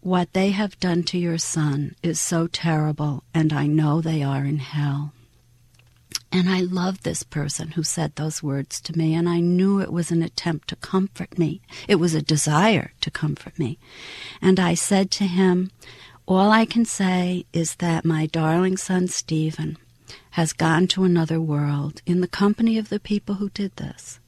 What 0.00 0.32
they 0.32 0.50
have 0.50 0.80
done 0.80 1.04
to 1.04 1.18
your 1.18 1.38
son 1.38 1.94
is 2.02 2.20
so 2.20 2.46
terrible, 2.46 3.22
and 3.32 3.52
I 3.52 3.66
know 3.66 4.00
they 4.00 4.22
are 4.22 4.44
in 4.44 4.58
hell. 4.58 5.12
And 6.30 6.48
I 6.48 6.60
loved 6.60 7.04
this 7.04 7.22
person 7.22 7.70
who 7.70 7.82
said 7.82 8.14
those 8.14 8.42
words 8.42 8.80
to 8.82 8.96
me, 8.96 9.14
and 9.14 9.28
I 9.28 9.40
knew 9.40 9.80
it 9.80 9.92
was 9.92 10.10
an 10.10 10.22
attempt 10.22 10.68
to 10.68 10.76
comfort 10.76 11.38
me. 11.38 11.62
It 11.88 11.96
was 11.96 12.14
a 12.14 12.22
desire 12.22 12.92
to 13.00 13.10
comfort 13.10 13.58
me. 13.58 13.78
And 14.42 14.60
I 14.60 14.74
said 14.74 15.10
to 15.12 15.26
him, 15.26 15.70
All 16.26 16.50
I 16.50 16.66
can 16.66 16.84
say 16.84 17.46
is 17.52 17.76
that 17.76 18.04
my 18.04 18.26
darling 18.26 18.76
son 18.76 19.08
Stephen 19.08 19.78
has 20.32 20.52
gone 20.52 20.86
to 20.88 21.04
another 21.04 21.40
world 21.40 22.02
in 22.04 22.20
the 22.20 22.28
company 22.28 22.78
of 22.78 22.90
the 22.90 23.00
people 23.00 23.36
who 23.36 23.48
did 23.50 23.74
this. 23.76 24.20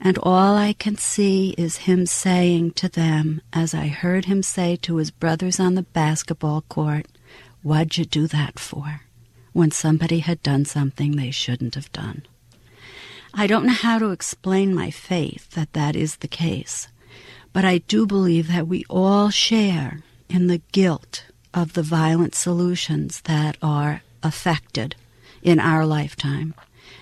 And 0.00 0.18
all 0.18 0.56
I 0.56 0.72
can 0.72 0.96
see 0.96 1.54
is 1.58 1.88
him 1.88 2.06
saying 2.06 2.72
to 2.72 2.88
them, 2.88 3.40
as 3.52 3.74
I 3.74 3.88
heard 3.88 4.24
him 4.24 4.42
say 4.42 4.76
to 4.76 4.96
his 4.96 5.10
brothers 5.10 5.60
on 5.60 5.74
the 5.74 5.82
basketball 5.82 6.62
court, 6.62 7.06
What'd 7.62 7.96
you 7.96 8.04
do 8.04 8.26
that 8.28 8.58
for? 8.58 9.02
When 9.52 9.70
somebody 9.70 10.20
had 10.20 10.42
done 10.42 10.64
something 10.64 11.16
they 11.16 11.30
shouldn't 11.30 11.74
have 11.74 11.92
done. 11.92 12.22
I 13.34 13.46
don't 13.46 13.66
know 13.66 13.72
how 13.72 13.98
to 13.98 14.10
explain 14.10 14.74
my 14.74 14.90
faith 14.90 15.50
that 15.52 15.72
that 15.72 15.96
is 15.96 16.16
the 16.16 16.28
case, 16.28 16.88
but 17.52 17.64
I 17.64 17.78
do 17.78 18.06
believe 18.06 18.48
that 18.48 18.68
we 18.68 18.84
all 18.90 19.30
share 19.30 20.00
in 20.28 20.46
the 20.46 20.62
guilt 20.72 21.24
of 21.54 21.72
the 21.72 21.82
violent 21.82 22.34
solutions 22.34 23.22
that 23.22 23.56
are 23.62 24.02
affected 24.22 24.96
in 25.42 25.58
our 25.58 25.84
lifetime. 25.84 26.54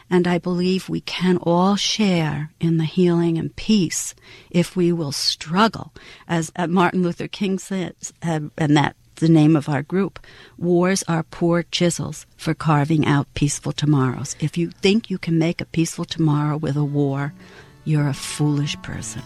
And 0.09 0.27
I 0.27 0.39
believe 0.39 0.89
we 0.89 1.01
can 1.01 1.37
all 1.37 1.77
share 1.77 2.51
in 2.61 2.79
the 2.79 2.85
healing 2.85 3.39
and 3.39 3.55
peace 3.55 4.15
if 4.51 4.75
we 4.75 4.93
will 4.93 5.13
struggle, 5.13 5.93
as 6.27 6.51
Martin 6.69 7.03
Luther 7.03 7.29
King 7.29 7.59
says, 7.59 8.13
uh, 8.23 8.41
and 8.59 8.77
that 8.77 8.97
the 9.21 9.29
name 9.29 9.55
of 9.55 9.69
our 9.69 9.83
group. 9.83 10.19
Wars 10.59 11.05
are 11.07 11.23
poor 11.23 11.63
chisels 11.63 12.27
for 12.37 12.55
carving 12.55 13.07
out 13.07 13.33
peaceful 13.35 13.73
tomorrows. 13.73 14.35
If 14.41 14.59
you 14.59 14.71
think 14.71 15.09
you 15.09 15.19
can 15.19 15.39
make 15.39 15.61
a 15.61 15.67
peaceful 15.67 16.05
tomorrow 16.05 16.57
with 16.57 16.77
a 16.77 16.85
war, 16.85 17.33
you're 17.85 18.09
a 18.09 18.15
foolish 18.15 18.81
person. 18.83 19.23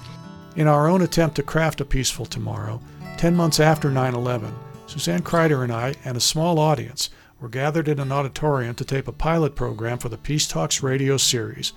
In 0.57 0.69
our 0.69 0.89
own 0.89 1.03
attempt 1.03 1.37
to 1.37 1.43
craft 1.43 1.81
a 1.81 1.85
peaceful 1.85 2.27
tomorrow, 2.27 2.81
10 3.17 3.35
months 3.35 3.61
after 3.61 3.91
9 3.91 4.15
11, 4.15 4.55
Suzanne 4.87 5.23
Kryder 5.23 5.65
and 5.65 5.73
I 5.73 5.95
and 6.05 6.17
a 6.17 6.21
small 6.21 6.59
audience 6.59 7.11
were 7.41 7.49
gathered 7.49 7.89
in 7.89 7.99
an 7.99 8.13
auditorium 8.13 8.75
to 8.77 8.85
tape 8.85 9.09
a 9.09 9.13
pilot 9.13 9.55
program 9.55 9.99
for 9.99 10.09
the 10.09 10.19
Peace 10.19 10.47
Talks 10.47 10.83
radio 10.83 11.17
series, 11.17 11.73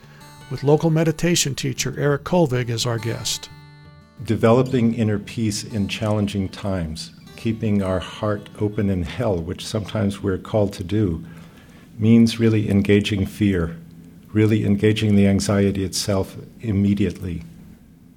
with 0.50 0.64
local 0.64 0.90
meditation 0.90 1.56
teacher 1.56 1.94
Eric 1.98 2.24
Kolvig 2.24 2.70
as 2.70 2.86
our 2.86 3.00
guest. 3.00 3.50
Developing 4.24 4.94
inner 4.94 5.20
peace 5.20 5.64
in 5.64 5.88
challenging 5.88 6.50
times 6.50 7.12
keeping 7.38 7.82
our 7.82 8.00
heart 8.00 8.50
open 8.60 8.90
in 8.90 9.04
hell, 9.04 9.38
which 9.38 9.66
sometimes 9.66 10.22
we're 10.22 10.38
called 10.38 10.74
to 10.74 10.84
do, 10.84 11.24
means 11.98 12.40
really 12.40 12.70
engaging 12.70 13.26
fear, 13.26 13.78
really 14.34 14.66
engaging 14.66 15.16
the 15.16 15.28
anxiety 15.28 15.84
itself 15.84 16.36
immediately. 16.62 17.44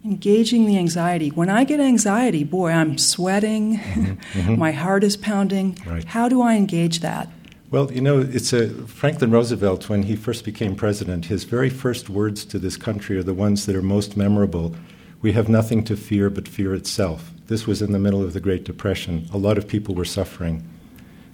Engaging 0.05 0.67
the 0.67 0.79
anxiety. 0.79 1.29
When 1.29 1.51
I 1.51 1.65
get 1.65 1.79
anxiety, 1.79 2.43
boy, 2.43 2.71
I'm 2.71 2.99
sweating, 2.99 3.79
mm-hmm. 3.79 4.41
Mm-hmm. 4.41 4.59
my 4.59 4.73
heart 4.73 5.05
is 5.05 5.17
pounding. 5.17 5.79
Right. 5.87 6.05
How 6.05 6.29
do 6.29 6.41
I 6.43 6.57
engage 6.57 7.01
that? 7.01 7.29
Well, 7.71 7.93
you 7.93 8.01
know, 8.01 8.19
it's 8.19 8.53
a 8.53 8.69
Franklin 8.87 9.31
Roosevelt 9.31 9.89
when 9.89 10.03
he 10.03 10.17
first 10.17 10.45
became 10.45 10.75
president, 10.75 11.27
his 11.27 11.45
very 11.45 11.71
first 11.71 12.11
words 12.11 12.45
to 12.47 12.59
this 12.59 12.77
country 12.77 13.17
are 13.17 13.23
the 13.23 13.35
ones 13.35 13.67
that 13.67 13.77
are 13.77 13.83
most 13.83 14.17
memorable. 14.17 14.75
We 15.23 15.33
have 15.33 15.49
nothing 15.49 15.85
to 15.85 15.97
fear 15.97 16.31
but 16.31 16.49
fear 16.49 16.75
itself. 16.75 17.31
This 17.51 17.67
was 17.67 17.83
in 17.83 17.91
the 17.91 17.99
middle 17.99 18.23
of 18.23 18.33
the 18.33 18.39
Great 18.39 18.63
Depression. 18.63 19.29
A 19.33 19.37
lot 19.37 19.59
of 19.59 19.67
people 19.67 19.97
were 19.97 20.05
suffering. 20.05 20.63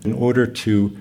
In 0.03 0.15
order 0.15 0.47
to 0.47 0.97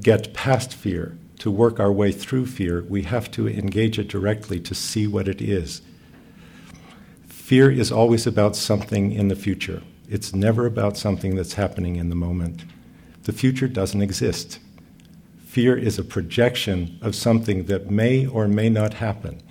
get 0.00 0.32
past 0.32 0.72
fear, 0.72 1.18
to 1.40 1.50
work 1.50 1.78
our 1.78 1.92
way 1.92 2.12
through 2.12 2.46
fear, 2.46 2.82
we 2.88 3.02
have 3.02 3.30
to 3.32 3.46
engage 3.46 3.98
it 3.98 4.08
directly 4.08 4.58
to 4.60 4.74
see 4.74 5.06
what 5.06 5.28
it 5.28 5.42
is. 5.42 5.82
Fear 7.26 7.72
is 7.72 7.92
always 7.92 8.26
about 8.26 8.56
something 8.56 9.12
in 9.12 9.28
the 9.28 9.36
future. 9.36 9.82
It's 10.08 10.34
never 10.34 10.64
about 10.64 10.96
something 10.96 11.36
that's 11.36 11.52
happening 11.52 11.96
in 11.96 12.08
the 12.08 12.16
moment. 12.16 12.64
The 13.24 13.34
future 13.34 13.68
doesn't 13.68 14.00
exist. 14.00 14.60
Fear 15.44 15.76
is 15.76 15.98
a 15.98 16.04
projection 16.04 16.98
of 17.02 17.14
something 17.14 17.66
that 17.66 17.90
may 17.90 18.26
or 18.26 18.48
may 18.48 18.70
not 18.70 18.94
happen. 18.94 19.42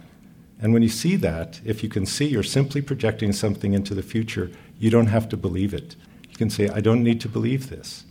And 0.60 0.74
when 0.74 0.82
you 0.82 0.90
see 0.90 1.16
that, 1.18 1.62
if 1.64 1.84
you 1.84 1.90
can 1.90 2.08
see 2.08 2.26
you're 2.26 2.42
simply 2.42 2.82
projecting 2.82 3.32
something 3.32 3.76
into 3.76 3.94
the 3.94 4.02
future, 4.02 4.50
you 4.80 4.90
don't 4.90 5.08
have 5.08 5.28
to 5.30 5.38
believe 5.38 5.74
it. 5.74 5.96
You 6.30 6.36
can 6.36 6.50
say, 6.50 6.70
I 6.70 6.82
don't 6.82 7.04
need 7.04 7.22
to 7.22 7.30
believe 7.30 7.70
this. 7.70 8.06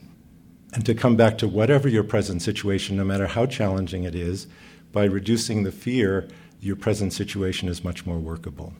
And 0.73 0.85
to 0.87 0.95
come 0.95 1.17
back 1.17 1.39
to 1.39 1.49
whatever 1.49 1.89
your 1.89 2.05
present 2.05 2.43
situation, 2.43 2.97
no 2.97 3.05
matter 3.05 3.27
how 3.27 3.47
challenging 3.47 4.05
it 4.05 4.15
is, 4.15 4.47
by 4.93 5.05
reducing 5.05 5.63
the 5.63 5.73
fear, 5.73 6.29
your 6.61 6.77
present 6.77 7.13
situation 7.13 7.69
is 7.69 7.85
much 7.85 8.07
more 8.07 8.19
workable. 8.19 8.75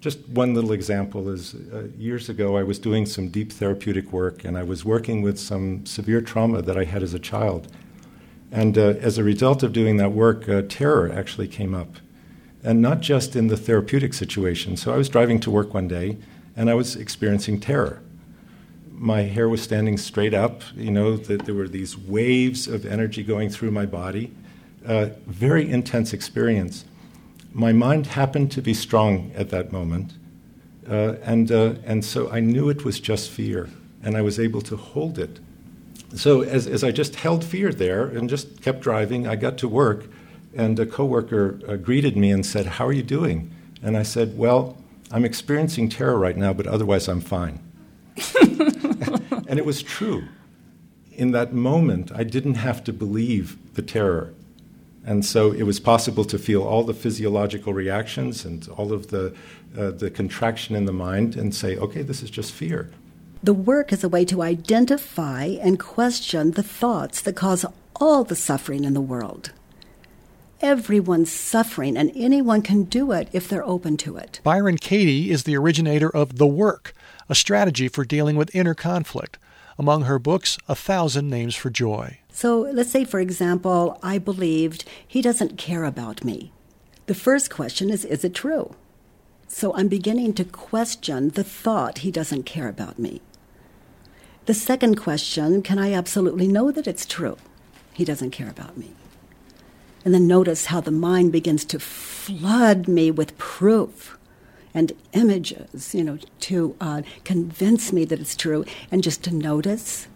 Just 0.00 0.26
one 0.28 0.54
little 0.54 0.72
example 0.72 1.28
is 1.28 1.54
uh, 1.54 1.88
years 1.98 2.30
ago, 2.30 2.56
I 2.56 2.62
was 2.62 2.78
doing 2.78 3.04
some 3.04 3.28
deep 3.28 3.52
therapeutic 3.52 4.12
work, 4.12 4.44
and 4.44 4.56
I 4.56 4.62
was 4.62 4.84
working 4.84 5.20
with 5.20 5.38
some 5.38 5.84
severe 5.84 6.22
trauma 6.22 6.62
that 6.62 6.78
I 6.78 6.84
had 6.84 7.02
as 7.02 7.12
a 7.12 7.18
child. 7.18 7.68
And 8.50 8.78
uh, 8.78 8.94
as 9.00 9.18
a 9.18 9.24
result 9.24 9.62
of 9.62 9.72
doing 9.72 9.98
that 9.98 10.12
work, 10.12 10.48
uh, 10.48 10.62
terror 10.68 11.12
actually 11.12 11.48
came 11.48 11.74
up. 11.74 11.96
And 12.64 12.80
not 12.80 13.00
just 13.00 13.36
in 13.36 13.48
the 13.48 13.56
therapeutic 13.56 14.14
situation. 14.14 14.76
So 14.76 14.92
I 14.92 14.96
was 14.96 15.08
driving 15.08 15.38
to 15.40 15.50
work 15.50 15.74
one 15.74 15.88
day, 15.88 16.16
and 16.60 16.68
I 16.68 16.74
was 16.74 16.94
experiencing 16.94 17.58
terror. 17.58 18.02
My 18.92 19.22
hair 19.22 19.48
was 19.48 19.62
standing 19.62 19.96
straight 19.96 20.34
up, 20.34 20.60
you 20.76 20.90
know, 20.90 21.16
that 21.16 21.46
there 21.46 21.54
were 21.54 21.68
these 21.68 21.96
waves 21.96 22.68
of 22.68 22.84
energy 22.84 23.22
going 23.22 23.48
through 23.48 23.70
my 23.70 23.86
body. 23.86 24.30
Uh, 24.86 25.08
very 25.26 25.70
intense 25.70 26.12
experience. 26.12 26.84
My 27.54 27.72
mind 27.72 28.08
happened 28.08 28.52
to 28.52 28.60
be 28.60 28.74
strong 28.74 29.32
at 29.34 29.48
that 29.48 29.72
moment, 29.72 30.12
uh, 30.86 31.14
and, 31.22 31.50
uh, 31.50 31.76
and 31.82 32.04
so 32.04 32.30
I 32.30 32.40
knew 32.40 32.68
it 32.68 32.84
was 32.84 33.00
just 33.00 33.30
fear, 33.30 33.70
and 34.02 34.14
I 34.14 34.20
was 34.20 34.38
able 34.38 34.60
to 34.60 34.76
hold 34.76 35.18
it. 35.18 35.40
So 36.14 36.42
as, 36.42 36.66
as 36.66 36.84
I 36.84 36.90
just 36.90 37.14
held 37.14 37.42
fear 37.42 37.72
there 37.72 38.04
and 38.04 38.28
just 38.28 38.60
kept 38.60 38.80
driving, 38.80 39.26
I 39.26 39.34
got 39.34 39.56
to 39.58 39.68
work, 39.68 40.08
and 40.54 40.78
a 40.78 40.84
coworker 40.84 41.58
uh, 41.66 41.76
greeted 41.76 42.18
me 42.18 42.30
and 42.30 42.44
said, 42.44 42.66
"How 42.66 42.86
are 42.86 42.92
you 42.92 43.02
doing?" 43.02 43.50
And 43.82 43.96
I 43.96 44.02
said, 44.02 44.36
"Well, 44.36 44.76
I'm 45.10 45.24
experiencing 45.24 45.88
terror 45.88 46.18
right 46.18 46.36
now, 46.36 46.52
but 46.52 46.66
otherwise 46.66 47.08
I'm 47.08 47.20
fine. 47.20 47.60
and 48.40 49.58
it 49.58 49.64
was 49.64 49.82
true. 49.82 50.24
In 51.12 51.32
that 51.32 51.52
moment, 51.52 52.12
I 52.14 52.24
didn't 52.24 52.54
have 52.54 52.84
to 52.84 52.92
believe 52.92 53.58
the 53.74 53.82
terror. 53.82 54.32
And 55.04 55.24
so 55.24 55.52
it 55.52 55.62
was 55.62 55.80
possible 55.80 56.24
to 56.26 56.38
feel 56.38 56.62
all 56.62 56.84
the 56.84 56.94
physiological 56.94 57.72
reactions 57.72 58.44
and 58.44 58.68
all 58.68 58.92
of 58.92 59.08
the, 59.08 59.34
uh, 59.76 59.90
the 59.90 60.10
contraction 60.10 60.76
in 60.76 60.84
the 60.84 60.92
mind 60.92 61.36
and 61.36 61.54
say, 61.54 61.76
okay, 61.76 62.02
this 62.02 62.22
is 62.22 62.30
just 62.30 62.52
fear. 62.52 62.90
The 63.42 63.54
work 63.54 63.92
is 63.92 64.04
a 64.04 64.08
way 64.08 64.24
to 64.26 64.42
identify 64.42 65.44
and 65.44 65.78
question 65.80 66.52
the 66.52 66.62
thoughts 66.62 67.22
that 67.22 67.36
cause 67.36 67.64
all 67.96 68.22
the 68.22 68.36
suffering 68.36 68.84
in 68.84 68.92
the 68.92 69.00
world. 69.00 69.52
Everyone's 70.62 71.32
suffering, 71.32 71.96
and 71.96 72.12
anyone 72.14 72.60
can 72.60 72.84
do 72.84 73.12
it 73.12 73.30
if 73.32 73.48
they're 73.48 73.66
open 73.66 73.96
to 73.98 74.18
it. 74.18 74.40
Byron 74.44 74.76
Katie 74.76 75.30
is 75.30 75.44
the 75.44 75.56
originator 75.56 76.14
of 76.14 76.36
The 76.36 76.46
Work, 76.46 76.92
a 77.30 77.34
strategy 77.34 77.88
for 77.88 78.04
dealing 78.04 78.36
with 78.36 78.54
inner 78.54 78.74
conflict. 78.74 79.38
Among 79.78 80.02
her 80.02 80.18
books, 80.18 80.58
A 80.68 80.74
Thousand 80.74 81.30
Names 81.30 81.56
for 81.56 81.70
Joy. 81.70 82.18
So 82.30 82.60
let's 82.60 82.90
say, 82.90 83.06
for 83.06 83.20
example, 83.20 83.98
I 84.02 84.18
believed 84.18 84.84
he 85.06 85.22
doesn't 85.22 85.56
care 85.56 85.84
about 85.84 86.24
me. 86.24 86.52
The 87.06 87.14
first 87.14 87.48
question 87.50 87.88
is 87.88 88.04
Is 88.04 88.22
it 88.22 88.34
true? 88.34 88.74
So 89.48 89.74
I'm 89.74 89.88
beginning 89.88 90.34
to 90.34 90.44
question 90.44 91.30
the 91.30 91.42
thought 91.42 91.98
he 91.98 92.10
doesn't 92.10 92.42
care 92.42 92.68
about 92.68 92.98
me. 92.98 93.22
The 94.44 94.52
second 94.52 94.96
question 94.96 95.62
can 95.62 95.78
I 95.78 95.94
absolutely 95.94 96.48
know 96.48 96.70
that 96.70 96.86
it's 96.86 97.06
true? 97.06 97.38
He 97.94 98.04
doesn't 98.04 98.32
care 98.32 98.50
about 98.50 98.76
me. 98.76 98.92
And 100.04 100.14
then 100.14 100.26
notice 100.26 100.66
how 100.66 100.80
the 100.80 100.90
mind 100.90 101.32
begins 101.32 101.64
to 101.66 101.78
flood 101.78 102.88
me 102.88 103.10
with 103.10 103.36
proof 103.38 104.18
and 104.72 104.92
images, 105.12 105.94
you 105.94 106.04
know, 106.04 106.18
to 106.40 106.76
uh, 106.80 107.02
convince 107.24 107.92
me 107.92 108.04
that 108.04 108.20
it's 108.20 108.36
true, 108.36 108.64
and 108.90 109.02
just 109.02 109.22
to 109.24 109.34
notice 109.34 110.06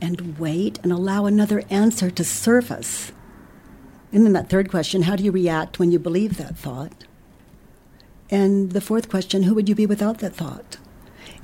and 0.00 0.38
wait 0.38 0.78
and 0.82 0.90
allow 0.90 1.26
another 1.26 1.62
answer 1.70 2.10
to 2.10 2.24
surface. 2.24 3.12
And 4.12 4.24
then 4.24 4.32
that 4.32 4.48
third 4.48 4.70
question 4.70 5.02
how 5.02 5.16
do 5.16 5.24
you 5.24 5.30
react 5.30 5.78
when 5.78 5.92
you 5.92 5.98
believe 5.98 6.36
that 6.36 6.56
thought? 6.56 7.04
And 8.30 8.72
the 8.72 8.80
fourth 8.80 9.08
question 9.08 9.44
who 9.44 9.54
would 9.54 9.68
you 9.68 9.74
be 9.74 9.86
without 9.86 10.18
that 10.18 10.34
thought? 10.34 10.78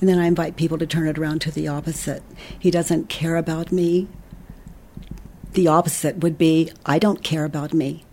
And 0.01 0.09
then 0.09 0.19
I 0.19 0.27
invite 0.27 0.57
people 0.57 0.79
to 0.79 0.87
turn 0.87 1.09
it 1.09 1.19
around 1.19 1.41
to 1.43 1.51
the 1.51 1.69
opposite. 1.69 2.23
He 2.59 2.71
doesn't 2.71 3.09
care 3.09 3.37
about 3.37 3.73
me. 3.73 4.09
The 5.57 5.69
opposite 5.69 6.19
would 6.19 6.37
be 6.37 6.71
I 6.85 6.99
don't 6.99 7.23
care 7.23 7.47
about 7.47 7.73
me. 7.73 8.05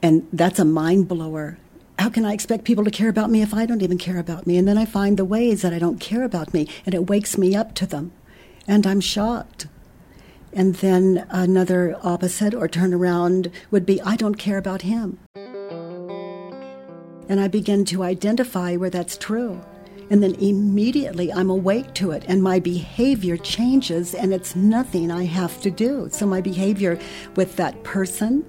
And 0.00 0.28
that's 0.32 0.60
a 0.60 0.64
mind 0.64 1.08
blower. 1.08 1.58
How 1.98 2.08
can 2.08 2.24
I 2.24 2.32
expect 2.34 2.62
people 2.62 2.84
to 2.84 2.90
care 2.92 3.08
about 3.08 3.30
me 3.30 3.42
if 3.42 3.52
I 3.52 3.66
don't 3.66 3.82
even 3.82 3.98
care 3.98 4.16
about 4.16 4.46
me? 4.46 4.56
And 4.56 4.68
then 4.68 4.78
I 4.78 4.84
find 4.84 5.16
the 5.16 5.24
ways 5.24 5.62
that 5.62 5.74
I 5.74 5.80
don't 5.80 5.98
care 5.98 6.22
about 6.22 6.54
me, 6.54 6.68
and 6.86 6.94
it 6.94 7.10
wakes 7.10 7.36
me 7.36 7.56
up 7.56 7.74
to 7.74 7.84
them. 7.84 8.12
And 8.68 8.86
I'm 8.86 9.00
shocked. 9.00 9.66
And 10.52 10.76
then 10.76 11.26
another 11.30 11.96
opposite 12.00 12.54
or 12.54 12.68
turnaround 12.68 13.50
would 13.72 13.84
be 13.84 14.00
I 14.02 14.14
don't 14.14 14.36
care 14.36 14.58
about 14.58 14.82
him. 14.82 15.18
And 17.28 17.40
I 17.40 17.48
begin 17.48 17.84
to 17.86 18.04
identify 18.04 18.76
where 18.76 18.88
that's 18.88 19.18
true. 19.18 19.62
And 20.10 20.22
then 20.22 20.34
immediately 20.34 21.32
I'm 21.32 21.48
awake 21.48 21.94
to 21.94 22.10
it, 22.10 22.24
and 22.26 22.42
my 22.42 22.58
behavior 22.58 23.36
changes, 23.36 24.14
and 24.14 24.34
it's 24.34 24.56
nothing 24.56 25.10
I 25.10 25.24
have 25.24 25.60
to 25.62 25.70
do. 25.70 26.08
So, 26.10 26.26
my 26.26 26.40
behavior 26.40 26.98
with 27.36 27.56
that 27.56 27.82
person 27.84 28.44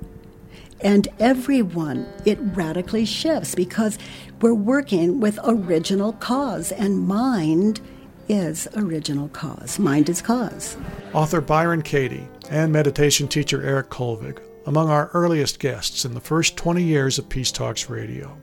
and 0.84 1.08
everyone, 1.20 2.08
it 2.26 2.40
radically 2.42 3.06
shifts 3.06 3.54
because 3.54 3.98
we're 4.42 4.54
working 4.54 5.20
with 5.20 5.40
original 5.44 6.14
cause, 6.14 6.72
and 6.72 7.08
mind 7.08 7.82
is 8.28 8.68
original 8.76 9.30
cause. 9.30 9.78
Mind 9.78 10.10
is 10.10 10.22
cause. 10.22 10.78
Author 11.14 11.42
Byron 11.42 11.82
Katie 11.82 12.28
and 12.50 12.72
meditation 12.72 13.28
teacher 13.28 13.62
Eric 13.64 13.90
Kolvig, 13.90 14.40
among 14.66 14.90
our 14.90 15.12
earliest 15.14 15.60
guests 15.60 16.06
in 16.06 16.14
the 16.14 16.22
first 16.22 16.58
20 16.58 16.82
years 16.82 17.20
of 17.20 17.30
Peace 17.30 17.52
Talks 17.52 17.90
Radio. 17.90 18.36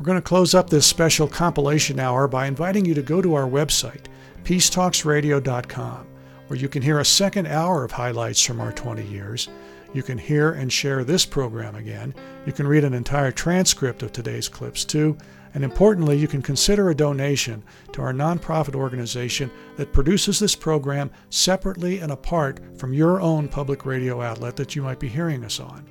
We're 0.00 0.06
going 0.06 0.16
to 0.16 0.22
close 0.22 0.54
up 0.54 0.70
this 0.70 0.86
special 0.86 1.28
compilation 1.28 2.00
hour 2.00 2.26
by 2.26 2.46
inviting 2.46 2.86
you 2.86 2.94
to 2.94 3.02
go 3.02 3.20
to 3.20 3.34
our 3.34 3.46
website, 3.46 4.06
peacetalksradio.com, 4.44 6.06
where 6.46 6.58
you 6.58 6.70
can 6.70 6.80
hear 6.80 7.00
a 7.00 7.04
second 7.04 7.46
hour 7.46 7.84
of 7.84 7.90
highlights 7.90 8.42
from 8.42 8.62
our 8.62 8.72
20 8.72 9.04
years. 9.04 9.50
You 9.92 10.02
can 10.02 10.16
hear 10.16 10.52
and 10.52 10.72
share 10.72 11.04
this 11.04 11.26
program 11.26 11.74
again. 11.74 12.14
You 12.46 12.52
can 12.54 12.66
read 12.66 12.84
an 12.84 12.94
entire 12.94 13.30
transcript 13.30 14.02
of 14.02 14.10
today's 14.10 14.48
clips, 14.48 14.86
too, 14.86 15.18
and 15.52 15.62
importantly, 15.62 16.16
you 16.16 16.28
can 16.28 16.40
consider 16.40 16.88
a 16.88 16.96
donation 16.96 17.62
to 17.92 18.00
our 18.00 18.14
nonprofit 18.14 18.74
organization 18.74 19.50
that 19.76 19.92
produces 19.92 20.38
this 20.38 20.56
program 20.56 21.10
separately 21.28 21.98
and 21.98 22.10
apart 22.10 22.58
from 22.78 22.94
your 22.94 23.20
own 23.20 23.48
public 23.48 23.84
radio 23.84 24.22
outlet 24.22 24.56
that 24.56 24.74
you 24.74 24.80
might 24.80 24.98
be 24.98 25.08
hearing 25.08 25.44
us 25.44 25.60
on. 25.60 25.84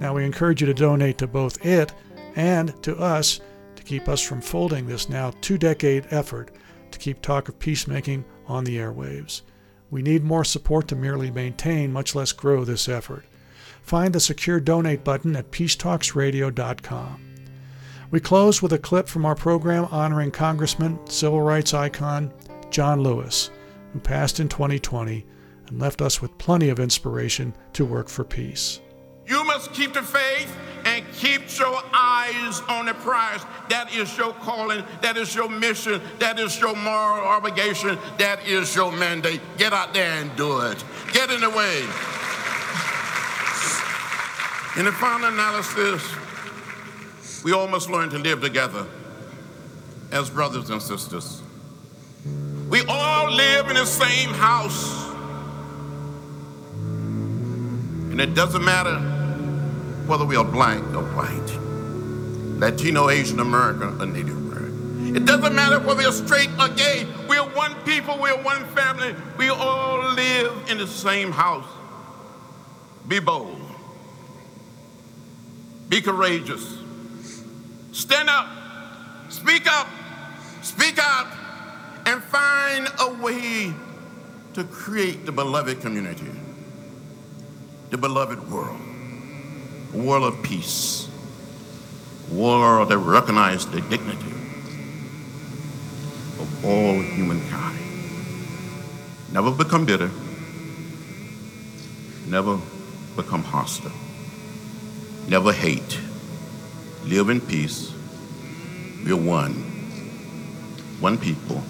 Now, 0.00 0.12
we 0.12 0.24
encourage 0.24 0.60
you 0.60 0.66
to 0.66 0.74
donate 0.74 1.18
to 1.18 1.28
both 1.28 1.64
it 1.64 1.92
and 2.36 2.82
to 2.82 2.96
us 2.96 3.40
to 3.76 3.82
keep 3.82 4.08
us 4.08 4.20
from 4.20 4.40
folding 4.40 4.86
this 4.86 5.08
now 5.08 5.32
two 5.40 5.58
decade 5.58 6.06
effort 6.10 6.50
to 6.90 6.98
keep 6.98 7.20
talk 7.20 7.48
of 7.48 7.58
peacemaking 7.58 8.24
on 8.46 8.64
the 8.64 8.76
airwaves. 8.76 9.42
We 9.90 10.02
need 10.02 10.24
more 10.24 10.44
support 10.44 10.88
to 10.88 10.96
merely 10.96 11.30
maintain, 11.30 11.92
much 11.92 12.14
less 12.14 12.32
grow 12.32 12.64
this 12.64 12.88
effort. 12.88 13.24
Find 13.82 14.14
the 14.14 14.20
secure 14.20 14.60
donate 14.60 15.04
button 15.04 15.36
at 15.36 15.50
peacetalksradio.com. 15.50 17.20
We 18.10 18.20
close 18.20 18.62
with 18.62 18.72
a 18.72 18.78
clip 18.78 19.08
from 19.08 19.26
our 19.26 19.34
program 19.34 19.86
honoring 19.90 20.30
Congressman, 20.30 20.98
civil 21.06 21.42
rights 21.42 21.74
icon 21.74 22.32
John 22.70 23.02
Lewis, 23.02 23.50
who 23.92 24.00
passed 24.00 24.40
in 24.40 24.48
2020 24.48 25.24
and 25.68 25.78
left 25.78 26.02
us 26.02 26.20
with 26.20 26.36
plenty 26.38 26.68
of 26.68 26.80
inspiration 26.80 27.54
to 27.72 27.84
work 27.84 28.08
for 28.08 28.24
peace. 28.24 28.80
You 29.26 29.44
must 29.44 29.72
keep 29.72 29.94
the 29.94 30.02
faith 30.02 30.56
and 30.84 31.04
keep 31.14 31.42
your 31.58 31.80
eyes 31.92 32.60
on 32.68 32.86
the 32.86 32.94
prize. 32.94 33.44
That 33.68 33.94
is 33.94 34.16
your 34.18 34.32
calling. 34.34 34.84
That 35.00 35.16
is 35.16 35.34
your 35.34 35.48
mission. 35.48 36.00
That 36.18 36.38
is 36.38 36.58
your 36.60 36.76
moral 36.76 37.26
obligation. 37.26 37.98
That 38.18 38.46
is 38.46 38.74
your 38.74 38.92
mandate. 38.92 39.40
Get 39.56 39.72
out 39.72 39.94
there 39.94 40.10
and 40.20 40.34
do 40.36 40.60
it. 40.60 40.84
Get 41.12 41.30
in 41.30 41.40
the 41.40 41.50
way. 41.50 41.80
In 44.76 44.84
the 44.86 44.92
final 44.92 45.28
analysis, 45.28 46.02
we 47.44 47.52
all 47.52 47.68
must 47.68 47.88
learn 47.88 48.10
to 48.10 48.18
live 48.18 48.40
together 48.40 48.86
as 50.10 50.28
brothers 50.30 50.70
and 50.70 50.82
sisters. 50.82 51.42
We 52.68 52.82
all 52.88 53.30
live 53.30 53.68
in 53.68 53.76
the 53.76 53.86
same 53.86 54.30
house. 54.30 55.04
And 58.10 58.20
it 58.20 58.34
doesn't 58.34 58.64
matter 58.64 59.13
whether 60.06 60.24
we 60.24 60.36
are 60.36 60.44
black 60.44 60.82
or 60.94 61.02
white, 61.14 62.60
Latino, 62.60 63.08
Asian 63.08 63.40
American, 63.40 64.00
or 64.00 64.06
Native 64.06 64.36
American. 64.36 65.16
It 65.16 65.24
doesn't 65.24 65.54
matter 65.54 65.80
whether 65.80 66.02
you're 66.02 66.12
straight 66.12 66.50
or 66.58 66.68
gay. 66.68 67.06
We 67.28 67.36
are 67.36 67.48
one 67.50 67.74
people, 67.84 68.18
we 68.20 68.30
are 68.30 68.42
one 68.42 68.64
family. 68.66 69.14
We 69.38 69.48
all 69.48 70.12
live 70.14 70.70
in 70.70 70.78
the 70.78 70.86
same 70.86 71.30
house. 71.32 71.66
Be 73.06 73.20
bold. 73.20 73.60
Be 75.88 76.00
courageous. 76.00 76.78
Stand 77.92 78.28
up, 78.28 78.48
speak 79.28 79.70
up, 79.70 79.88
speak 80.62 80.98
up. 80.98 81.28
and 82.06 82.22
find 82.22 82.88
a 83.00 83.14
way 83.22 83.72
to 84.52 84.64
create 84.64 85.26
the 85.26 85.32
beloved 85.32 85.80
community, 85.80 86.30
the 87.90 87.98
beloved 87.98 88.50
world, 88.50 88.80
world 89.94 90.24
of 90.24 90.42
peace, 90.42 91.08
world 92.30 92.88
that 92.88 92.98
recognizes 92.98 93.66
the 93.70 93.80
dignity 93.82 94.32
of 96.40 96.64
all 96.64 97.00
humankind. 97.00 97.78
Never 99.32 99.50
become 99.50 99.86
bitter, 99.86 100.10
never 102.26 102.58
become 103.16 103.42
hostile, 103.42 103.92
never 105.28 105.52
hate 105.52 105.98
live 107.06 107.28
in 107.28 107.40
peace. 107.40 107.92
We're 109.04 109.16
one, 109.16 109.52
one 111.00 111.18
people, 111.18 111.62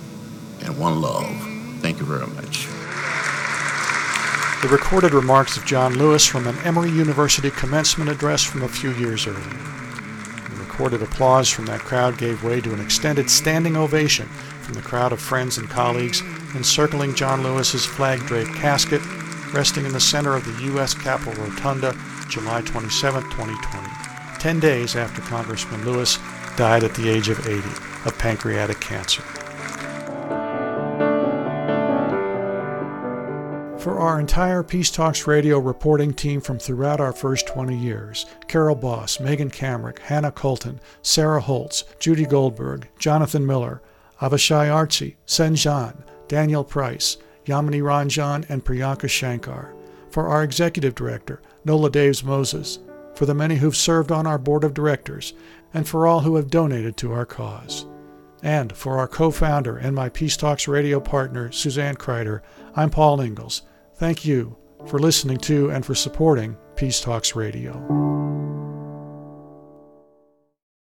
and 0.63 0.79
one 0.79 1.01
love. 1.01 1.27
Thank 1.81 1.99
you 1.99 2.07
very 2.07 2.27
much. 2.29 2.69
The 4.65 4.71
recorded 4.71 5.13
remarks 5.13 5.59
of 5.59 5.67
John 5.67 5.99
Lewis 5.99 6.25
from 6.25 6.47
an 6.47 6.57
Emory 6.65 6.89
University 6.89 7.51
commencement 7.51 8.09
address 8.09 8.43
from 8.43 8.63
a 8.63 8.69
few 8.69 8.93
years 8.93 9.27
earlier. 9.27 9.43
The 9.43 10.57
recorded 10.59 11.03
applause 11.03 11.51
from 11.51 11.67
that 11.67 11.81
crowd 11.81 12.17
gave 12.17 12.43
way 12.43 12.63
to 12.63 12.73
an 12.73 12.81
extended 12.81 13.29
standing 13.29 13.77
ovation 13.77 14.27
from 14.63 14.73
the 14.73 14.81
crowd 14.81 15.13
of 15.13 15.21
friends 15.21 15.59
and 15.59 15.69
colleagues 15.69 16.23
encircling 16.55 17.15
John 17.15 17.43
Lewis's 17.43 17.85
flag 17.85 18.21
draped 18.21 18.55
casket 18.55 19.03
resting 19.53 19.85
in 19.85 19.93
the 19.93 20.01
center 20.01 20.35
of 20.35 20.47
the 20.47 20.65
U.S. 20.65 20.95
Capitol 20.95 21.45
Rotunda, 21.45 21.95
July 22.31 22.63
27, 22.63 23.23
2020. 23.23 23.89
10 24.39 24.61
days 24.61 24.97
after 24.97 25.21
Congressman 25.21 25.85
Lewis 25.85 26.19
died 26.57 26.85
at 26.85 26.95
the 26.95 27.11
age 27.11 27.29
of 27.29 27.47
80 27.47 27.69
of 28.07 28.17
pancreatic 28.17 28.81
cancer. 28.81 29.23
For 33.85 33.99
our 33.99 34.19
entire 34.19 34.63
Peace 34.63 34.91
Talks 34.91 35.27
radio 35.27 35.59
reporting 35.59 36.15
team 36.15 36.41
from 36.41 36.59
throughout 36.59 37.03
our 37.03 37.13
first 37.13 37.47
20 37.47 37.77
years 37.77 38.25
Carol 38.49 38.75
Boss, 38.75 39.21
Megan 39.21 39.51
Kamerick, 39.51 39.99
Hannah 39.99 40.33
Colton, 40.33 40.81
Sarah 41.03 41.43
Holtz, 41.43 41.85
Judy 41.99 42.25
Goldberg, 42.25 42.89
Jonathan 42.99 43.47
Miller, 43.47 43.83
Avishai 44.23 44.69
Artsy, 44.69 45.17
Senjan, 45.27 46.03
Daniel 46.29 46.65
Price, 46.65 47.19
Yamini 47.45 47.83
Ranjan, 47.83 48.49
and 48.49 48.65
Priyanka 48.65 49.07
Shankar. 49.07 49.75
For 50.09 50.29
our 50.29 50.43
executive 50.43 50.95
director, 50.95 51.43
Nola 51.67 51.91
Daves 51.91 52.25
Moses, 52.25 52.79
for 53.15 53.27
the 53.27 53.35
many 53.35 53.57
who've 53.57 53.77
served 53.77 54.11
on 54.11 54.27
our 54.27 54.39
board 54.39 54.65
of 54.65 54.73
directors, 54.73 55.35
and 55.75 55.87
for 55.87 56.07
all 56.07 56.21
who 56.21 56.37
have 56.37 56.49
donated 56.49 56.97
to 56.97 57.13
our 57.13 57.27
cause. 57.27 57.85
And 58.43 58.75
for 58.75 58.97
our 58.97 59.09
co 59.09 59.31
founder 59.31 59.77
and 59.77 59.95
my 59.95 60.09
Peace 60.09 60.39
Talks 60.39 60.67
radio 60.67 61.01
partner, 61.01 61.53
Suzanne 61.53 61.97
Kryder, 61.97 62.41
I'm 62.75 62.89
Paul 62.89 63.21
Ingles. 63.21 63.61
Thank 63.97 64.25
you 64.25 64.57
for 64.87 64.99
listening 64.99 65.39
to 65.39 65.71
and 65.71 65.87
for 65.87 65.95
supporting 65.95 66.57
Peace 66.75 67.01
Talks 67.01 67.37
Radio. 67.37 67.73